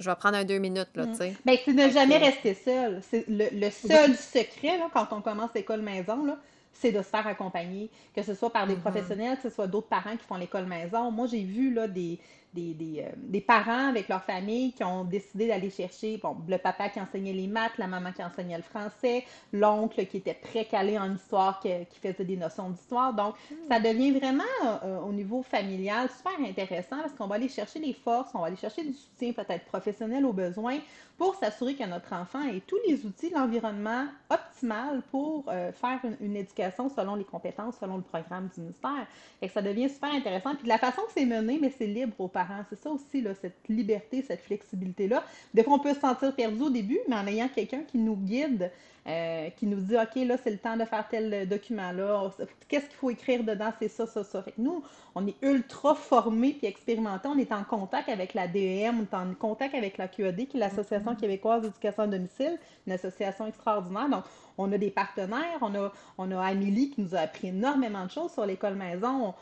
Je 0.00 0.10
vais 0.10 0.16
prendre 0.16 0.36
un 0.36 0.44
deux 0.44 0.58
minutes, 0.58 0.90
là, 0.96 1.06
mm. 1.06 1.10
tu 1.12 1.16
sais. 1.16 1.36
Bien, 1.44 1.56
c'est 1.64 1.72
ne 1.72 1.88
jamais 1.90 2.18
rester 2.18 2.54
seul. 2.54 3.00
C'est 3.08 3.24
le, 3.28 3.70
seul 3.70 4.16
secret, 4.16 4.78
là, 4.78 4.88
quand 4.92 5.06
on 5.12 5.20
commence 5.20 5.50
l'école 5.54 5.82
maison, 5.82 6.24
là, 6.24 6.38
c'est 6.74 6.92
de 6.92 6.98
se 6.98 7.08
faire 7.08 7.26
accompagner, 7.26 7.88
que 8.14 8.22
ce 8.22 8.34
soit 8.34 8.50
par 8.50 8.66
des 8.66 8.74
mm-hmm. 8.74 8.80
professionnels, 8.80 9.36
que 9.36 9.48
ce 9.48 9.50
soit 9.50 9.66
d'autres 9.66 9.88
parents 9.88 10.16
qui 10.16 10.24
font 10.24 10.36
l'école 10.36 10.66
maison. 10.66 11.10
Moi, 11.10 11.26
j'ai 11.26 11.42
vu 11.42 11.72
là, 11.72 11.88
des, 11.88 12.18
des, 12.54 13.02
euh, 13.02 13.10
des, 13.16 13.40
parents 13.40 13.88
avec 13.88 14.08
leur 14.08 14.22
famille 14.22 14.72
qui 14.72 14.84
ont 14.84 15.04
décidé 15.04 15.48
d'aller 15.48 15.70
chercher 15.70 16.18
bon, 16.18 16.36
le 16.48 16.56
papa 16.58 16.88
qui 16.88 17.00
enseignait 17.00 17.32
les 17.32 17.46
maths, 17.46 17.76
la 17.78 17.86
maman 17.86 18.12
qui 18.12 18.22
enseignait 18.22 18.56
le 18.56 18.62
français, 18.62 19.24
l'oncle 19.52 20.06
qui 20.06 20.18
était 20.18 20.34
très 20.34 20.64
calé 20.64 20.98
en 20.98 21.14
histoire, 21.14 21.60
qui, 21.60 21.70
faisait 22.00 22.24
des 22.24 22.36
notions 22.36 22.70
d'histoire. 22.70 23.12
Donc, 23.12 23.34
hmm. 23.50 23.54
ça 23.68 23.80
devient 23.80 24.12
vraiment, 24.12 24.44
euh, 24.84 25.00
au 25.00 25.12
niveau 25.12 25.42
familial, 25.42 26.08
super 26.16 26.38
intéressant 26.46 26.96
parce 27.00 27.12
qu'on 27.12 27.26
va 27.26 27.36
aller 27.36 27.48
chercher 27.48 27.80
les 27.80 27.92
forces, 27.92 28.30
on 28.34 28.40
va 28.40 28.46
aller 28.46 28.56
chercher 28.56 28.84
du 28.84 28.92
soutien 28.92 29.32
peut-être 29.32 29.64
professionnel 29.64 30.24
aux 30.24 30.32
besoins 30.32 30.78
pour 31.18 31.34
s'assurer 31.36 31.74
que 31.74 31.84
notre 31.84 32.12
enfant 32.12 32.42
ait 32.42 32.62
tous 32.66 32.78
les 32.88 33.06
outils, 33.06 33.30
l'environnement 33.30 34.06
optimal 34.30 35.02
pour 35.10 35.44
euh, 35.48 35.70
faire 35.72 36.00
une, 36.20 36.36
éducation 36.36 36.88
selon 36.88 37.14
les 37.14 37.24
compétences, 37.24 37.76
selon 37.80 37.96
le 37.96 38.02
programme 38.02 38.48
du 38.54 38.60
ministère. 38.60 39.06
Et 39.40 39.46
que 39.46 39.52
ça 39.52 39.62
devient 39.62 39.88
super 39.88 40.12
intéressant. 40.12 40.54
Puis 40.54 40.64
de 40.64 40.68
la 40.68 40.78
façon 40.78 41.02
que 41.02 41.12
c'est 41.14 41.24
mené, 41.24 41.58
mais 41.60 41.72
c'est 41.76 41.86
libre 41.86 42.14
aux 42.18 42.28
parents 42.28 42.43
c'est 42.70 42.80
ça 42.80 42.90
aussi, 42.90 43.20
là, 43.20 43.32
cette 43.34 43.68
liberté, 43.68 44.22
cette 44.22 44.40
flexibilité-là. 44.42 45.24
Des 45.52 45.62
fois, 45.62 45.74
on 45.74 45.78
peut 45.78 45.94
se 45.94 46.00
sentir 46.00 46.34
perdu 46.34 46.62
au 46.62 46.70
début, 46.70 46.98
mais 47.08 47.16
en 47.16 47.26
ayant 47.26 47.48
quelqu'un 47.48 47.82
qui 47.82 47.98
nous 47.98 48.16
guide, 48.16 48.70
euh, 49.06 49.50
qui 49.50 49.66
nous 49.66 49.80
dit 49.80 49.96
OK, 49.96 50.14
là, 50.26 50.36
c'est 50.42 50.50
le 50.50 50.56
temps 50.56 50.78
de 50.78 50.84
faire 50.84 51.06
tel 51.08 51.46
document-là. 51.46 52.30
Qu'est-ce 52.68 52.86
qu'il 52.86 52.96
faut 52.96 53.10
écrire 53.10 53.44
dedans? 53.44 53.70
C'est 53.78 53.88
ça, 53.88 54.06
ça, 54.06 54.24
ça. 54.24 54.42
Fait 54.42 54.52
que 54.52 54.60
nous, 54.62 54.82
on 55.14 55.26
est 55.26 55.36
ultra 55.42 55.94
formés 55.94 56.54
puis 56.54 56.66
expérimentés. 56.66 57.28
On 57.28 57.36
est 57.36 57.52
en 57.52 57.64
contact 57.64 58.08
avec 58.08 58.32
la 58.32 58.48
DEM, 58.48 59.00
on 59.00 59.02
est 59.02 59.14
en 59.14 59.34
contact 59.34 59.74
avec 59.74 59.98
la 59.98 60.08
QAD, 60.08 60.46
qui 60.46 60.56
est 60.56 60.60
l'Association 60.60 61.12
mm-hmm. 61.12 61.20
québécoise 61.20 61.62
d'éducation 61.62 62.04
à 62.04 62.06
domicile, 62.06 62.58
une 62.86 62.94
association 62.94 63.46
extraordinaire. 63.46 64.08
Donc, 64.08 64.24
on 64.56 64.72
a 64.72 64.78
des 64.78 64.90
partenaires. 64.90 65.58
On 65.60 65.74
a, 65.74 65.92
on 66.16 66.30
a 66.30 66.42
Amélie 66.42 66.90
qui 66.90 67.02
nous 67.02 67.14
a 67.14 67.20
appris 67.20 67.48
énormément 67.48 68.06
de 68.06 68.10
choses 68.10 68.32
sur 68.32 68.46
l'école 68.46 68.74
maison 68.74 69.34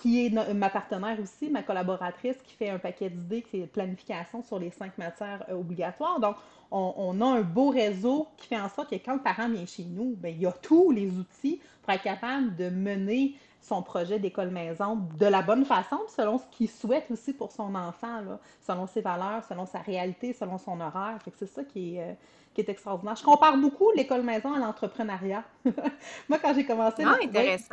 qui 0.00 0.26
est 0.26 0.54
ma 0.54 0.70
partenaire 0.70 1.18
aussi, 1.20 1.50
ma 1.50 1.62
collaboratrice, 1.62 2.36
qui 2.42 2.54
fait 2.54 2.70
un 2.70 2.78
paquet 2.78 3.10
d'idées, 3.10 3.42
qui 3.42 3.60
est 3.60 3.66
planification 3.66 4.42
sur 4.42 4.58
les 4.58 4.70
cinq 4.70 4.96
matières 4.98 5.44
euh, 5.48 5.54
obligatoires. 5.54 6.20
Donc, 6.20 6.36
on, 6.70 7.20
a 7.20 7.24
un 7.24 7.40
beau 7.40 7.70
réseau 7.70 8.28
qui 8.36 8.46
fait 8.46 8.60
en 8.60 8.68
sorte 8.68 8.90
que 8.90 8.94
quand 8.94 9.14
le 9.14 9.22
parent 9.22 9.48
vient 9.48 9.66
chez 9.66 9.84
nous, 9.84 10.14
bien, 10.16 10.30
il 10.30 10.40
y 10.40 10.46
a 10.46 10.52
tous 10.52 10.92
les 10.92 11.10
outils 11.10 11.60
pour 11.82 11.92
être 11.92 12.02
capable 12.02 12.54
de 12.54 12.70
mener 12.70 13.34
son 13.60 13.82
projet 13.82 14.18
d'école 14.18 14.50
maison 14.50 14.98
de 15.18 15.26
la 15.26 15.42
bonne 15.42 15.64
façon, 15.64 15.98
selon 16.16 16.38
ce 16.38 16.44
qu'il 16.50 16.70
souhaite 16.70 17.10
aussi 17.10 17.32
pour 17.32 17.52
son 17.52 17.74
enfant, 17.74 18.22
selon 18.66 18.86
ses 18.86 19.00
valeurs, 19.00 19.44
selon 19.48 19.66
sa 19.66 19.80
réalité, 19.80 20.32
selon 20.32 20.58
son 20.58 20.80
horaire. 20.80 21.18
c'est 21.38 21.46
ça 21.46 21.64
qui 21.64 21.96
est, 21.96 22.02
euh, 22.02 22.12
qui 22.54 22.62
est 22.62 22.68
extraordinaire. 22.68 23.16
Je 23.16 23.22
compare 23.22 23.56
beaucoup 23.56 23.90
l'école 23.92 24.22
maison 24.22 24.52
à 24.52 24.58
l'entrepreneuriat. 24.58 25.44
Moi, 26.28 26.38
quand 26.42 26.54
j'ai 26.54 26.64
commencé, 26.64 27.04
ah, 27.06 27.16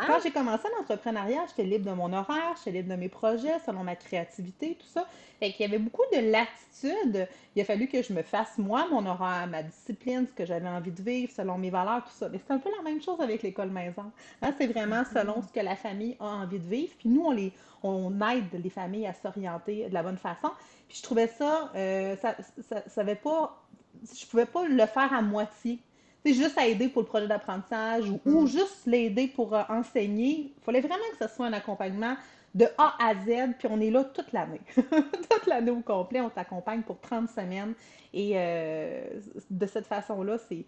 quand 0.06 0.20
j'ai 0.22 0.32
commencé 0.32 0.68
l'entrepreneuriat, 0.78 1.46
j'étais 1.50 1.64
libre 1.64 1.90
de 1.90 1.96
mon 1.96 2.14
horaire, 2.14 2.56
j'étais 2.58 2.78
libre 2.78 2.90
de 2.90 3.00
mes 3.00 3.10
projets, 3.10 3.58
selon 3.66 3.84
ma 3.84 3.96
créativité, 3.96 4.78
tout 4.80 4.88
ça. 4.88 5.08
Fait 5.40 5.52
qu'il 5.52 5.66
y 5.66 5.70
avait 5.70 5.80
beaucoup 5.80 6.04
de 6.14 6.32
latitude. 6.32 7.28
Il 7.56 7.62
a 7.62 7.66
fallu 7.66 7.88
que 7.88 8.04
je 8.04 8.14
me 8.14 8.22
fasse 8.22 8.58
moi 8.58 8.88
mon 8.92 9.06
horaire, 9.06 9.48
ma 9.48 9.64
discipline, 9.64 10.28
ce 10.28 10.34
que 10.34 10.46
j'avais 10.46 10.70
envie 10.70 10.92
de 10.92 11.02
vivre, 11.02 11.32
selon 11.36 11.58
mes 11.58 11.70
valeurs, 11.70 12.04
tout 12.04 12.16
ça. 12.16 12.30
Mais 12.30 12.40
c'est 12.46 12.54
un 12.54 12.60
peu 12.60 12.70
la 12.76 12.84
même 12.84 13.02
chose 13.02 13.20
avec 13.20 13.42
l'école 13.42 13.70
maison. 13.70 14.12
Hein, 14.42 14.54
c'est 14.60 14.68
vraiment 14.68 15.04
selon 15.12 15.42
ce 15.42 15.52
que 15.52 15.64
la 15.64 15.76
famille 15.76 16.16
a 16.20 16.26
envie 16.26 16.60
de 16.60 16.68
vivre. 16.68 16.94
Puis 17.00 17.10
nous, 17.10 17.24
on 17.24 17.32
les 17.32 17.52
on 17.84 18.12
aide 18.22 18.62
les 18.62 18.70
familles 18.70 19.08
à 19.08 19.14
s'orienter 19.14 19.88
de 19.90 19.94
la 19.94 20.04
bonne 20.04 20.18
façon. 20.18 20.50
Puis 20.88 20.98
je 20.98 21.04
trouvais 21.04 21.28
ça, 21.28 21.72
euh, 21.76 22.16
ça, 22.18 22.36
ça, 22.68 22.84
ça 22.88 23.02
avait 23.02 23.16
pas 23.16 23.67
je 24.04 24.26
pouvais 24.26 24.46
pas 24.46 24.68
le 24.68 24.86
faire 24.86 25.14
à 25.14 25.22
moitié. 25.22 25.80
C'est 26.26 26.34
juste 26.34 26.58
à 26.58 26.68
aider 26.68 26.90
pour 26.90 27.04
le 27.04 27.08
projet 27.08 27.28
d'apprentissage 27.28 28.10
ou, 28.10 28.20
mm-hmm. 28.26 28.48
juste 28.48 28.86
l'aider 28.86 29.28
pour 29.28 29.54
euh, 29.54 29.64
enseigner. 29.70 30.54
Il 30.58 30.64
fallait 30.64 30.82
vraiment 30.82 31.04
que 31.18 31.26
ce 31.26 31.34
soit 31.34 31.46
un 31.46 31.54
accompagnement 31.54 32.16
de 32.54 32.66
A 32.78 32.96
à 33.00 33.14
Z, 33.14 33.54
puis 33.60 33.68
on 33.70 33.80
est 33.80 33.92
là 33.92 34.04
toute 34.04 34.32
l'année. 34.34 34.62
toute 34.76 35.46
l'année 35.46 35.72
au 35.72 35.82
complet, 35.82 36.22
on 36.22 36.30
t'accompagne 36.30 36.82
pour 36.82 37.00
30 37.00 37.30
semaines. 37.30 37.74
Et 38.14 38.32
euh, 38.36 39.06
de 39.50 39.66
cette 39.68 39.86
façon-là, 39.86 40.38
c'est, 40.38 40.66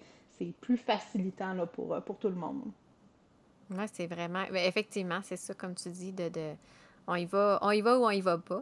plus 0.62 0.78
facilitant 0.78 1.54
là, 1.54 1.66
pour, 1.66 1.94
euh, 1.94 2.00
pour 2.00 2.18
tout 2.18 2.30
le 2.30 2.36
monde. 2.36 2.62
Oui, 3.72 3.84
c'est 3.92 4.08
vraiment. 4.08 4.46
Ben, 4.52 4.66
effectivement, 4.66 5.20
c'est 5.24 5.36
ça, 5.36 5.54
comme 5.54 5.76
tu 5.76 5.90
dis, 5.90 6.14
de 6.14 6.30
on 7.10 7.16
y 7.16 7.26
va, 7.26 7.60
on 7.62 7.72
y 7.72 7.82
va 7.82 8.00
ou 8.00 8.06
on 8.06 8.10
y 8.12 8.22
va 8.22 8.38
pas. 8.38 8.62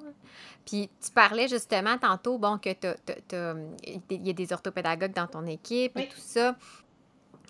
Puis 0.66 0.90
tu 1.04 1.12
parlais 1.12 1.48
justement 1.48 1.98
tantôt, 1.98 2.38
bon, 2.38 2.58
que 2.58 2.70
il 4.10 4.28
y 4.28 4.30
a 4.30 4.34
des 4.34 4.54
orthopédagogues 4.54 5.14
dans 5.14 5.28
ton 5.28 5.46
équipe 5.46 5.98
et 5.98 6.08
tout 6.08 6.20
ça. 6.20 6.56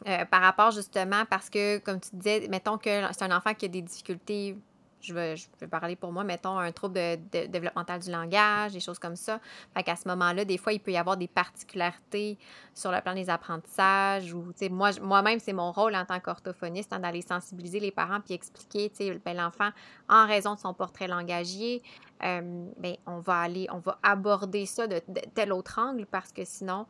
Euh, 0.07 0.25
par 0.25 0.41
rapport 0.41 0.71
justement, 0.71 1.25
parce 1.27 1.49
que, 1.49 1.79
comme 1.79 1.99
tu 1.99 2.09
disais, 2.13 2.47
mettons 2.49 2.77
que 2.77 3.01
c'est 3.11 3.23
un 3.23 3.35
enfant 3.35 3.53
qui 3.55 3.65
a 3.65 3.67
des 3.67 3.81
difficultés 3.81 4.55
je 5.01 5.13
vais, 5.13 5.37
je 5.37 5.47
vais 5.59 5.67
parler 5.67 5.95
pour 5.95 6.11
moi, 6.11 6.23
mettons, 6.23 6.57
un 6.57 6.71
trouble 6.71 6.95
de, 6.95 7.45
développemental 7.47 7.99
du 7.99 8.11
langage, 8.11 8.73
des 8.73 8.79
choses 8.79 8.99
comme 8.99 9.15
ça. 9.15 9.39
Fait 9.73 9.83
qu'à 9.83 9.95
ce 9.95 10.07
moment-là, 10.07 10.45
des 10.45 10.57
fois, 10.57 10.73
il 10.73 10.79
peut 10.79 10.91
y 10.91 10.97
avoir 10.97 11.17
des 11.17 11.27
particularités 11.27 12.37
sur 12.73 12.91
le 12.91 13.01
plan 13.01 13.13
des 13.13 13.29
apprentissages 13.29 14.33
ou, 14.33 14.53
moi, 14.71 14.91
moi-même, 15.01 15.39
c'est 15.39 15.53
mon 15.53 15.71
rôle 15.71 15.95
en 15.95 16.05
tant 16.05 16.19
qu'orthophoniste 16.19 16.93
hein, 16.93 16.99
d'aller 16.99 17.21
sensibiliser 17.21 17.79
les 17.79 17.91
parents 17.91 18.19
puis 18.21 18.33
expliquer, 18.33 18.89
tu 18.89 19.19
ben, 19.23 19.37
l'enfant, 19.37 19.69
en 20.09 20.25
raison 20.25 20.55
de 20.55 20.59
son 20.59 20.73
portrait 20.73 21.07
langagier, 21.07 21.81
euh, 22.23 22.65
ben, 22.77 22.95
on 23.05 23.19
va 23.19 23.39
aller, 23.39 23.67
on 23.71 23.79
va 23.79 23.99
aborder 24.01 24.65
ça 24.65 24.87
de 24.87 25.01
tel 25.33 25.53
autre 25.53 25.79
angle 25.79 26.05
parce 26.05 26.31
que 26.31 26.43
sinon, 26.43 26.87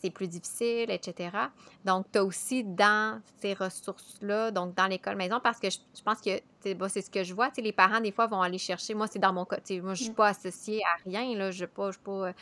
c'est 0.00 0.10
plus 0.10 0.28
difficile, 0.28 0.90
etc. 0.90 1.30
Donc, 1.84 2.06
tu 2.12 2.18
as 2.18 2.24
aussi 2.24 2.64
dans 2.64 3.20
ces 3.40 3.54
ressources-là, 3.54 4.50
donc 4.50 4.74
dans 4.74 4.86
l'école 4.86 5.16
maison, 5.16 5.40
parce 5.42 5.58
que 5.58 5.68
je, 5.70 6.02
pense 6.04 6.20
que 6.20 6.40
c'est 6.62 7.02
ce 7.02 7.10
que 7.10 7.24
je 7.24 7.34
vois. 7.34 7.50
Les 7.56 7.72
parents, 7.72 8.00
des 8.00 8.12
fois, 8.12 8.26
vont 8.26 8.42
aller 8.42 8.58
chercher. 8.58 8.94
Moi, 8.94 9.06
c'est 9.06 9.18
dans 9.18 9.32
mon 9.32 9.44
cas. 9.44 9.56
Moi, 9.56 9.78
je 9.78 9.86
ne 9.86 9.94
suis 9.94 10.10
pas 10.10 10.28
associée 10.28 10.82
à 10.84 11.08
rien. 11.08 11.36
Là, 11.36 11.50
je 11.50 11.64
pas. 11.64 11.90
Je 11.90 11.98
pas 11.98 12.32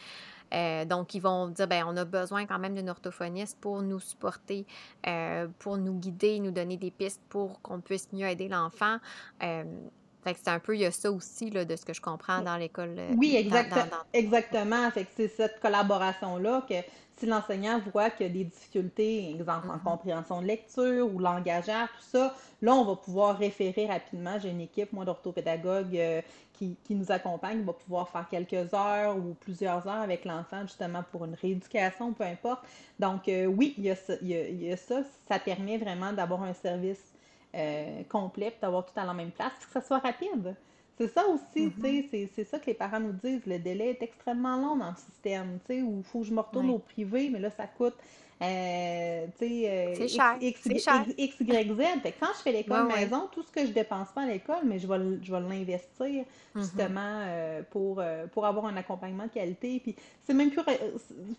euh, 0.54 0.84
donc, 0.84 1.14
ils 1.14 1.20
vont 1.20 1.48
dire, 1.48 1.66
ben, 1.66 1.84
on 1.86 1.96
a 1.96 2.04
besoin 2.04 2.46
quand 2.46 2.58
même 2.58 2.74
d'une 2.74 2.88
orthophoniste 2.88 3.58
pour 3.60 3.82
nous 3.82 4.00
supporter, 4.00 4.66
euh, 5.06 5.46
pour 5.58 5.76
nous 5.76 5.94
guider, 5.94 6.40
nous 6.40 6.50
donner 6.50 6.76
des 6.76 6.90
pistes 6.90 7.20
pour 7.28 7.60
qu'on 7.62 7.80
puisse 7.80 8.08
mieux 8.12 8.26
aider 8.26 8.48
l'enfant. 8.48 8.98
Euh, 9.42 9.64
c'est 10.36 10.50
un 10.50 10.58
peu, 10.58 10.76
il 10.76 10.80
y 10.80 10.86
a 10.86 10.90
ça 10.90 11.10
aussi 11.10 11.50
là, 11.50 11.64
de 11.64 11.76
ce 11.76 11.84
que 11.84 11.92
je 11.92 12.00
comprends 12.00 12.40
dans 12.42 12.56
l'école. 12.56 12.96
Oui, 13.16 13.36
exactement. 14.12 14.90
Fait 14.90 15.04
que 15.04 15.10
c'est 15.16 15.28
cette 15.28 15.60
collaboration-là 15.60 16.66
que 16.68 16.74
si 17.18 17.26
l'enseignant 17.26 17.80
voit 17.92 18.10
qu'il 18.10 18.26
y 18.26 18.30
a 18.30 18.32
des 18.32 18.44
difficultés, 18.44 19.30
exemple 19.30 19.68
en 19.68 19.76
mm-hmm. 19.76 19.82
compréhension 19.82 20.42
de 20.42 20.46
lecture 20.46 21.12
ou 21.12 21.18
langagère, 21.18 21.88
tout 21.88 22.06
ça, 22.10 22.34
là, 22.62 22.74
on 22.74 22.84
va 22.84 22.96
pouvoir 22.96 23.38
référer 23.38 23.86
rapidement. 23.86 24.38
J'ai 24.38 24.50
une 24.50 24.60
équipe, 24.60 24.92
moi, 24.92 25.04
d'orthopédagogues 25.04 25.96
euh, 25.96 26.22
qui, 26.52 26.76
nous 26.90 27.10
accompagne, 27.10 27.60
on 27.62 27.66
va 27.66 27.72
pouvoir 27.72 28.08
faire 28.08 28.28
quelques 28.28 28.72
heures 28.74 29.16
ou 29.16 29.34
plusieurs 29.40 29.86
heures 29.86 30.02
avec 30.02 30.24
l'enfant, 30.24 30.62
justement, 30.62 31.04
pour 31.10 31.24
une 31.24 31.34
rééducation, 31.34 32.12
peu 32.12 32.24
importe. 32.24 32.64
Donc, 32.98 33.28
euh, 33.28 33.46
oui, 33.46 33.74
il 33.78 33.84
y, 33.84 33.90
a 33.90 33.96
ça, 33.96 34.14
il, 34.22 34.28
y 34.28 34.72
a, 34.72 34.76
ça. 34.76 35.02
Ça 35.28 35.38
permet 35.38 35.78
vraiment 35.78 36.12
d'avoir 36.12 36.42
un 36.42 36.54
service 36.54 37.12
euh, 37.54 38.02
complet, 38.08 38.54
d'avoir 38.60 38.84
tout 38.84 38.98
à 38.98 39.04
la 39.04 39.14
même 39.14 39.30
place, 39.30 39.52
que 39.64 39.72
ça 39.72 39.80
soit 39.80 39.98
rapide. 39.98 40.54
C'est 40.96 41.08
ça 41.08 41.24
aussi, 41.28 41.72
tu 41.72 42.08
sais, 42.10 42.28
c'est 42.34 42.44
ça 42.44 42.58
que 42.58 42.66
les 42.66 42.74
parents 42.74 42.98
nous 42.98 43.12
disent. 43.12 43.46
Le 43.46 43.58
délai 43.58 43.90
est 43.90 44.02
extrêmement 44.02 44.56
long 44.56 44.76
dans 44.76 44.90
le 44.90 44.96
système, 44.96 45.58
tu 45.64 45.74
sais, 45.74 45.82
où 45.82 45.98
il 45.98 46.04
faut 46.04 46.20
que 46.20 46.26
je 46.26 46.34
me 46.34 46.40
retourne 46.40 46.70
au 46.70 46.78
privé, 46.78 47.30
mais 47.30 47.38
là, 47.38 47.50
ça 47.50 47.66
coûte 47.68 47.94
euh, 48.40 49.26
euh, 49.42 49.92
C'est 49.94 50.08
cher, 50.08 50.36
X, 50.40 50.60
c'est 50.62 50.72
X, 50.74 50.84
cher. 50.84 51.04
X, 51.16 51.36
Y, 51.40 51.72
Z. 51.74 52.00
Fait 52.02 52.12
que 52.12 52.20
quand 52.20 52.32
je 52.36 52.42
fais 52.42 52.52
l'école 52.52 52.86
Ouais, 52.86 52.92
ouais. 52.94 53.00
maison, 53.00 53.28
tout 53.32 53.42
ce 53.42 53.50
que 53.50 53.66
je 53.66 53.72
dépense 53.72 54.08
pas 54.14 54.22
à 54.22 54.26
l'école, 54.26 54.62
mais 54.64 54.78
je 54.78 54.86
vais, 54.86 54.98
le- 54.98 55.18
je 55.22 55.32
vais 55.32 55.40
l'investir 55.40 56.24
Mhm. 56.54 56.62
justement 56.62 57.00
euh, 57.26 57.62
pour, 57.70 57.98
euh, 58.00 58.26
pour 58.28 58.46
avoir 58.46 58.66
un 58.66 58.76
accompagnement 58.76 59.24
de 59.24 59.30
qualité. 59.30 59.80
Puis 59.80 59.96
c'est 60.24 60.34
même 60.34 60.50
plus, 60.50 60.62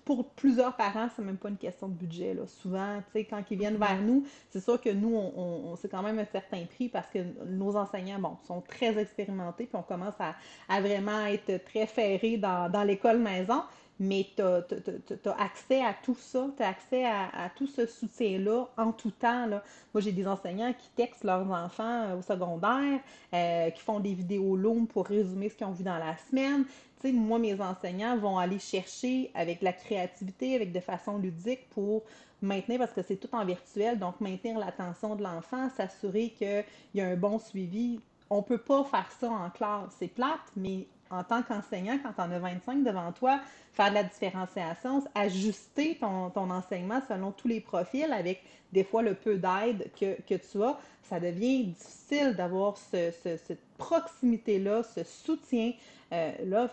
pour 0.05 0.25
plusieurs 0.31 0.75
parents, 0.75 1.07
c'est 1.15 1.21
même 1.21 1.37
pas 1.37 1.49
une 1.49 1.57
question 1.57 1.87
de 1.87 1.93
budget. 1.93 2.33
Là. 2.33 2.41
Souvent, 2.47 3.01
quand 3.29 3.43
ils 3.49 3.57
viennent 3.57 3.73
Mhm. 3.75 3.79
vers 3.79 4.01
nous, 4.01 4.25
c'est 4.49 4.61
sûr 4.63 4.79
que 4.81 4.89
nous, 4.89 5.15
on, 5.15 5.33
on- 5.37 5.71
on- 5.71 5.75
c'est 5.75 5.89
quand 5.89 6.03
même 6.03 6.19
un 6.19 6.25
certain 6.25 6.65
prix 6.65 6.89
parce 6.89 7.07
que 7.09 7.19
nos 7.45 7.75
enseignants, 7.75 8.19
bon, 8.19 8.37
sont 8.47 8.61
très 8.61 8.97
expérimentés, 8.97 9.65
puis 9.65 9.77
on 9.77 9.83
commence 9.83 10.15
à, 10.19 10.35
à 10.67 10.81
vraiment 10.81 11.25
être 11.27 11.63
très 11.65 11.85
ferrés 11.87 12.37
dans, 12.37 12.69
dans 12.69 12.83
l'école 12.83 13.19
maison. 13.19 13.61
Mais 13.99 14.27
tu 14.35 14.41
as, 14.41 15.35
accès 15.37 15.83
à 15.83 15.93
tout 15.93 16.15
ça, 16.17 16.47
tu 16.55 16.63
as 16.63 16.69
accès 16.69 17.05
à, 17.05 17.49
tout 17.55 17.67
ce 17.67 17.85
soutien-là 17.85 18.69
en 18.77 18.93
tout 18.93 19.11
temps. 19.11 19.47
Moi, 19.47 20.01
j'ai 20.01 20.13
des 20.13 20.25
enseignants 20.25 20.73
qui 20.73 20.89
textent 20.95 21.25
leurs 21.25 21.49
enfants 21.51 22.03
euh, 22.05 22.17
au 22.17 22.21
secondaire, 22.21 23.01
euh, 23.33 23.69
qui 23.71 23.81
font 23.81 23.99
des 23.99 24.13
vidéos 24.13 24.55
longues 24.55 24.87
pour 24.87 25.05
résumer 25.05 25.49
ce 25.49 25.55
qu'ils 25.55 25.67
ont 25.67 25.71
vu 25.71 25.83
dans 25.83 25.97
la 25.97 26.15
semaine. 26.29 26.63
Tu 27.01 27.07
sais, 27.07 27.11
moi, 27.11 27.39
mes 27.39 27.59
enseignants 27.59 28.17
vont 28.17 28.37
aller 28.37 28.59
chercher 28.59 29.31
avec 29.33 29.61
la 29.61 29.73
créativité, 29.73 30.55
avec 30.55 30.71
de 30.71 30.79
façon 30.79 31.17
ludique 31.17 31.69
pour 31.69 32.03
maintenir, 32.41 32.79
parce 32.79 32.93
que 32.93 33.01
c'est 33.01 33.17
tout 33.17 33.33
en 33.33 33.43
virtuel, 33.43 33.99
donc 33.99 34.21
maintenir 34.21 34.57
l'attention 34.57 35.15
de 35.15 35.23
l'enfant, 35.23 35.69
s'assurer 35.75 36.29
qu'il 36.29 36.63
y 36.95 37.01
a 37.01 37.07
un 37.07 37.15
bon 37.17 37.37
suivi. 37.37 37.99
On 38.29 38.43
peut 38.43 38.57
pas 38.59 38.83
faire 38.85 39.11
ça 39.19 39.29
en 39.29 39.49
classe. 39.49 39.89
C'est 39.97 40.07
plate, 40.07 40.39
mais 40.55 40.87
en 41.09 41.23
tant 41.23 41.41
qu'enseignant, 41.41 41.97
quand 42.03 42.13
tu 42.13 42.21
en 42.21 42.31
as 42.31 42.39
25 42.39 42.83
devant 42.83 43.11
toi, 43.11 43.39
faire 43.73 43.89
de 43.89 43.95
la 43.95 44.03
différenciation, 44.03 45.03
ajuster 45.15 45.97
ton, 45.99 46.29
ton 46.29 46.49
enseignement 46.49 47.01
selon 47.07 47.31
tous 47.31 47.47
les 47.47 47.61
profils 47.61 48.11
avec 48.11 48.43
des 48.71 48.83
fois 48.83 49.01
le 49.01 49.13
peu 49.13 49.35
d'aide 49.37 49.89
que, 49.99 50.15
que 50.21 50.35
tu 50.35 50.63
as, 50.63 50.77
ça 51.03 51.19
devient 51.19 51.65
difficile 51.65 52.35
d'avoir 52.35 52.77
ce, 52.77 53.11
ce- 53.23 53.37
cette 53.37 53.61
proximité-là, 53.77 54.83
ce 54.83 55.03
soutien 55.03 55.73
euh, 56.11 56.31
là, 56.47 56.67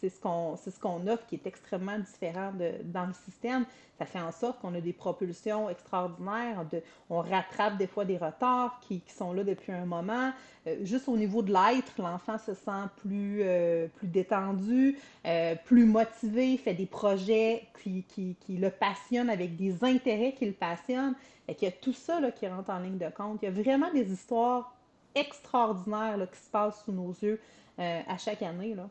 c'est 0.00 0.10
ce 0.10 0.20
qu'on 0.20 0.54
ce 0.56 0.68
qu'on 0.78 1.06
offre 1.06 1.24
qui 1.26 1.36
est 1.36 1.46
extrêmement 1.46 1.98
différent 1.98 2.52
dans 2.84 3.06
le 3.06 3.14
système. 3.14 3.64
Ça 3.98 4.04
fait 4.04 4.20
en 4.20 4.32
sorte 4.32 4.60
qu'on 4.60 4.74
a 4.74 4.80
des 4.82 4.92
propulsions 4.92 5.70
extraordinaires, 5.70 6.62
on 7.08 7.20
rattrape 7.20 7.78
des 7.78 7.86
fois 7.86 8.04
des 8.04 8.18
retards 8.18 8.78
qui, 8.82 9.00
qui 9.00 9.12
sont 9.14 9.32
là 9.32 9.44
depuis 9.44 9.72
un 9.72 9.86
moment. 9.86 10.32
Euh, 10.66 10.76
juste 10.82 11.08
au 11.08 11.16
niveau 11.16 11.40
de 11.42 11.52
l'être, 11.52 11.92
l'enfant 11.98 12.36
se 12.36 12.52
sent 12.52 12.84
plus, 12.96 13.40
euh, 13.42 13.86
plus 13.96 14.01
détendu, 14.12 14.96
euh, 15.26 15.54
plus 15.64 15.84
motivé, 15.86 16.56
fait 16.58 16.74
des 16.74 16.86
projets 16.86 17.66
qui, 17.82 18.04
qui, 18.04 18.36
qui 18.46 18.56
le 18.56 18.70
passionnent 18.70 19.30
avec 19.30 19.56
des 19.56 19.82
intérêts 19.82 20.32
qui 20.32 20.46
le 20.46 20.52
passionnent. 20.52 21.14
Et 21.48 21.56
qu'il 21.56 21.66
y 21.68 21.72
a 21.72 21.74
tout 21.74 21.92
ça 21.92 22.20
là, 22.20 22.30
qui 22.30 22.46
rentre 22.46 22.70
en 22.70 22.78
ligne 22.78 22.98
de 22.98 23.08
compte. 23.10 23.40
Il 23.42 23.46
y 23.46 23.48
a 23.48 23.50
vraiment 23.62 23.90
des 23.92 24.12
histoires 24.12 24.76
extraordinaires 25.14 26.16
là, 26.16 26.26
qui 26.28 26.38
se 26.38 26.48
passent 26.48 26.84
sous 26.84 26.92
nos 26.92 27.10
yeux 27.20 27.40
euh, 27.80 28.00
à 28.06 28.16
chaque 28.16 28.42
année. 28.42 28.74
Là. 28.76 28.88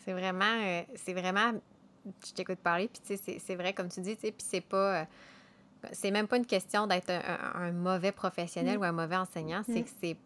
C'est 0.00 0.12
vraiment, 0.12 0.44
euh, 0.44 0.82
c'est 0.96 1.14
vraiment, 1.14 1.52
je 2.26 2.32
t'écoute 2.32 2.58
parler, 2.58 2.88
puis 2.88 3.16
c'est- 3.38 3.54
vrai, 3.54 3.72
comme 3.72 3.88
tu 3.88 4.00
dis, 4.02 4.14
puis 4.16 4.32
c'est 4.38 4.60
pas, 4.60 5.06
c'est 5.92 6.10
même 6.10 6.28
pas 6.28 6.36
une 6.36 6.46
question 6.46 6.86
d'être 6.86 7.08
un, 7.10 7.20
un- 7.20 7.68
un 7.68 7.72
mauvais 7.72 8.12
professionnel 8.12 8.76
Mm. 8.76 8.80
ou 8.80 8.84
un 8.84 8.92
mauvais 8.92 9.16
enseignant, 9.16 9.62
c'est 9.64 9.80
Mm. 9.80 9.84
que 9.84 9.90
c'est, 10.02 10.16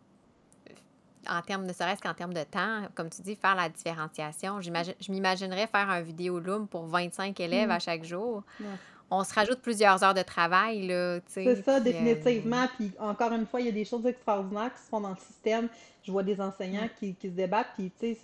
en 1.29 1.43
termes, 1.43 1.65
ne 1.67 1.73
serait-ce 1.73 2.01
qu'en 2.03 2.15
termes 2.15 2.35
de 2.35 2.43
temps, 2.45 2.83
comme 2.95 3.11
tu 3.11 3.23
dis, 3.23 3.37
faire 3.37 3.55
la 3.55 3.69
différenciation. 3.69 4.61
Je 4.61 5.11
m'imaginerais 5.11 5.67
faire 5.67 5.91
un 5.91 6.01
vidéo 6.01 6.39
Loom 6.41 6.67
pour 6.69 6.87
25 6.87 7.39
élèves 7.41 7.69
Mm. 7.69 7.73
à 7.73 7.79
chaque 7.79 8.05
jour. 8.05 8.43
On 9.11 9.25
se 9.25 9.33
rajoute 9.33 9.61
plusieurs 9.63 10.05
heures 10.05 10.13
de 10.13 10.21
travail, 10.23 10.87
là. 10.87 11.19
C'est 11.29 11.63
ça, 11.63 11.81
puis, 11.81 11.91
euh, 11.91 11.95
définitivement. 11.95 12.67
Puis 12.77 12.93
encore 12.99 13.33
une 13.33 13.47
fois, 13.47 13.61
il 13.61 13.67
y 13.67 13.71
a 13.71 13.73
des 13.73 13.87
choses 13.87 14.05
extraordinaires 14.05 14.71
qui 14.75 14.83
se 14.83 14.89
font 14.91 15.01
dans 15.01 15.11
le 15.11 15.17
système. 15.17 15.69
Je 16.03 16.13
vois 16.13 16.23
des 16.23 16.39
enseignants 16.41 16.85
Mm. 16.85 16.91
qui, 16.99 17.15
qui 17.15 17.29
se 17.29 17.33
débattent. 17.35 17.69
Puis, 17.75 17.91
tu 17.99 18.15
sais, 18.15 18.19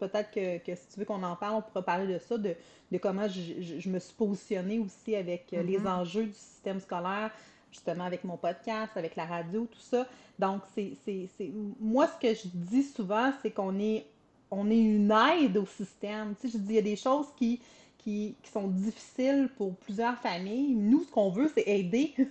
peut-être 0.00 0.30
que, 0.30 0.58
que 0.58 0.74
si 0.74 0.88
tu 0.92 0.98
veux 1.00 1.04
qu'on 1.04 1.22
en 1.22 1.36
parle, 1.36 1.56
on 1.56 1.62
pourra 1.62 1.82
parler 1.82 2.06
de 2.12 2.18
ça, 2.18 2.38
de, 2.38 2.54
de 2.90 2.98
comment 2.98 3.28
je, 3.28 3.60
je- 3.62 3.80
je 3.80 3.88
me 3.90 3.98
suis 3.98 4.14
positionnée 4.14 4.78
aussi 4.78 5.14
avec 5.14 5.46
euh, 5.52 5.62
les 5.62 5.78
Mhm. 5.78 5.86
enjeux 5.88 6.24
du 6.24 6.32
système 6.32 6.80
scolaire, 6.80 7.30
justement 7.74 8.04
avec 8.04 8.24
mon 8.24 8.36
podcast, 8.36 8.92
avec 8.96 9.16
la 9.16 9.26
radio, 9.26 9.66
tout 9.70 9.80
ça. 9.80 10.06
Donc, 10.38 10.62
c'est, 10.74 10.96
moi, 11.80 12.08
ce 12.08 12.26
que 12.26 12.34
je 12.34 12.48
dis 12.54 12.84
souvent, 12.84 13.32
c'est 13.42 13.50
qu'on 13.50 13.78
est, 13.78 14.06
on 14.50 14.70
est 14.70 14.80
une 14.80 15.12
aide 15.12 15.56
au 15.56 15.66
système. 15.66 16.34
Tu 16.40 16.48
sais, 16.48 16.58
je 16.58 16.62
dis, 16.62 16.72
il 16.72 16.76
y 16.76 16.78
a 16.78 16.82
des 16.82 16.96
choses 16.96 17.26
qui, 17.36 17.60
qui, 17.98 18.36
qui 18.42 18.50
sont 18.50 18.68
difficiles 18.68 19.50
pour 19.56 19.74
plusieurs 19.76 20.16
familles. 20.18 20.74
Nous, 20.74 21.04
ce 21.04 21.10
qu'on 21.10 21.30
veut, 21.30 21.50
c'est 21.54 21.66
aider. 21.66 22.14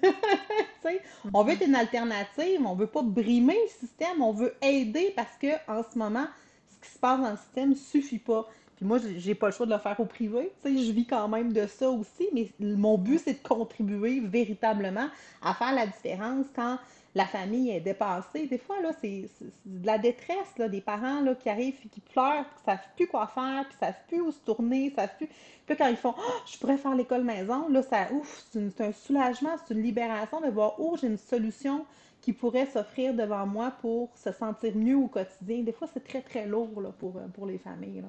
On 1.33 1.43
veut 1.43 1.53
être 1.53 1.65
une 1.65 1.75
alternative, 1.75 2.61
on 2.65 2.75
veut 2.75 2.87
pas 2.87 3.01
brimer 3.01 3.55
le 3.63 3.87
système, 3.87 4.21
on 4.21 4.33
veut 4.33 4.53
aider 4.61 5.13
parce 5.15 5.35
que 5.37 5.47
en 5.71 5.81
ce 5.81 5.97
moment, 5.97 6.25
ce 6.67 6.85
qui 6.85 6.93
se 6.93 6.99
passe 6.99 7.21
dans 7.21 7.31
le 7.31 7.37
système 7.37 7.75
suffit 7.75 8.19
pas. 8.19 8.47
Puis 8.83 8.89
moi, 8.89 8.99
j'ai 9.15 9.33
pas 9.33 9.45
le 9.45 9.53
choix 9.53 9.65
de 9.65 9.71
le 9.71 9.77
faire 9.77 9.97
au 9.97 10.03
privé. 10.03 10.51
Tu 10.61 10.75
sais, 10.75 10.83
je 10.83 10.91
vis 10.91 11.05
quand 11.05 11.29
même 11.29 11.53
de 11.53 11.67
ça 11.67 11.89
aussi, 11.89 12.27
mais 12.33 12.51
mon 12.59 12.97
but, 12.97 13.17
c'est 13.17 13.41
de 13.41 13.47
contribuer 13.47 14.19
véritablement 14.19 15.07
à 15.41 15.53
faire 15.53 15.73
la 15.73 15.87
différence 15.87 16.47
quand 16.53 16.77
la 17.15 17.25
famille 17.25 17.69
est 17.69 17.79
dépassée. 17.79 18.45
Des 18.45 18.57
fois, 18.57 18.81
là, 18.81 18.91
c'est 18.99 19.29
de 19.65 19.87
la 19.87 19.97
détresse, 19.97 20.57
là, 20.57 20.67
des 20.67 20.81
parents 20.81 21.21
là, 21.21 21.33
qui 21.33 21.47
arrivent 21.47 21.77
et 21.85 21.87
qui 21.87 22.01
pleurent, 22.01 22.43
qui 22.57 22.63
savent 22.65 22.85
plus 22.97 23.07
quoi 23.07 23.25
faire, 23.27 23.63
puis 23.69 23.77
savent 23.79 24.01
plus 24.09 24.19
où 24.19 24.33
se 24.33 24.39
tourner, 24.39 24.91
savent 24.93 25.15
plus. 25.15 25.29
Puis 25.65 25.77
quand 25.77 25.87
ils 25.87 25.95
font 25.95 26.15
Ah, 26.17 26.41
je 26.45 26.57
pourrais 26.57 26.75
faire 26.75 26.93
l'école 26.93 27.23
maison, 27.23 27.69
là, 27.69 27.83
ça 27.83 28.11
ouf, 28.11 28.43
c'est 28.51 28.81
un 28.81 28.91
soulagement, 28.91 29.51
c'est 29.65 29.73
une 29.73 29.81
libération 29.81 30.41
de 30.41 30.49
voir 30.49 30.75
oh, 30.77 30.97
j'ai 30.99 31.07
une 31.07 31.17
solution 31.17 31.85
qui 32.19 32.33
pourrait 32.33 32.65
s'offrir 32.65 33.13
devant 33.13 33.45
moi 33.45 33.71
pour 33.79 34.09
se 34.17 34.33
sentir 34.33 34.75
mieux 34.75 34.97
au 34.97 35.07
quotidien. 35.07 35.63
Des 35.63 35.71
fois, 35.71 35.87
c'est 35.93 36.03
très, 36.03 36.21
très 36.21 36.45
lourd 36.45 36.81
là, 36.81 36.89
pour, 36.99 37.13
pour 37.33 37.45
les 37.45 37.59
familles. 37.59 38.03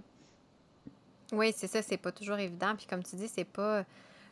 Oui, 1.32 1.52
c'est 1.56 1.66
ça, 1.66 1.82
c'est 1.82 1.96
pas 1.96 2.12
toujours 2.12 2.38
évident. 2.38 2.74
Puis 2.76 2.86
comme 2.86 3.02
tu 3.02 3.16
dis, 3.16 3.28
c'est 3.28 3.44
pas. 3.44 3.84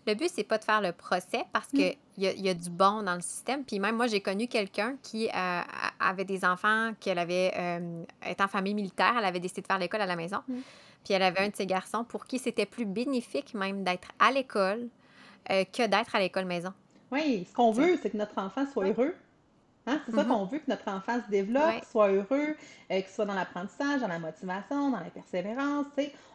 Le 0.04 0.14
but, 0.14 0.28
c'est 0.34 0.42
pas 0.42 0.58
de 0.58 0.64
faire 0.64 0.80
le 0.80 0.90
procès 0.90 1.44
parce 1.52 1.68
que 1.68 1.92
Mm. 1.92 1.96
il 2.16 2.24
y 2.24 2.26
a, 2.26 2.32
il 2.32 2.40
y 2.40 2.48
a 2.48 2.54
du 2.54 2.70
bon 2.70 3.02
dans 3.04 3.14
le 3.14 3.20
système. 3.20 3.64
Puis 3.64 3.78
même 3.78 3.96
moi, 3.96 4.08
j'ai 4.08 4.20
connu 4.20 4.48
quelqu'un 4.48 4.96
qui 5.00 5.28
euh, 5.28 5.60
avait 6.00 6.24
des 6.24 6.44
enfants, 6.44 6.92
qu'elle 6.98 7.18
avait, 7.20 7.52
euh, 7.56 8.02
étant 8.26 8.48
famille 8.48 8.74
militaire, 8.74 9.14
elle 9.16 9.24
avait 9.24 9.38
décidé 9.38 9.62
de 9.62 9.66
faire 9.68 9.78
l'école 9.78 10.00
à 10.00 10.06
la 10.06 10.16
maison. 10.16 10.38
Mm. 10.48 10.54
Puis 11.04 11.14
elle 11.14 11.22
avait 11.22 11.40
un 11.40 11.48
de 11.48 11.56
ses 11.56 11.66
garçons 11.66 12.04
pour 12.04 12.26
qui 12.26 12.38
c'était 12.38 12.66
plus 12.66 12.84
bénéfique 12.84 13.54
même 13.54 13.84
d'être 13.84 14.08
à 14.18 14.30
l'école 14.32 14.88
euh, 15.50 15.64
que 15.64 15.86
d'être 15.86 16.14
à 16.14 16.18
l'école 16.18 16.46
maison. 16.46 16.72
Oui, 17.12 17.46
ce 17.48 17.54
qu'on 17.54 17.70
veut, 17.72 17.98
c'est 18.02 18.10
que 18.10 18.16
notre 18.16 18.38
enfant 18.38 18.64
soit 18.72 18.86
heureux. 18.86 19.14
Hein? 19.86 20.00
C'est 20.06 20.12
ça 20.12 20.22
Mhm. 20.22 20.28
qu'on 20.28 20.44
veut, 20.44 20.58
que 20.60 20.70
notre 20.70 20.88
enfant 20.88 21.20
se 21.24 21.30
développe, 21.30 21.64
Ouais. 21.66 21.80
soit 21.90 22.08
heureux, 22.08 22.56
euh, 22.90 23.00
qu'il 23.00 23.06
soit 23.08 23.24
dans 23.26 23.34
l'apprentissage, 23.34 24.00
dans 24.00 24.08
la 24.08 24.18
motivation, 24.20 24.90
dans 24.90 25.00
la 25.00 25.10
persévérance. 25.10 25.86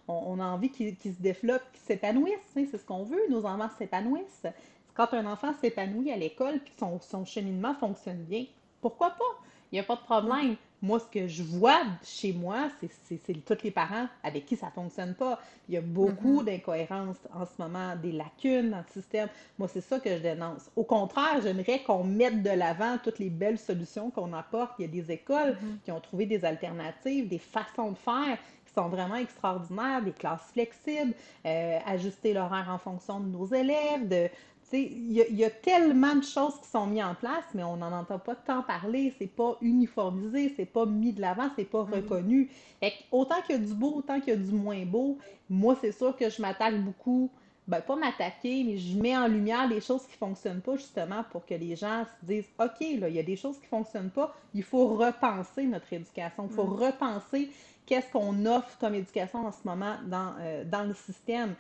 On, 0.08 0.14
on 0.14 0.40
a 0.40 0.46
envie 0.46 0.70
qu'il 0.72 0.96
se 0.98 1.22
développe, 1.22 1.62
qu'il 1.72 1.82
s'épanouisse. 1.82 2.40
C'est 2.54 2.66
ce 2.78 2.86
qu'on 2.86 3.04
veut, 3.04 3.22
nos 3.30 3.46
enfants 3.46 3.70
s'épanouissent. 3.78 4.46
Quand 4.94 5.14
un 5.14 5.26
enfant 5.26 5.54
s'épanouit 5.62 6.12
à 6.12 6.18
l'école 6.18 6.60
puis 6.60 6.74
que 6.74 6.80
son, 6.80 7.00
son 7.00 7.24
cheminement 7.26 7.74
fonctionne 7.76 8.24
bien, 8.24 8.46
pourquoi 8.82 9.12
pas? 9.12 9.24
Il 9.72 9.76
n'y 9.76 9.80
a 9.80 9.84
pas 9.84 9.96
de 9.96 10.02
problème. 10.02 10.56
Moi, 10.82 11.00
ce 11.00 11.06
que 11.08 11.28
je 11.28 11.42
vois 11.42 11.82
chez 12.04 12.34
moi, 12.34 12.70
c'est 13.06 13.18
tous 13.44 13.58
les 13.64 13.72
parents 13.72 14.08
avec 14.24 14.46
qui 14.46 14.56
ça 14.56 14.68
ne 14.68 14.72
fonctionne 14.72 15.16
pas. 15.16 15.40
Il 15.68 15.74
y 15.74 15.78
a 15.78 15.82
beaucoup 15.82 16.42
Mhm. 16.42 16.46
d'incohérences 16.46 17.18
en 17.34 17.46
ce 17.46 17.54
moment, 17.60 17.96
des 17.96 18.12
lacunes 18.12 18.70
dans 18.70 18.78
le 18.78 18.94
système. 18.94 19.28
Moi, 19.58 19.68
c'est 19.68 19.82
ça 19.82 20.00
que 20.00 20.10
je 20.16 20.22
dénonce. 20.22 20.70
Au 20.76 20.84
contraire, 20.84 21.42
j'aimerais 21.42 21.82
qu'on 21.82 22.04
mette 22.04 22.44
de 22.44 22.52
l'avant 22.52 22.98
toutes 23.04 23.18
les 23.20 23.32
belles 23.32 23.58
solutions 23.58 24.12
qu'on 24.12 24.34
apporte. 24.34 24.74
Il 24.78 24.84
y 24.84 24.86
a 24.86 24.92
des 24.92 25.12
écoles 25.12 25.58
Mhm. 25.62 25.80
qui 25.84 25.92
ont 25.92 26.00
trouvé 26.00 26.28
des 26.28 26.46
alternatives, 26.46 27.28
des 27.28 27.40
façons 27.40 27.92
de 27.92 27.98
faire 27.98 28.38
qui 28.66 28.74
sont 28.74 28.90
vraiment 28.90 29.16
extraordinaires, 29.16 30.04
des 30.04 30.12
classes 30.12 30.52
flexibles, 30.54 31.14
euh, 31.46 31.80
ajuster 31.88 32.34
l'horaire 32.34 32.68
en 32.70 32.78
fonction 32.78 33.20
de 33.20 33.28
nos 33.30 33.48
élèves, 33.48 34.08
de, 34.08 34.30
il 34.74 35.12
y, 35.14 35.22
a- 35.22 35.28
il 35.28 35.36
y 35.36 35.46
a 35.46 35.50
tellement 35.50 36.16
de 36.16 36.24
choses 36.24 36.60
qui 36.62 36.68
sont 36.70 36.88
mises 36.88 37.04
en 37.04 37.16
place, 37.16 37.46
mais 37.54 37.64
on 37.64 37.78
n'en 37.78 37.92
entend 37.92 38.20
pas 38.20 38.36
tant 38.36 38.62
parler, 38.64 39.14
c'est 39.18 39.28
pas 39.28 39.58
uniformisé, 39.62 40.54
c'est 40.56 40.66
pas 40.66 40.86
mis 40.86 41.14
de 41.14 41.22
l'avant, 41.22 41.50
c'est 41.56 41.66
pas 41.66 41.84
Mhm. 41.86 41.94
reconnu. 41.94 42.52
Fait 42.80 42.94
autant 43.12 43.42
qu'il 43.46 43.56
y 43.56 43.60
a 43.60 43.62
du 43.62 43.74
beau, 43.74 43.94
autant 43.96 44.20
qu'il 44.20 44.30
y 44.34 44.36
a 44.36 44.40
du 44.40 44.52
moins 44.52 44.86
beau, 44.86 45.18
moi, 45.50 45.78
c'est 45.80 45.92
sûr 45.92 46.16
que 46.18 46.30
je 46.30 46.42
m'attaque 46.42 46.82
beaucoup, 46.84 47.32
ben 47.68 47.82
pas 47.82 47.96
m'attaquer, 47.96 48.64
mais 48.64 48.78
je 48.78 48.98
mets 48.98 49.18
en 49.18 49.28
lumière 49.28 49.68
les 49.68 49.82
choses 49.82 50.06
qui 50.08 50.16
fonctionnent 50.18 50.62
pas, 50.62 50.76
justement, 50.78 51.24
pour 51.32 51.46
que 51.46 51.54
les 51.54 51.76
gens 51.76 52.04
se 52.06 52.26
disent, 52.26 52.50
OK, 52.60 52.80
là, 53.00 53.10
il 53.10 53.16
y 53.16 53.20
a 53.20 53.24
des 53.24 53.36
choses 53.36 53.60
qui 53.60 53.68
fonctionnent 53.68 54.12
pas, 54.12 54.34
il 54.54 54.64
faut 54.64 54.88
repenser 54.96 55.66
notre 55.66 55.92
éducation, 55.94 56.46
il 56.46 56.50
faut 56.54 56.66
Mhm. 56.66 56.74
repenser 56.76 57.50
qu'est-ce 57.88 58.12
qu'on 58.12 58.46
offre 58.46 58.78
comme 58.80 58.94
éducation 58.94 59.48
en 59.48 59.52
ce 59.52 59.60
moment 59.66 59.96
dans, 60.06 60.36
euh, 60.40 60.64
dans 60.66 60.84
le 60.84 60.94
système. 60.94 61.56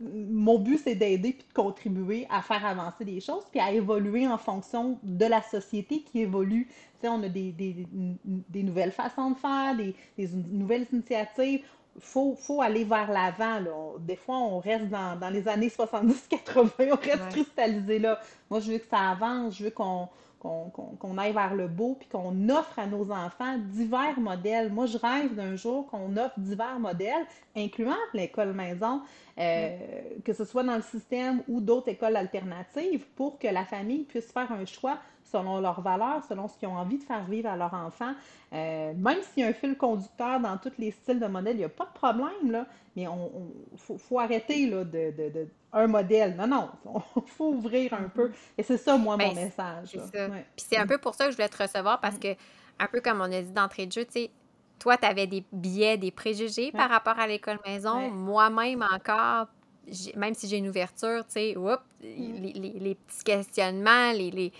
Mon 0.00 0.58
but, 0.60 0.78
c'est 0.82 0.94
d'aider 0.94 1.32
puis 1.32 1.46
de 1.46 1.52
contribuer 1.52 2.26
à 2.30 2.40
faire 2.40 2.64
avancer 2.64 3.04
les 3.04 3.20
choses 3.20 3.44
puis 3.50 3.60
à 3.60 3.72
évoluer 3.72 4.26
en 4.26 4.38
fonction 4.38 4.98
de 5.02 5.26
la 5.26 5.42
société 5.42 6.02
qui 6.02 6.20
évolue. 6.20 6.68
Tu 6.68 6.74
sais, 7.02 7.08
on 7.08 7.22
a 7.22 7.28
des, 7.28 7.50
des, 7.50 7.86
des 8.24 8.62
nouvelles 8.62 8.92
façons 8.92 9.32
de 9.32 9.36
faire, 9.36 9.76
des, 9.76 9.94
des 10.16 10.28
nouvelles 10.28 10.86
initiatives. 10.92 11.64
faut, 11.98 12.36
faut 12.36 12.62
aller 12.62 12.84
vers 12.84 13.10
l'avant. 13.10 13.60
Des 13.98 14.16
fois, 14.16 14.38
on 14.38 14.60
reste 14.60 14.88
dans, 14.88 15.18
dans 15.18 15.30
les 15.30 15.46
années 15.48 15.68
70-80, 15.68 16.70
on 16.92 16.96
reste 16.96 17.28
cristallisé 17.30 17.98
là. 17.98 18.20
Moi, 18.50 18.60
je 18.60 18.72
veux 18.72 18.78
que 18.78 18.88
ça 18.88 19.10
avance, 19.10 19.58
je 19.58 19.64
veux 19.64 19.70
qu'on 19.70 20.08
qu'on 20.42 21.18
aille 21.18 21.32
vers 21.32 21.54
le 21.54 21.68
beau, 21.68 21.96
puis 21.98 22.08
qu'on 22.08 22.48
offre 22.48 22.78
à 22.78 22.86
nos 22.86 23.10
enfants 23.12 23.58
divers 23.58 24.18
modèles. 24.18 24.72
Moi, 24.72 24.86
je 24.86 24.98
rêve 24.98 25.34
d'un 25.34 25.54
jour 25.54 25.86
qu'on 25.86 26.16
offre 26.16 26.38
divers 26.38 26.80
modèles, 26.80 27.24
incluant 27.56 27.96
l'école 28.12 28.52
maison, 28.52 29.02
euh, 29.38 29.78
que 30.24 30.32
ce 30.32 30.44
soit 30.44 30.64
dans 30.64 30.76
le 30.76 30.82
système 30.82 31.42
ou 31.48 31.60
d'autres 31.60 31.88
écoles 31.88 32.16
alternatives, 32.16 33.06
pour 33.14 33.38
que 33.38 33.46
la 33.46 33.64
famille 33.64 34.02
puisse 34.04 34.32
faire 34.32 34.50
un 34.50 34.64
choix 34.64 34.98
selon 35.32 35.60
leurs 35.60 35.80
valeurs, 35.80 36.22
selon 36.28 36.46
ce 36.46 36.56
qu'ils 36.58 36.68
ont 36.68 36.76
envie 36.76 36.98
de 36.98 37.04
faire 37.04 37.24
vivre 37.24 37.48
à 37.48 37.56
leurs 37.56 37.74
enfants. 37.74 38.12
Euh, 38.52 38.92
même 38.94 39.18
s'il 39.22 39.42
y 39.42 39.46
a 39.46 39.48
un 39.48 39.52
fil 39.52 39.76
conducteur 39.76 40.38
dans 40.40 40.56
tous 40.58 40.72
les 40.78 40.90
styles 40.90 41.18
de 41.18 41.26
modèles, 41.26 41.56
il 41.56 41.60
n'y 41.60 41.64
a 41.64 41.70
pas 41.70 41.86
de 41.86 41.92
problème, 41.92 42.50
là, 42.50 42.66
mais 42.94 43.08
on, 43.08 43.30
faut, 43.76 44.20
arrêter 44.20 44.68
là, 44.68 44.84
de, 44.84 45.48
un 45.72 45.86
modèle. 45.86 46.36
Non, 46.36 46.46
non, 46.46 46.70
il 47.16 47.30
faut 47.32 47.48
ouvrir 47.52 47.94
un 47.94 48.08
peu. 48.08 48.30
Et 48.58 48.62
c'est 48.62 48.76
ça, 48.76 48.96
moi, 48.98 49.16
mon 49.16 49.28
ben, 49.28 49.34
message. 49.34 49.90
Puis 49.90 50.00
c'est 50.56 50.76
un 50.76 50.86
peu 50.86 50.98
pour 50.98 51.14
ça 51.14 51.26
que 51.26 51.30
je 51.30 51.36
voulais 51.36 51.48
te 51.48 51.62
recevoir 51.62 52.00
parce 52.00 52.18
que, 52.18 52.28
un 52.78 52.86
peu 52.86 53.00
comme 53.00 53.20
on 53.20 53.32
a 53.32 53.42
dit 53.42 53.52
d'entrée 53.52 53.86
de 53.86 53.92
jeu, 53.92 54.04
tu 54.04 54.12
sais, 54.12 54.30
toi, 54.78 54.96
tu 54.96 55.06
avais 55.06 55.26
des 55.26 55.44
biais, 55.52 55.96
des 55.96 56.10
préjugés 56.10 56.72
par 56.72 56.90
rapport 56.90 57.18
à 57.18 57.26
l'école 57.26 57.58
maison. 57.64 58.10
Moi-même 58.10 58.84
encore, 58.92 59.46
même 60.16 60.34
si 60.34 60.48
j'ai 60.48 60.58
une 60.58 60.68
ouverture, 60.68 61.24
tu 61.26 61.32
sais, 61.32 61.54
mm. 61.56 61.78
les, 62.02 62.52
les, 62.80 62.94
petits 62.96 63.24
questionnements, 63.24 64.12
les, 64.12 64.30
les 64.30 64.52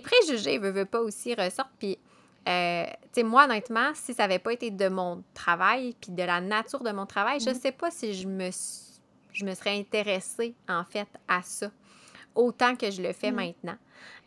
préjugés, 0.00 0.58
veux, 0.58 0.70
veux 0.70 0.84
pas 0.84 1.00
aussi 1.00 1.34
ressortent. 1.34 1.72
Puis, 1.78 1.98
euh, 2.48 2.84
tu 2.84 3.08
sais, 3.12 3.22
moi, 3.22 3.44
honnêtement, 3.44 3.92
si 3.94 4.14
ça 4.14 4.24
n'avait 4.24 4.38
pas 4.38 4.52
été 4.52 4.70
de 4.70 4.88
mon 4.88 5.22
travail, 5.34 5.94
puis 6.00 6.12
de 6.12 6.22
la 6.22 6.40
nature 6.40 6.82
de 6.82 6.92
mon 6.92 7.06
travail, 7.06 7.40
je 7.40 7.50
ne 7.50 7.54
mm-hmm. 7.54 7.60
sais 7.60 7.72
pas 7.72 7.90
si 7.90 8.14
je 8.14 8.26
me, 8.28 8.50
je 9.32 9.44
me 9.44 9.54
serais 9.54 9.78
intéressée, 9.78 10.54
en 10.68 10.84
fait, 10.84 11.08
à 11.28 11.42
ça, 11.42 11.70
autant 12.34 12.76
que 12.76 12.90
je 12.90 13.02
le 13.02 13.12
fais 13.12 13.30
mm. 13.30 13.36
maintenant. 13.36 13.76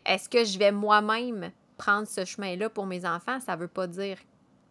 Est-ce 0.04 0.28
que 0.28 0.44
je 0.44 0.58
vais 0.58 0.72
moi-même 0.72 1.50
prendre 1.76 2.08
ce 2.08 2.24
chemin-là 2.24 2.70
pour 2.70 2.86
mes 2.86 3.04
enfants? 3.04 3.40
Ça 3.40 3.54
ne 3.54 3.60
veut 3.60 3.68
pas 3.68 3.86
dire 3.86 4.18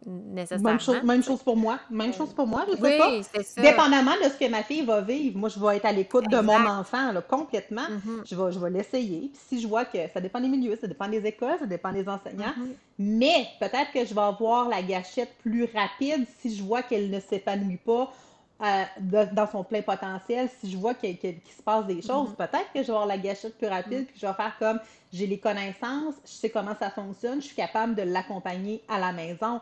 même 0.06 0.80
chose, 0.80 1.02
même 1.02 1.22
chose 1.22 1.42
pour 1.42 1.56
moi. 1.56 1.78
Même 1.90 2.14
chose 2.14 2.32
pour 2.32 2.46
moi, 2.46 2.64
je 2.70 2.76
sais 2.76 2.82
oui, 2.82 2.98
pas. 2.98 3.42
Ça. 3.42 3.60
Dépendamment 3.60 4.14
de 4.22 4.28
ce 4.28 4.38
que 4.38 4.48
ma 4.48 4.62
fille 4.62 4.84
va 4.84 5.00
vivre, 5.00 5.36
moi, 5.38 5.48
je 5.48 5.58
vais 5.58 5.76
être 5.76 5.86
à 5.86 5.92
l'écoute 5.92 6.28
de 6.30 6.40
mon 6.40 6.66
enfant 6.66 7.12
là, 7.12 7.20
complètement. 7.20 7.82
Mm-hmm. 7.82 8.22
Je 8.24 8.36
vais, 8.36 8.52
je 8.52 8.58
vais 8.58 8.70
l'essayer. 8.70 9.30
Puis 9.32 9.40
si 9.48 9.60
je 9.60 9.66
vois 9.66 9.84
que 9.84 9.98
ça 10.12 10.20
dépend 10.20 10.40
des 10.40 10.48
milieux, 10.48 10.76
ça 10.80 10.86
dépend 10.86 11.08
des 11.08 11.24
écoles, 11.26 11.56
ça 11.58 11.66
dépend 11.66 11.92
des 11.92 12.08
enseignants. 12.08 12.54
Mm-hmm. 12.58 12.74
Mais 13.00 13.46
peut-être 13.60 13.92
que 13.92 14.04
je 14.04 14.14
vais 14.14 14.20
avoir 14.20 14.68
la 14.68 14.82
gâchette 14.82 15.34
plus 15.42 15.64
rapide 15.74 16.26
si 16.40 16.54
je 16.54 16.62
vois 16.62 16.82
qu'elle 16.82 17.10
ne 17.10 17.20
s'épanouit 17.20 17.78
pas 17.78 18.12
dans 18.60 19.48
son 19.50 19.62
plein 19.62 19.82
potentiel, 19.82 20.48
si 20.60 20.70
je 20.70 20.76
vois 20.76 20.94
qu'il 20.94 21.16
se 21.16 21.62
passe 21.64 21.86
des 21.86 22.02
choses, 22.02 22.30
mm-hmm. 22.30 22.36
peut-être 22.36 22.72
que 22.74 22.82
je 22.82 22.86
vais 22.86 22.92
avoir 22.92 23.06
la 23.06 23.18
gâchette 23.18 23.56
plus 23.56 23.68
rapide, 23.68 24.06
puis 24.06 24.18
je 24.20 24.26
vais 24.26 24.32
faire 24.32 24.56
comme 24.58 24.80
j'ai 25.12 25.26
les 25.26 25.38
connaissances, 25.38 26.14
je 26.24 26.30
sais 26.32 26.50
comment 26.50 26.74
ça 26.78 26.90
fonctionne, 26.90 27.40
je 27.40 27.46
suis 27.46 27.56
capable 27.56 27.94
de 27.94 28.02
l'accompagner 28.02 28.82
à 28.88 28.98
la 28.98 29.12
maison. 29.12 29.60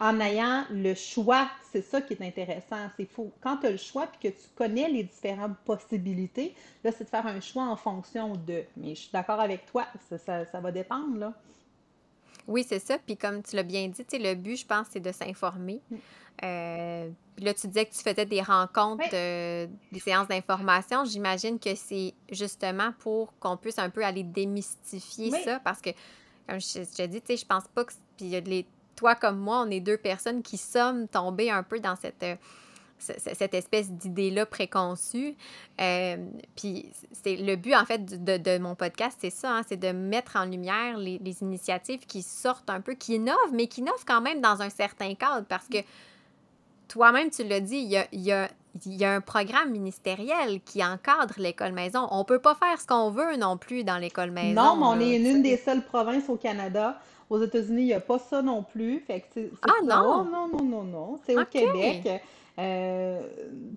en 0.00 0.20
ayant 0.20 0.64
le 0.70 0.94
choix, 0.94 1.48
c'est 1.70 1.82
ça 1.82 2.00
qui 2.02 2.14
est 2.14 2.22
intéressant. 2.22 2.88
C'est 2.96 3.06
fou. 3.06 3.32
Quand 3.40 3.58
tu 3.58 3.66
as 3.66 3.70
le 3.70 3.76
choix 3.76 4.06
puis 4.06 4.30
que 4.30 4.36
tu 4.36 4.48
connais 4.54 4.88
les 4.88 5.04
différentes 5.04 5.56
possibilités, 5.64 6.54
là, 6.84 6.90
c'est 6.92 7.04
de 7.04 7.08
faire 7.08 7.26
un 7.26 7.40
choix 7.40 7.64
en 7.64 7.76
fonction 7.76 8.34
de. 8.34 8.64
Mais 8.76 8.94
je 8.94 9.02
suis 9.02 9.12
d'accord 9.12 9.40
avec 9.40 9.66
toi, 9.66 9.86
ça, 10.10 10.44
ça 10.44 10.60
va 10.60 10.72
dépendre, 10.72 11.16
là. 11.18 11.32
Oui, 12.46 12.64
c'est 12.68 12.78
ça. 12.78 12.98
Puis 12.98 13.16
comme 13.16 13.42
tu 13.42 13.56
l'as 13.56 13.62
bien 13.62 13.88
dit, 13.88 14.18
le 14.18 14.34
but, 14.34 14.56
je 14.56 14.66
pense, 14.66 14.88
c'est 14.90 15.00
de 15.00 15.12
s'informer. 15.12 15.80
Mm. 15.90 15.96
Euh, 16.44 17.08
puis 17.36 17.44
là, 17.44 17.54
tu 17.54 17.66
disais 17.68 17.86
que 17.86 17.92
tu 17.92 18.02
faisais 18.02 18.26
des 18.26 18.42
rencontres, 18.42 19.10
des 19.10 20.00
séances 20.00 20.28
d'information. 20.28 21.04
J'imagine 21.04 21.58
que 21.58 21.74
c'est 21.74 22.14
justement 22.30 22.92
pour 22.98 23.32
qu'on 23.38 23.56
puisse 23.56 23.78
un 23.78 23.90
peu 23.90 24.04
aller 24.04 24.22
démystifier 24.22 25.30
ça. 25.42 25.60
Parce 25.60 25.80
que, 25.80 25.90
comme 26.48 26.60
je, 26.60 26.80
te 26.80 27.06
dis, 27.06 27.22
je 27.36 27.46
pense 27.46 27.68
pas 27.68 27.84
que. 27.84 27.92
Puis 28.16 28.40
les, 28.40 28.66
toi 28.96 29.14
comme 29.14 29.38
moi, 29.38 29.64
on 29.66 29.70
est 29.70 29.80
deux 29.80 29.96
personnes 29.96 30.42
qui 30.42 30.56
sommes 30.56 31.08
tombées 31.08 31.50
un 31.50 31.62
peu 31.62 31.80
dans 31.80 31.96
cette 31.96 32.24
cette 33.02 33.54
espèce 33.54 33.90
d'idée-là 33.90 34.46
préconçue. 34.46 35.34
Euh, 35.80 36.16
puis 36.56 36.90
c'est 37.22 37.36
le 37.36 37.56
but, 37.56 37.74
en 37.74 37.84
fait, 37.84 38.24
de, 38.24 38.36
de 38.36 38.58
mon 38.58 38.74
podcast, 38.74 39.18
c'est 39.20 39.30
ça, 39.30 39.56
hein, 39.56 39.62
c'est 39.66 39.78
de 39.78 39.92
mettre 39.92 40.36
en 40.36 40.44
lumière 40.44 40.96
les, 40.96 41.18
les, 41.18 41.42
initiatives 41.42 42.06
qui 42.06 42.22
sortent 42.22 42.70
un 42.70 42.80
peu, 42.80 42.94
qui 42.94 43.14
innovent, 43.14 43.52
mais 43.52 43.66
qui 43.66 43.80
innovent 43.80 44.04
quand 44.06 44.20
même 44.20 44.40
dans 44.40 44.62
un 44.62 44.70
certain 44.70 45.14
cadre, 45.14 45.44
parce 45.48 45.66
que 45.66 45.78
toi-même, 46.92 47.30
tu 47.30 47.42
l'as 47.44 47.60
dit, 47.60 47.76
il 47.76 47.90
y 47.90 47.96
a, 47.96 48.06
y, 48.12 48.32
a, 48.32 48.48
y 48.84 49.04
a, 49.04 49.14
un 49.14 49.22
programme 49.22 49.70
ministériel 49.70 50.60
qui 50.60 50.84
encadre 50.84 51.34
l'école 51.38 51.72
maison. 51.72 52.06
On 52.10 52.24
peut 52.24 52.38
pas 52.38 52.54
faire 52.54 52.78
ce 52.78 52.86
qu'on 52.86 53.10
veut 53.10 53.36
non 53.36 53.56
plus 53.56 53.82
dans 53.82 53.96
l'école 53.96 54.30
maison. 54.30 54.60
Non, 54.62 54.76
mais 54.76 54.86
on 54.86 55.00
est 55.00 55.16
une 55.16 55.42
des 55.42 55.56
seules 55.56 55.82
provinces 55.82 56.28
au 56.28 56.36
Canada. 56.36 57.00
Aux 57.30 57.42
États-Unis, 57.42 57.82
il 57.82 57.86
n'y 57.86 57.94
a 57.94 58.00
pas 58.00 58.18
ça 58.18 58.42
non 58.42 58.62
plus. 58.62 59.00
Fait 59.06 59.24
que 59.34 59.40
ah 59.62 59.72
non? 59.82 60.24
Non, 60.24 60.48
non, 60.48 60.62
non, 60.62 60.82
non, 60.82 61.20
C'est 61.24 61.34
au 61.34 61.46
Québec. 61.46 62.22
Euh, 62.58 63.22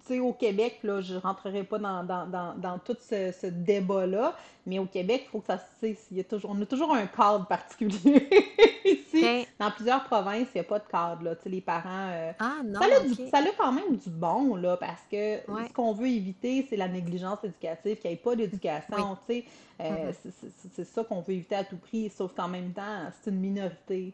tu 0.01 0.07
sais, 0.07 0.19
au 0.19 0.33
Québec, 0.33 0.79
là, 0.83 1.01
je 1.01 1.13
ne 1.13 1.19
rentrerai 1.19 1.63
pas 1.63 1.79
dans, 1.79 2.03
dans, 2.03 2.27
dans, 2.27 2.55
dans 2.55 2.77
tout 2.77 2.97
ce, 2.99 3.31
ce 3.31 3.47
débat-là, 3.47 4.35
mais 4.65 4.79
au 4.79 4.85
Québec, 4.85 5.23
il 5.25 5.29
faut 5.29 5.39
que 5.39 5.47
ça 5.47 5.59
il 5.81 5.95
y 6.11 6.19
a 6.19 6.23
toujours, 6.23 6.51
on 6.51 6.61
a 6.61 6.65
toujours 6.65 6.93
un 6.93 7.05
cadre 7.05 7.45
particulier. 7.47 8.27
Ici, 8.85 9.47
dans 9.59 9.71
plusieurs 9.71 10.03
provinces, 10.03 10.47
il 10.53 10.57
n'y 10.57 10.61
a 10.61 10.63
pas 10.63 10.79
de 10.79 10.87
cadre. 10.87 11.23
Là. 11.23 11.35
Tu 11.35 11.43
sais, 11.43 11.49
les 11.49 11.61
parents. 11.61 12.09
Euh, 12.11 12.31
ah, 12.39 12.57
non, 12.63 12.79
ça, 12.79 12.85
a 12.85 12.99
du, 12.99 13.13
ça 13.29 13.37
a 13.37 13.43
quand 13.57 13.71
même 13.71 13.95
du 13.95 14.09
bon, 14.09 14.55
là, 14.55 14.77
parce 14.77 15.01
que 15.09 15.37
ce 15.37 15.73
qu'on 15.73 15.93
veut 15.93 16.07
éviter, 16.07 16.65
c'est 16.69 16.75
la 16.75 16.87
négligence 16.87 17.43
éducative, 17.43 17.97
qu'il 17.97 18.09
n'y 18.09 18.15
ait 18.15 18.19
pas 18.19 18.35
d'éducation. 18.35 19.17
Tu 19.27 19.33
sais, 19.33 19.45
euh, 19.81 20.11
mm-hmm. 20.11 20.69
c'est 20.73 20.83
ça 20.83 21.03
qu'on 21.03 21.21
veut 21.21 21.33
éviter 21.33 21.55
à 21.55 21.63
tout 21.63 21.77
prix, 21.77 22.09
sauf 22.09 22.33
qu'en 22.33 22.47
même 22.47 22.73
temps, 22.73 23.09
c'est 23.21 23.31
une 23.31 23.39
minorité. 23.39 24.13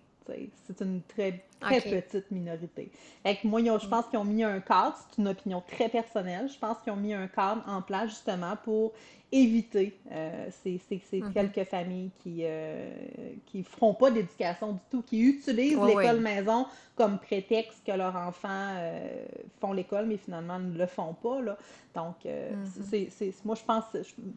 C'est 0.65 0.81
une 0.81 1.01
très, 1.01 1.43
très 1.59 1.81
petite 1.81 2.31
minorité. 2.31 2.91
Avec 3.23 3.43
moi, 3.43 3.59
je 3.61 3.87
pense 3.87 4.05
qu'ils 4.07 4.19
ont 4.19 4.25
mis 4.25 4.43
un 4.43 4.59
cadre, 4.59 4.95
c'est 5.09 5.21
une 5.21 5.27
opinion 5.27 5.63
très 5.67 5.89
personnelle, 5.89 6.49
je 6.51 6.57
pense 6.57 6.77
qu'ils 6.83 6.93
ont 6.93 6.97
mis 6.97 7.13
un 7.13 7.27
cadre 7.27 7.63
en 7.67 7.81
place 7.81 8.09
justement 8.09 8.55
pour 8.63 8.93
éviter 9.31 9.97
euh, 10.11 10.47
ces, 10.63 10.79
mm-hmm. 10.91 11.31
quelques 11.31 11.63
familles 11.69 12.11
qui 12.21 12.41
ne 12.41 12.47
euh, 12.47 13.63
feront 13.63 13.93
pas 13.93 14.11
d'éducation 14.11 14.73
du 14.73 14.79
tout, 14.89 15.01
qui 15.01 15.21
utilisent 15.21 15.79
l'école 15.79 16.19
maison 16.19 16.65
comme 16.95 17.17
prétexte 17.17 17.81
que 17.85 17.93
leurs 17.93 18.15
enfants 18.15 18.73
euh, 18.77 19.25
font 19.59 19.71
l'école, 19.73 20.05
mais 20.05 20.17
finalement 20.17 20.59
ne 20.59 20.77
le 20.77 20.85
font 20.85 21.13
pas. 21.13 21.41
Là. 21.41 21.57
Donc, 21.95 22.15
mm-hmm. 22.25 23.09
c'est, 23.09 23.33
moi, 23.45 23.55
je 23.55 23.63
pense, 23.63 23.85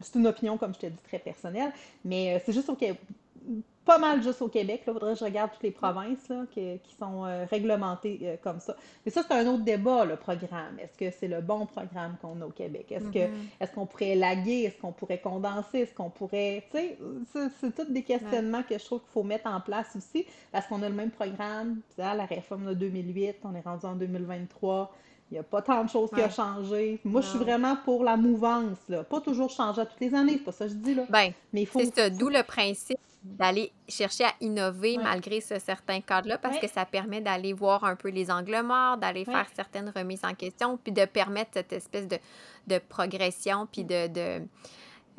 c'est 0.01 0.17
une 0.17 0.27
opinion, 0.27 0.57
comme 0.57 0.73
je 0.73 0.79
te 0.79 0.87
dis, 0.87 0.97
très 1.07 1.19
personnelle, 1.19 1.71
mais 2.03 2.41
c'est 2.45 2.53
juste 2.53 2.69
au 2.69 2.75
pas 3.85 3.99
mal 3.99 4.23
juste 4.23 4.41
au 4.41 4.47
Québec. 4.47 4.81
Il 4.81 4.93
faudrait 4.93 5.13
que 5.13 5.19
je 5.19 5.25
regarde 5.25 5.51
toutes 5.51 5.63
les 5.63 5.71
provinces 5.71 6.27
là, 6.29 6.43
qui, 6.51 6.79
sont 6.99 7.25
euh, 7.25 7.45
réglementées 7.49 8.19
euh, 8.23 8.35
comme 8.41 8.59
ça. 8.59 8.75
Mais 9.05 9.11
ça, 9.11 9.23
c'est 9.25 9.33
un 9.33 9.45
autre 9.47 9.63
débat, 9.63 10.05
le 10.05 10.15
programme. 10.15 10.79
Est-ce 10.79 10.97
que 10.97 11.11
c'est 11.11 11.27
le 11.27 11.41
bon 11.41 11.65
programme 11.65 12.17
qu'on 12.21 12.41
a 12.41 12.45
au 12.45 12.49
Québec? 12.49 12.91
Est-ce 12.91 13.05
que 13.05 13.19
mm-hmm. 13.19 13.61
est-ce 13.61 13.71
qu'on 13.71 13.85
pourrait 13.85 14.15
laguer? 14.15 14.63
Est-ce 14.63 14.81
qu'on 14.81 14.91
pourrait 14.91 15.19
condenser? 15.19 15.79
Est-ce 15.79 15.93
qu'on 15.93 16.09
pourrait. 16.09 16.65
Tu 16.71 16.77
sais, 16.77 16.97
c'est, 17.61 17.75
tous 17.75 17.91
des 17.91 18.03
questionnements 18.03 18.63
que 18.63 18.77
je 18.77 18.83
trouve 18.83 19.01
qu'il 19.01 19.11
faut 19.11 19.23
mettre 19.23 19.47
en 19.47 19.61
place 19.61 19.95
aussi 19.95 20.25
parce 20.51 20.65
qu'on 20.67 20.81
a 20.81 20.89
le 20.89 20.95
même 20.95 21.11
programme. 21.11 21.81
la 21.97 22.25
réforme 22.25 22.65
de 22.65 22.73
2008, 22.73 23.37
on 23.43 23.55
est 23.55 23.61
rendu 23.61 23.85
en 23.85 23.95
2023. 23.95 24.91
Il 25.31 25.33
n'y 25.33 25.39
a 25.39 25.43
pas 25.43 25.61
tant 25.61 25.83
de 25.83 25.89
choses 25.89 26.11
qui 26.11 26.21
ont 26.21 26.29
changé. 26.29 26.99
Moi, 27.03 27.21
je 27.21 27.27
suis 27.27 27.39
vraiment 27.39 27.75
pour 27.83 28.03
la 28.03 28.15
mouvance. 28.15 28.77
Là. 28.87 29.03
Pas 29.03 29.21
toujours 29.21 29.49
changer 29.49 29.81
à 29.81 29.85
toutes 29.85 29.99
les 29.99 30.13
années, 30.13 30.33
c'est 30.33 30.43
pas 30.43 30.51
ça 30.51 30.65
que 30.65 30.71
je 30.71 30.75
dis. 30.75 30.93
Là. 30.93 31.03
Ben, 31.09 31.31
Mais 31.51 31.63
il 31.63 31.65
faut... 31.65 31.79
C'est 31.79 31.95
ça, 31.95 32.09
d'où 32.09 32.29
le 32.29 32.43
principe 32.43 32.99
d'aller 33.23 33.71
chercher 33.89 34.25
à 34.25 34.33
innover 34.39 34.97
malgré 34.97 35.41
ce 35.41 35.57
certain 35.57 35.99
cadre-là, 35.99 36.37
parce 36.37 36.59
que 36.59 36.67
ça 36.67 36.85
permet 36.85 37.21
d'aller 37.21 37.53
voir 37.53 37.83
un 37.83 37.95
peu 37.95 38.09
les 38.09 38.29
angles 38.29 38.61
morts, 38.61 38.97
d'aller 38.97 39.25
faire 39.25 39.47
certaines 39.55 39.91
remises 39.95 40.23
en 40.23 40.35
question, 40.35 40.77
puis 40.77 40.91
de 40.91 41.05
permettre 41.05 41.51
cette 41.55 41.73
espèce 41.73 42.07
de, 42.07 42.19
de 42.67 42.77
progression, 42.77 43.67
puis 43.71 43.83
de... 43.83 44.07
de 44.07 44.41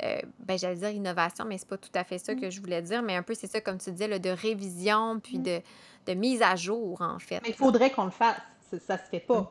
euh, 0.03 0.19
ben, 0.39 0.59
j'allais 0.59 0.75
dire 0.75 0.91
innovation, 0.91 1.43
mais 1.45 1.57
c'est 1.57 1.67
pas 1.67 1.77
tout 1.77 1.89
à 1.95 2.03
fait 2.03 2.19
ça 2.19 2.33
mm. 2.33 2.39
que 2.39 2.49
je 2.51 2.61
voulais 2.61 2.81
dire, 2.83 3.01
mais 3.01 3.15
un 3.15 3.23
peu 3.23 3.33
c'est 3.33 3.47
ça, 3.47 3.59
comme 3.61 3.79
tu 3.79 3.91
disais, 3.91 4.19
de 4.19 4.29
révision, 4.29 5.19
puis 5.19 5.39
mm. 5.39 5.43
de, 5.43 5.61
de, 6.05 6.13
mise 6.13 6.41
à 6.43 6.55
jour, 6.55 7.01
en 7.01 7.17
fait. 7.19 7.41
Mais 7.41 7.49
il 7.49 7.55
faudrait 7.55 7.89
qu'on 7.89 8.05
le 8.05 8.11
fasse. 8.11 8.37
Ça 8.85 8.97
se 8.97 9.09
fait 9.09 9.21
pas. 9.21 9.49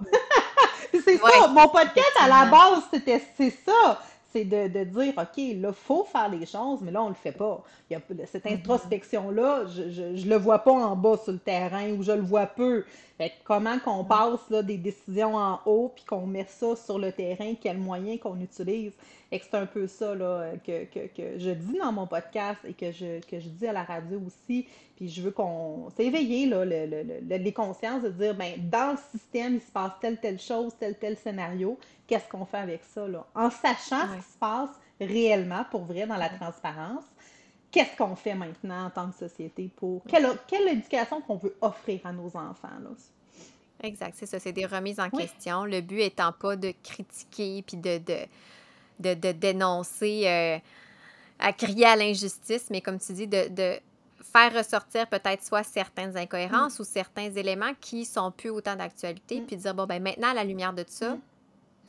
c'est 1.05 1.19
ça. 1.19 1.49
Mon 1.49 1.69
podcast, 1.69 2.13
à 2.21 2.29
la 2.29 2.51
base, 2.51 2.83
c'était 2.93 3.23
c'est 3.37 3.51
ça 3.51 4.01
c'est 4.37 4.45
de, 4.45 4.69
de 4.69 4.85
dire, 4.85 5.15
OK, 5.17 5.37
là, 5.37 5.69
il 5.69 5.73
faut 5.73 6.05
faire 6.05 6.29
les 6.29 6.45
choses, 6.45 6.81
mais 6.83 6.91
là, 6.91 7.03
on 7.03 7.09
le 7.09 7.15
fait 7.15 7.33
pas. 7.33 7.63
Il 7.89 7.95
y 7.95 7.97
a, 7.97 8.27
cette 8.27 8.45
Mm-hmm. 8.45 8.55
introspection-là, 8.55 9.65
je, 9.67 9.91
je, 9.91 10.17
je 10.17 10.29
le 10.29 10.37
vois 10.37 10.59
pas 10.59 10.73
en 10.73 10.95
bas 10.95 11.17
sur 11.17 11.33
le 11.33 11.39
terrain 11.39 11.91
ou 11.93 12.03
je 12.03 12.13
le 12.13 12.21
vois 12.21 12.47
peu. 12.47 12.85
Fait 13.17 13.33
comment 13.45 13.79
qu'on 13.79 14.05
passe 14.05 14.41
là, 14.51 14.63
des 14.63 14.77
décisions 14.77 15.37
en 15.37 15.61
haut 15.65 15.91
puis 15.95 16.05
qu'on 16.05 16.27
met 16.27 16.47
ça 16.49 16.77
sur 16.77 16.99
le 16.99 17.13
terrain, 17.13 17.55
quel 17.61 17.79
moyen 17.79 18.19
qu'on 18.19 18.39
utilise. 18.41 18.93
Que 19.31 19.37
c'est 19.43 19.55
un 19.57 19.67
peu 19.67 19.87
ça 19.89 20.15
là, 20.15 20.53
que, 20.65 20.85
que, 20.85 21.07
que 21.09 21.39
je 21.39 21.51
dis 21.51 21.77
dans 21.79 21.93
mon 21.93 22.07
podcast 22.07 22.59
et 22.65 22.73
que 22.73 22.93
je, 22.93 23.21
que 23.27 23.41
je 23.41 23.49
dis 23.49 23.67
à 23.67 23.73
la 23.73 23.83
radio 23.83 24.21
aussi. 24.27 24.67
Puis 24.97 25.09
je 25.09 25.21
veux 25.21 25.31
qu'on 25.33 25.91
s'éveiller 25.97 26.47
là, 26.47 26.65
le, 26.65 26.87
le, 26.87 27.03
le- 27.03 27.37
les 27.37 27.53
consciences 27.53 28.03
de 28.03 28.11
dire, 28.11 28.35
ben, 28.35 28.55
dans 28.71 28.93
le 28.93 28.99
système, 29.19 29.57
il 29.57 29.61
se 29.61 29.71
passe 29.71 29.93
telle, 30.01 30.19
telle 30.21 30.39
chose, 30.39 30.73
tel, 30.79 30.97
tel 30.97 31.17
scénario. 31.17 31.79
Qu'est-ce 32.07 32.29
qu'on 32.29 32.47
fait 32.47 32.59
avec 32.59 32.83
ça, 32.85 33.07
là? 33.09 33.27
En 33.35 33.51
sachant 33.51 34.09
Ouais. 34.09 34.17
ce 34.21 34.25
qui 34.27 34.33
se 34.33 34.39
passe 34.39 34.71
réellement, 35.01 35.65
pour 35.71 35.85
vrai, 35.85 36.07
dans 36.07 36.17
la 36.17 36.29
transparence, 36.31 37.05
qu'est-ce 37.73 37.97
qu'on 37.99 38.15
fait 38.17 38.35
maintenant 38.35 38.87
en 38.87 38.91
tant 38.91 39.11
que 39.11 39.17
société 39.19 39.69
pour... 39.77 40.03
Quelle, 40.09 40.29
quelle 40.47 40.69
éducation 40.69 41.21
qu'on 41.21 41.37
veut 41.37 41.57
offrir 41.61 42.01
à 42.05 42.13
nos 42.13 42.29
enfants, 42.29 42.79
là? 42.83 42.91
Exact, 43.83 44.15
c'est 44.17 44.25
ça, 44.27 44.39
c'est 44.39 44.53
des 44.53 44.65
remises 44.65 44.99
en 44.99 45.09
Oui. 45.13 45.25
question. 45.25 45.65
Le 45.67 45.83
but 45.83 46.01
étant 46.01 46.33
pas 46.33 46.57
de 46.57 46.73
critiquer 46.83 47.63
puis 47.67 47.77
de, 47.77 47.99
de, 47.99 48.17
de, 49.01 49.15
de 49.15 49.33
dénoncer, 49.33 50.23
euh, 50.27 50.59
à 51.39 51.53
crier 51.53 51.87
à 51.87 51.97
l'injustice, 51.97 52.67
mais 52.71 52.81
comme 52.81 52.99
tu 52.99 53.13
dis, 53.13 53.27
de, 53.27 53.49
de 53.49 53.79
faire 54.33 54.53
ressortir 54.55 55.07
peut-être 55.07 55.45
soit 55.45 55.63
certaines 55.63 56.17
incohérences 56.17 56.79
ou 56.79 56.85
certains 56.85 57.31
éléments 57.31 57.73
qui 57.81 58.05
sont 58.05 58.31
plus 58.31 58.51
autant 58.51 58.77
d'actualité, 58.77 59.41
Mm. 59.41 59.47
puis 59.47 59.57
dire, 59.57 59.75
bon, 59.75 59.87
ben 59.87 60.03
maintenant, 60.03 60.29
à 60.31 60.35
la 60.35 60.45
lumière 60.45 60.73
de 60.73 60.85
ça, 60.87 61.11
Mm. 61.11 61.21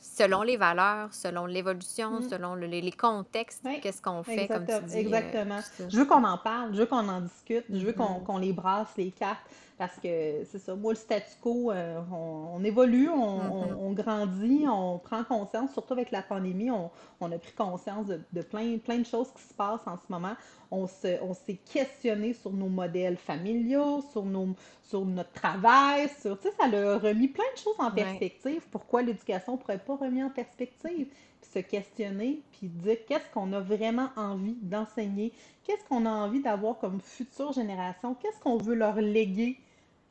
Selon 0.00 0.42
les 0.42 0.56
valeurs, 0.56 1.12
selon 1.12 1.46
l'évolution, 1.46 2.20
Mm. 2.20 2.28
selon 2.28 2.54
le- 2.54 2.66
les, 2.66 2.80
les 2.80 2.92
contextes, 2.92 3.62
Oui, 3.64 3.80
qu'est-ce 3.80 4.00
qu'on 4.02 4.22
fait, 4.22 4.46
comme 4.48 4.64
tu 4.66 4.72
Exactement. 4.72 4.86
dis. 4.86 4.96
euh, 4.96 5.00
exactement. 5.00 5.88
Je 5.90 5.96
veux 5.98 6.04
qu'on 6.06 6.24
en 6.24 6.38
parle, 6.38 6.74
je 6.74 6.80
veux 6.80 6.86
qu'on 6.86 7.08
en 7.08 7.20
discute, 7.20 7.64
je 7.70 7.84
veux 7.86 7.92
qu'on 7.92 8.20
qu'on 8.20 8.38
les 8.38 8.52
brasse, 8.52 8.88
les 8.96 9.10
cartes, 9.10 9.40
parce 9.76 9.94
que 9.96 10.44
c'est 10.50 10.58
ça, 10.58 10.74
moi, 10.74 10.92
le 10.92 10.98
statu 10.98 11.30
quo, 11.40 11.70
euh, 11.70 12.00
on, 12.12 12.56
on 12.56 12.64
évolue, 12.64 13.08
on, 13.08 13.38
Mhm. 13.38 13.52
on- 13.52 13.88
on 13.88 13.92
grandit, 13.92 14.64
on 14.68 14.98
prend 14.98 15.22
conscience, 15.24 15.72
surtout 15.72 15.92
avec 15.92 16.10
la 16.10 16.22
pandémie, 16.22 16.70
on, 16.70 16.90
on 17.20 17.30
a 17.32 17.38
pris 17.38 17.52
conscience 17.52 18.06
de, 18.06 18.20
de 18.32 18.42
plein, 18.42 18.78
plein 18.78 18.98
de 18.98 19.06
choses 19.06 19.28
qui 19.34 19.42
se 19.42 19.54
passent 19.54 19.86
en 19.86 19.96
ce 19.96 20.10
moment. 20.12 20.34
On 20.70 20.86
se, 20.86 21.22
on 21.22 21.32
s'est 21.32 21.58
questionné 21.72 22.34
sur 22.34 22.52
nos 22.52 22.68
modèles 22.68 23.16
familiaux, 23.16 24.02
sur, 24.12 24.22
nos, 24.24 24.48
sur 24.82 25.02
notre 25.04 25.32
travail, 25.32 26.10
sur, 26.20 26.38
tu 26.38 26.48
sais, 26.48 26.54
ça 26.58 26.64
a 26.66 26.98
remis 26.98 27.28
plein 27.28 27.44
de 27.54 27.58
choses 27.58 27.74
en 27.78 27.90
perspective. 27.90 28.62
Pourquoi 28.70 29.00
l'éducation 29.02 29.56
pourrait 29.56 29.78
remis 29.96 30.22
en 30.22 30.30
perspective? 30.30 31.08
Puis 31.40 31.50
se 31.52 31.58
questionner, 31.60 32.42
puis 32.52 32.68
dire 32.68 32.98
qu'est-ce 33.06 33.30
qu'on 33.32 33.52
a 33.52 33.60
vraiment 33.60 34.10
envie 34.16 34.56
d'enseigner, 34.62 35.32
qu'est-ce 35.64 35.84
qu'on 35.84 36.06
a 36.06 36.10
envie 36.10 36.42
d'avoir 36.42 36.78
comme 36.78 37.00
future 37.00 37.52
génération, 37.52 38.14
qu'est-ce 38.14 38.40
qu'on 38.40 38.58
veut 38.58 38.74
leur 38.74 39.00
léguer, 39.00 39.58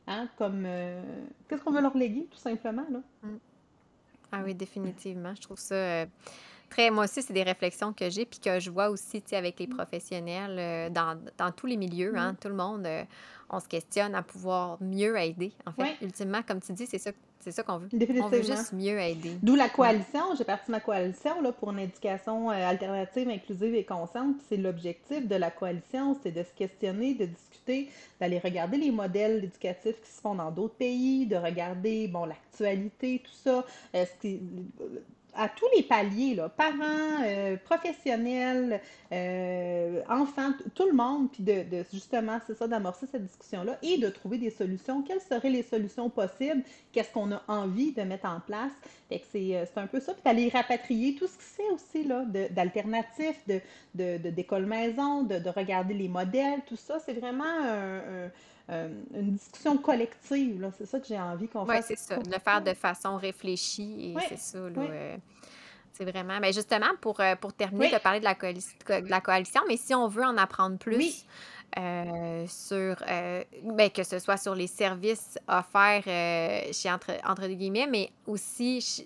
hein, 0.06 0.28
comme, 0.36 0.64
euh, 0.66 1.02
qu'est-ce 1.48 1.62
qu'on 1.62 1.72
veut 1.72 1.82
leur 1.82 1.96
léguer, 1.96 2.26
tout 2.30 2.38
simplement, 2.38 2.86
là. 2.90 3.00
Ah 4.32 4.42
oui, 4.44 4.54
définitivement. 4.54 5.34
Je 5.34 5.40
trouve 5.40 5.58
ça 5.58 5.74
euh, 5.74 6.06
très. 6.68 6.90
Moi 6.90 7.04
aussi, 7.04 7.22
c'est 7.22 7.32
des 7.32 7.42
réflexions 7.42 7.92
que 7.92 8.10
j'ai, 8.10 8.24
puis 8.24 8.38
que 8.40 8.60
je 8.60 8.70
vois 8.70 8.88
aussi, 8.90 9.20
tu 9.22 9.30
sais, 9.30 9.36
avec 9.36 9.58
les 9.58 9.66
professionnels 9.66 10.56
euh, 10.58 10.90
dans, 10.90 11.18
dans 11.36 11.50
tous 11.52 11.66
les 11.66 11.76
milieux, 11.76 12.12
hein, 12.16 12.36
tout 12.40 12.48
le 12.48 12.54
monde, 12.54 12.86
euh, 12.86 13.04
on 13.50 13.60
se 13.60 13.68
questionne 13.68 14.14
à 14.14 14.22
pouvoir 14.22 14.76
mieux 14.82 15.16
aider. 15.18 15.52
En 15.66 15.72
fait, 15.72 15.82
Ouais. 15.82 15.96
ultimement, 16.02 16.42
comme 16.46 16.60
tu 16.60 16.72
dis, 16.72 16.86
c'est 16.86 16.98
ça, 16.98 17.10
c'est 17.40 17.52
ça 17.52 17.62
qu'on 17.62 17.78
veut. 17.78 17.88
On 18.20 18.28
veut 18.28 18.42
juste 18.42 18.72
mieux 18.72 18.98
aider. 19.00 19.38
D'où 19.42 19.54
la 19.54 19.68
coalition, 19.70 20.34
j'ai 20.36 20.44
parti 20.44 20.70
ma 20.70 20.80
coalition 20.80 21.40
là, 21.40 21.52
pour 21.52 21.70
une 21.70 21.78
éducation 21.78 22.50
euh, 22.50 22.54
alternative, 22.68 23.28
inclusive 23.30 23.74
et 23.74 23.84
consciente. 23.84 24.36
C'est 24.48 24.56
l'objectif 24.58 25.26
de 25.26 25.34
la 25.36 25.50
coalition, 25.50 26.18
c'est 26.22 26.32
de 26.32 26.42
se 26.42 26.52
questionner, 26.52 27.14
de 27.14 27.26
discuter, 27.26 27.88
d'aller 28.20 28.38
regarder 28.38 28.76
les 28.76 28.90
modèles 28.90 29.44
éducatifs 29.44 30.00
qui 30.02 30.10
se 30.10 30.20
font 30.20 30.34
dans 30.34 30.50
d'autres 30.50 30.74
pays, 30.76 31.26
de 31.26 31.36
regarder 31.36 32.08
bon 32.08 32.26
l'actualité, 32.26 33.22
tout 33.24 33.32
ça, 33.32 33.64
euh, 33.94 34.04
ce 34.04 34.20
qui- 34.20 34.40
à 35.38 35.48
tous 35.48 35.64
les 35.76 35.82
paliers, 35.84 36.34
là, 36.34 36.48
parents, 36.48 37.22
euh, 37.24 37.56
professionnels, 37.64 38.80
euh, 39.12 40.02
enfants, 40.08 40.50
tout 40.74 40.86
le 40.86 40.92
monde, 40.92 41.30
puis 41.32 41.42
de, 41.42 41.64
justement, 41.92 42.38
c'est 42.46 42.56
ça, 42.56 42.66
d'amorcer 42.68 43.06
cette 43.10 43.24
discussion-là 43.24 43.78
et 43.82 43.98
de 43.98 44.08
trouver 44.08 44.38
des 44.38 44.50
solutions. 44.50 45.02
Quelles 45.02 45.20
seraient 45.20 45.50
les 45.50 45.62
solutions 45.62 46.10
possibles? 46.10 46.62
Qu'est-ce 46.92 47.12
qu'on 47.12 47.32
a 47.32 47.42
envie 47.48 47.92
de 47.92 48.02
mettre 48.02 48.26
en 48.26 48.40
place? 48.40 48.72
Fait 49.08 49.20
que 49.20 49.26
c'est 49.32 49.56
euh, 49.56 49.64
c'est 49.72 49.80
un 49.80 49.86
peu 49.86 50.00
ça. 50.00 50.12
Puis 50.12 50.22
d'aller 50.24 50.48
rapatrier 50.48 51.14
tout 51.14 51.26
ce 51.26 51.38
qui 51.38 51.44
fait 51.44 51.70
aussi 51.72 52.04
là, 52.06 52.24
de- 52.24 52.48
d'alternatifs, 52.52 53.40
de, 53.46 53.60
de, 53.94 54.30
d'école 54.30 54.66
maison, 54.66 55.22
de, 55.22 55.38
de 55.38 55.48
regarder 55.50 55.94
les 55.94 56.08
modèles, 56.08 56.60
tout 56.66 56.76
ça. 56.76 56.98
C'est 57.04 57.14
vraiment 57.14 57.44
un- 57.44 58.30
un- 58.68 58.88
une 59.14 59.32
discussion 59.32 59.76
collective. 59.78 60.60
là. 60.60 60.70
C'est 60.76 60.86
ça 60.86 61.00
que 61.00 61.06
j'ai 61.06 61.18
envie 61.18 61.48
qu'on 61.48 61.64
Oui, 61.64 61.76
fasse. 61.76 61.86
c'est 61.88 61.98
ça. 61.98 62.16
De 62.18 62.30
le 62.30 62.38
faire 62.38 62.62
de 62.62 62.74
façon 62.74 63.16
réfléchie, 63.16 64.10
et 64.10 64.14
Ouais, 64.14 64.22
c'est 64.28 64.38
ça, 64.38 64.58
là. 64.58 64.66
ouais. 64.80 64.88
euh, 64.90 65.16
c'est 65.92 66.04
vraiment. 66.04 66.38
Mais 66.40 66.52
justement, 66.52 66.90
pour, 67.00 67.20
euh, 67.20 67.34
pour 67.36 67.52
terminer, 67.52 67.86
Oui. 67.92 68.18
de 68.18 68.24
la, 68.24 68.34
coali- 68.34 69.02
de 69.02 69.08
la 69.10 69.20
coalition, 69.20 69.62
mais 69.68 69.76
si 69.76 69.94
on 69.94 70.06
veut 70.08 70.24
en 70.24 70.36
apprendre 70.36 70.78
plus 70.78 70.96
Oui. 70.96 71.26
euh, 71.78 72.46
sur, 72.46 72.96
euh, 73.08 73.42
ben, 73.64 73.90
que 73.90 74.02
ce 74.02 74.18
soit 74.18 74.36
sur 74.36 74.54
les 74.54 74.66
services 74.68 75.38
offerts 75.48 76.04
euh, 76.06 76.72
chez 76.72 76.90
entre, 76.90 77.12
entre 77.26 77.46
guillemets, 77.48 77.86
mais 77.86 78.10
aussi 78.26 79.04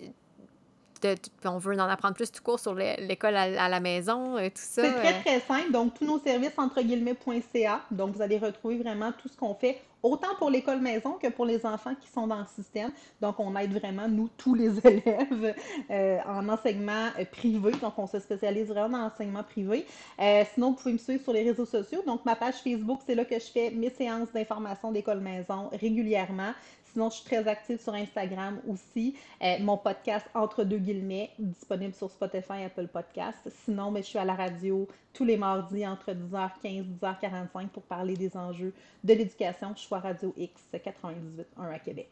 de- 1.03 1.15
on 1.45 1.57
veut 1.57 1.75
en 1.79 1.89
apprendre 1.89 2.15
plus 2.15 2.31
tout 2.31 2.41
court 2.43 2.59
sur 2.59 2.73
l'é- 2.73 2.97
l'école 2.99 3.35
à, 3.35 3.65
à 3.65 3.69
la 3.69 3.79
maison, 3.79 4.37
euh, 4.37 4.47
tout 4.47 4.51
ça. 4.55 4.81
C'est 4.83 4.91
très, 4.93 5.13
euh, 5.13 5.21
très 5.25 5.39
simple. 5.41 5.71
Donc, 5.71 5.93
tous 5.95 6.05
nos 6.05 6.19
services, 6.19 6.53
entre 6.57 6.81
guillemets.ca. 6.81 7.81
Donc, 7.91 8.15
vous 8.15 8.21
allez 8.21 8.37
retrouver 8.37 8.77
vraiment 8.77 9.11
tout 9.11 9.27
ce 9.27 9.37
qu'on 9.37 9.53
fait, 9.55 9.81
autant 10.01 10.35
pour 10.37 10.49
l'école 10.49 10.79
maison 10.79 11.13
que 11.13 11.27
pour 11.27 11.45
les 11.45 11.65
enfants 11.65 11.95
qui 11.99 12.09
sont 12.09 12.27
dans 12.27 12.39
le 12.39 12.45
système. 12.55 12.91
Donc, 13.21 13.39
on 13.39 13.55
aide 13.55 13.71
vraiment, 13.77 14.07
nous, 14.07 14.29
tous 14.37 14.53
les 14.55 14.71
élèves 14.87 15.55
euh, 15.91 16.17
en 16.27 16.47
enseignement 16.49 17.09
privé. 17.31 17.71
Donc, 17.81 17.93
on 17.97 18.07
se 18.07 18.19
spécialise 18.19 18.67
vraiment 18.67 18.97
dans 18.97 19.03
l'enseignement 19.05 19.43
privé. 19.43 19.85
Euh, 20.19 20.43
sinon, 20.53 20.71
vous 20.71 20.75
pouvez 20.77 20.93
me 20.93 20.97
suivre 20.97 21.23
sur 21.23 21.33
les 21.33 21.43
réseaux 21.43 21.65
sociaux. 21.65 22.01
Donc, 22.05 22.25
ma 22.25 22.35
page 22.35 22.55
Facebook, 22.63 22.99
c'est 23.05 23.15
là 23.15 23.25
que 23.25 23.35
je 23.35 23.45
fais 23.45 23.69
mes 23.71 23.89
séances 23.89 24.31
d'information 24.33 24.91
d'école 24.91 25.19
maison 25.19 25.69
régulièrement. 25.71 26.51
Sinon, 26.93 27.09
je 27.09 27.15
suis 27.15 27.25
très 27.25 27.47
active 27.47 27.81
sur 27.81 27.95
Instagram 27.95 28.61
aussi. 28.67 29.15
Euh, 29.41 29.57
mon 29.61 29.77
podcast 29.77 30.27
Entre 30.35 30.63
deux 30.63 30.77
guillemets, 30.77 31.31
disponible 31.39 31.93
sur 31.95 32.11
Spotify 32.11 32.59
et 32.61 32.65
Apple 32.65 32.87
Podcast. 32.87 33.49
Sinon, 33.65 33.89
mais 33.89 34.03
je 34.03 34.09
suis 34.09 34.19
à 34.19 34.25
la 34.25 34.35
radio 34.35 34.87
tous 35.11 35.25
les 35.25 35.35
mardis 35.35 35.87
entre 35.87 36.11
10h15 36.11 36.49
et 36.65 36.83
10h45 36.83 37.69
pour 37.69 37.81
parler 37.83 38.15
des 38.15 38.37
enjeux 38.37 38.73
de 39.03 39.13
l'éducation. 39.13 39.73
Je 39.75 39.81
suis 39.81 39.95
à 39.95 39.99
Radio 39.99 40.35
X 40.37 40.61
98.1 40.71 41.73
à 41.73 41.79
Québec. 41.79 42.09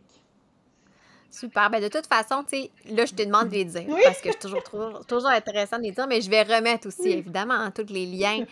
Super. 1.31 1.69
Ben, 1.69 1.81
de 1.81 1.87
toute 1.87 2.05
façon, 2.07 2.43
tu 2.43 2.57
sais, 2.63 2.71
là, 2.89 3.05
je 3.05 3.13
te 3.13 3.23
demande 3.23 3.47
de 3.49 3.53
les 3.53 3.65
dire 3.65 3.85
Oui. 3.87 4.01
parce 4.03 4.19
que 4.21 4.29
c'est 4.31 4.39
toujours, 4.39 4.61
toujours, 4.63 5.05
toujours 5.05 5.29
intéressant 5.29 5.77
de 5.77 5.83
les 5.83 5.91
dire, 5.91 6.05
mais 6.07 6.19
je 6.21 6.29
vais 6.29 6.43
remettre 6.43 6.87
aussi, 6.89 7.01
Oui. 7.03 7.11
évidemment, 7.13 7.53
hein, 7.53 7.71
tous 7.71 7.91
les 7.91 8.05
liens 8.05 8.45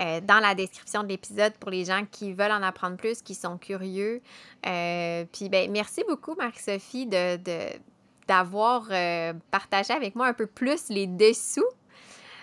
euh, 0.00 0.20
dans 0.20 0.38
la 0.40 0.54
description 0.54 1.02
de 1.02 1.08
l'épisode 1.08 1.54
pour 1.54 1.70
les 1.70 1.84
gens 1.86 2.04
qui 2.12 2.32
veulent 2.34 2.52
en 2.52 2.62
apprendre 2.62 2.96
plus, 2.98 3.22
qui 3.22 3.34
sont 3.34 3.56
curieux. 3.56 4.20
Euh, 4.66 5.24
puis, 5.32 5.48
ben, 5.48 5.70
merci 5.70 6.04
beaucoup, 6.08 6.34
Marie-Sophie, 6.34 7.06
de, 7.06 7.36
de- 7.36 7.78
d'avoir 8.28 8.86
euh, 8.90 9.32
partagé 9.50 9.94
avec 9.94 10.14
moi 10.14 10.26
un 10.26 10.34
peu 10.34 10.46
plus 10.46 10.88
les 10.90 11.06
dessous 11.06 11.64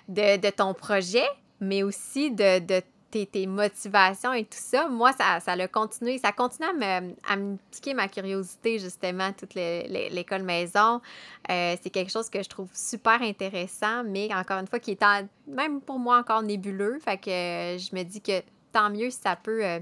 de, 0.07 0.37
de 0.37 0.49
ton 0.49 0.73
projet, 0.73 1.25
mais 1.59 1.83
aussi 1.83 2.31
de, 2.31 2.59
de 2.59 2.81
tes, 3.25 3.47
motivations 3.47 4.33
et 4.33 4.43
tout 4.43 4.57
ça. 4.57 4.87
Moi, 4.87 5.11
ça, 5.13 5.39
ça 5.39 5.53
a 5.53 5.67
continué, 5.67 6.17
ça 6.17 6.31
continue 6.31 6.67
à 6.67 6.73
me, 6.73 7.13
à 7.27 7.35
me 7.35 7.57
piquer 7.71 7.93
ma 7.93 8.07
curiosité, 8.07 8.79
justement, 8.79 9.31
toute 9.33 9.55
le- 9.55 9.83
le- 9.87 10.13
l'école 10.13 10.43
maison. 10.43 11.01
Euh, 11.49 11.75
c'est 11.81 11.89
quelque 11.89 12.11
chose 12.11 12.29
que 12.29 12.41
je 12.41 12.49
trouve 12.49 12.69
super 12.73 13.21
intéressant, 13.21 14.03
mais 14.03 14.33
encore 14.33 14.57
une 14.59 14.67
fois, 14.67 14.79
qui 14.79 14.91
est 14.91 15.05
même 15.47 15.81
pour 15.81 15.99
moi 15.99 16.17
encore 16.17 16.41
nébuleux. 16.41 16.99
Fait 16.99 17.17
que 17.17 17.29
euh, 17.29 17.77
je 17.77 17.95
me 17.95 18.03
dis 18.03 18.21
que 18.21 18.41
tant 18.71 18.89
mieux 18.89 19.09
si 19.09 19.19
ça 19.21 19.35
peut 19.35 19.63
euh, 19.63 19.79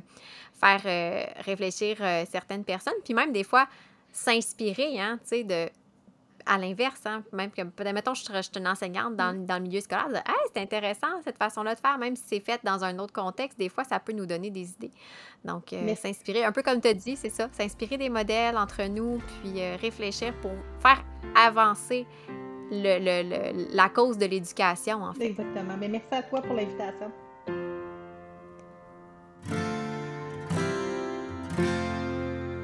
faire 0.59 1.33
réfléchir 1.45 1.97
certaines 2.29 2.63
personnes, 2.63 2.93
puis 3.03 3.13
même 3.13 3.31
des 3.31 3.43
fois 3.43 3.67
s'inspirer, 4.11 4.99
hein, 4.99 5.17
tu 5.23 5.29
sais, 5.29 5.43
de 5.43 5.69
à 6.45 6.57
l'inverse, 6.57 7.01
hein, 7.05 7.23
même 7.33 7.51
que, 7.51 7.61
peut-être, 7.63 7.93
mettons, 7.93 8.13
je 8.13 8.23
suis 8.23 8.33
je 8.33 8.41
suis 8.41 8.51
une 8.57 8.67
enseignante 8.67 9.15
dans, 9.15 9.33
dans 9.45 9.55
le 9.55 9.61
milieu 9.61 9.81
scolaire, 9.81 10.09
de, 10.09 10.15
hey, 10.15 10.23
c'est 10.53 10.61
intéressant 10.61 11.07
cette 11.23 11.37
façon-là 11.37 11.75
de 11.75 11.79
faire, 11.79 11.97
même 11.97 12.15
si 12.15 12.23
c'est 12.27 12.39
fait 12.39 12.59
dans 12.63 12.83
un 12.83 12.97
autre 12.99 13.13
contexte, 13.13 13.57
des 13.59 13.69
fois, 13.69 13.83
ça 13.83 13.99
peut 13.99 14.13
nous 14.13 14.25
donner 14.25 14.49
des 14.49 14.69
idées. 14.71 14.91
Donc, 15.45 15.73
euh, 15.73 15.81
Mais- 15.83 15.95
s'inspirer, 15.95 16.43
un 16.43 16.51
peu 16.51 16.61
comme 16.63 16.79
tu 16.81 16.87
as 16.87 16.93
dit, 16.93 17.15
c'est 17.15 17.29
ça, 17.29 17.47
s'inspirer 17.51 17.97
des 17.97 18.09
modèles 18.09 18.57
entre 18.57 18.83
nous, 18.89 19.19
puis 19.41 19.61
euh, 19.61 19.75
réfléchir 19.81 20.33
pour 20.41 20.51
faire 20.79 21.03
avancer 21.35 22.05
le, 22.71 22.99
le- 22.99 23.29
le- 23.29 23.75
la 23.75 23.89
cause 23.89 24.17
de 24.17 24.25
l'éducation, 24.25 25.03
en 25.03 25.13
fait. 25.13 25.25
Exactement. 25.27 25.75
Mais 25.79 25.87
merci 25.89 26.07
à 26.11 26.23
toi 26.23 26.41
pour 26.41 26.55
l'invitation. 26.55 27.11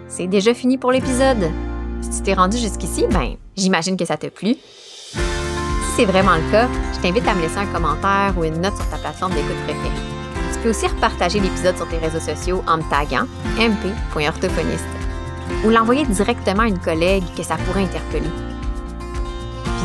C'est 0.07 0.27
déjà 0.27 0.53
fini 0.53 0.77
pour 0.77 0.91
l'épisode. 0.91 1.49
Si 2.01 2.09
tu 2.17 2.23
t'es 2.23 2.33
rendu 2.33 2.57
jusqu'ici, 2.57 3.05
ben, 3.11 3.35
j'imagine 3.57 3.97
que 3.97 4.05
ça 4.05 4.17
t'a 4.17 4.29
plu. 4.29 4.53
Si 4.53 5.91
c'est 5.95 6.05
vraiment 6.05 6.35
le 6.35 6.51
cas, 6.51 6.67
je 6.93 6.99
t'invite 7.01 7.27
à 7.27 7.33
me 7.33 7.41
laisser 7.41 7.57
un 7.57 7.65
commentaire 7.65 8.33
ou 8.37 8.43
une 8.43 8.61
note 8.61 8.75
sur 8.75 8.87
ta 8.89 8.97
plateforme 8.97 9.33
d'écoute 9.33 9.57
préférée. 9.65 9.95
Tu 10.53 10.59
peux 10.59 10.69
aussi 10.69 10.87
repartager 10.87 11.39
l'épisode 11.39 11.75
sur 11.75 11.87
tes 11.89 11.97
réseaux 11.97 12.19
sociaux 12.19 12.63
en 12.67 12.77
me 12.77 12.83
taguant 12.89 13.27
mp.orthophoniste 13.59 14.85
ou 15.65 15.69
l'envoyer 15.69 16.05
directement 16.05 16.63
à 16.63 16.67
une 16.67 16.79
collègue 16.79 17.23
que 17.35 17.43
ça 17.43 17.57
pourrait 17.57 17.83
interpeller. 17.83 18.29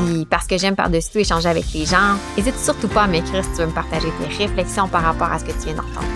Puis, 0.06 0.26
parce 0.26 0.46
que 0.46 0.58
j'aime 0.58 0.76
par-dessus 0.76 1.10
tout 1.12 1.18
échanger 1.18 1.48
avec 1.48 1.64
les 1.74 1.84
gens, 1.86 2.16
n'hésite 2.36 2.58
surtout 2.58 2.88
pas 2.88 3.02
à 3.02 3.06
m'écrire 3.06 3.44
si 3.44 3.50
tu 3.50 3.56
veux 3.58 3.66
me 3.66 3.72
partager 3.72 4.08
tes 4.18 4.44
réflexions 4.44 4.88
par 4.88 5.02
rapport 5.02 5.30
à 5.30 5.38
ce 5.38 5.44
que 5.44 5.52
tu 5.52 5.66
viens 5.66 5.74
d'entendre. 5.74 6.06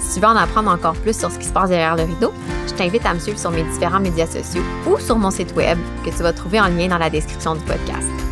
Si 0.00 0.14
tu 0.14 0.20
veux 0.20 0.26
en 0.26 0.36
apprendre 0.36 0.70
encore 0.70 0.94
plus 0.94 1.18
sur 1.18 1.30
ce 1.30 1.38
qui 1.38 1.46
se 1.46 1.52
passe 1.52 1.68
derrière 1.68 1.96
le 1.96 2.04
rideau, 2.04 2.32
je 2.76 2.82
t'invite 2.82 3.06
à 3.06 3.14
me 3.14 3.18
suivre 3.18 3.38
sur 3.38 3.50
mes 3.50 3.62
différents 3.62 4.00
médias 4.00 4.26
sociaux 4.26 4.62
ou 4.86 4.98
sur 4.98 5.16
mon 5.16 5.30
site 5.30 5.54
web 5.56 5.78
que 6.04 6.10
tu 6.10 6.22
vas 6.22 6.32
trouver 6.32 6.60
en 6.60 6.68
lien 6.68 6.88
dans 6.88 6.98
la 6.98 7.08
description 7.08 7.54
du 7.54 7.62
podcast. 7.62 8.25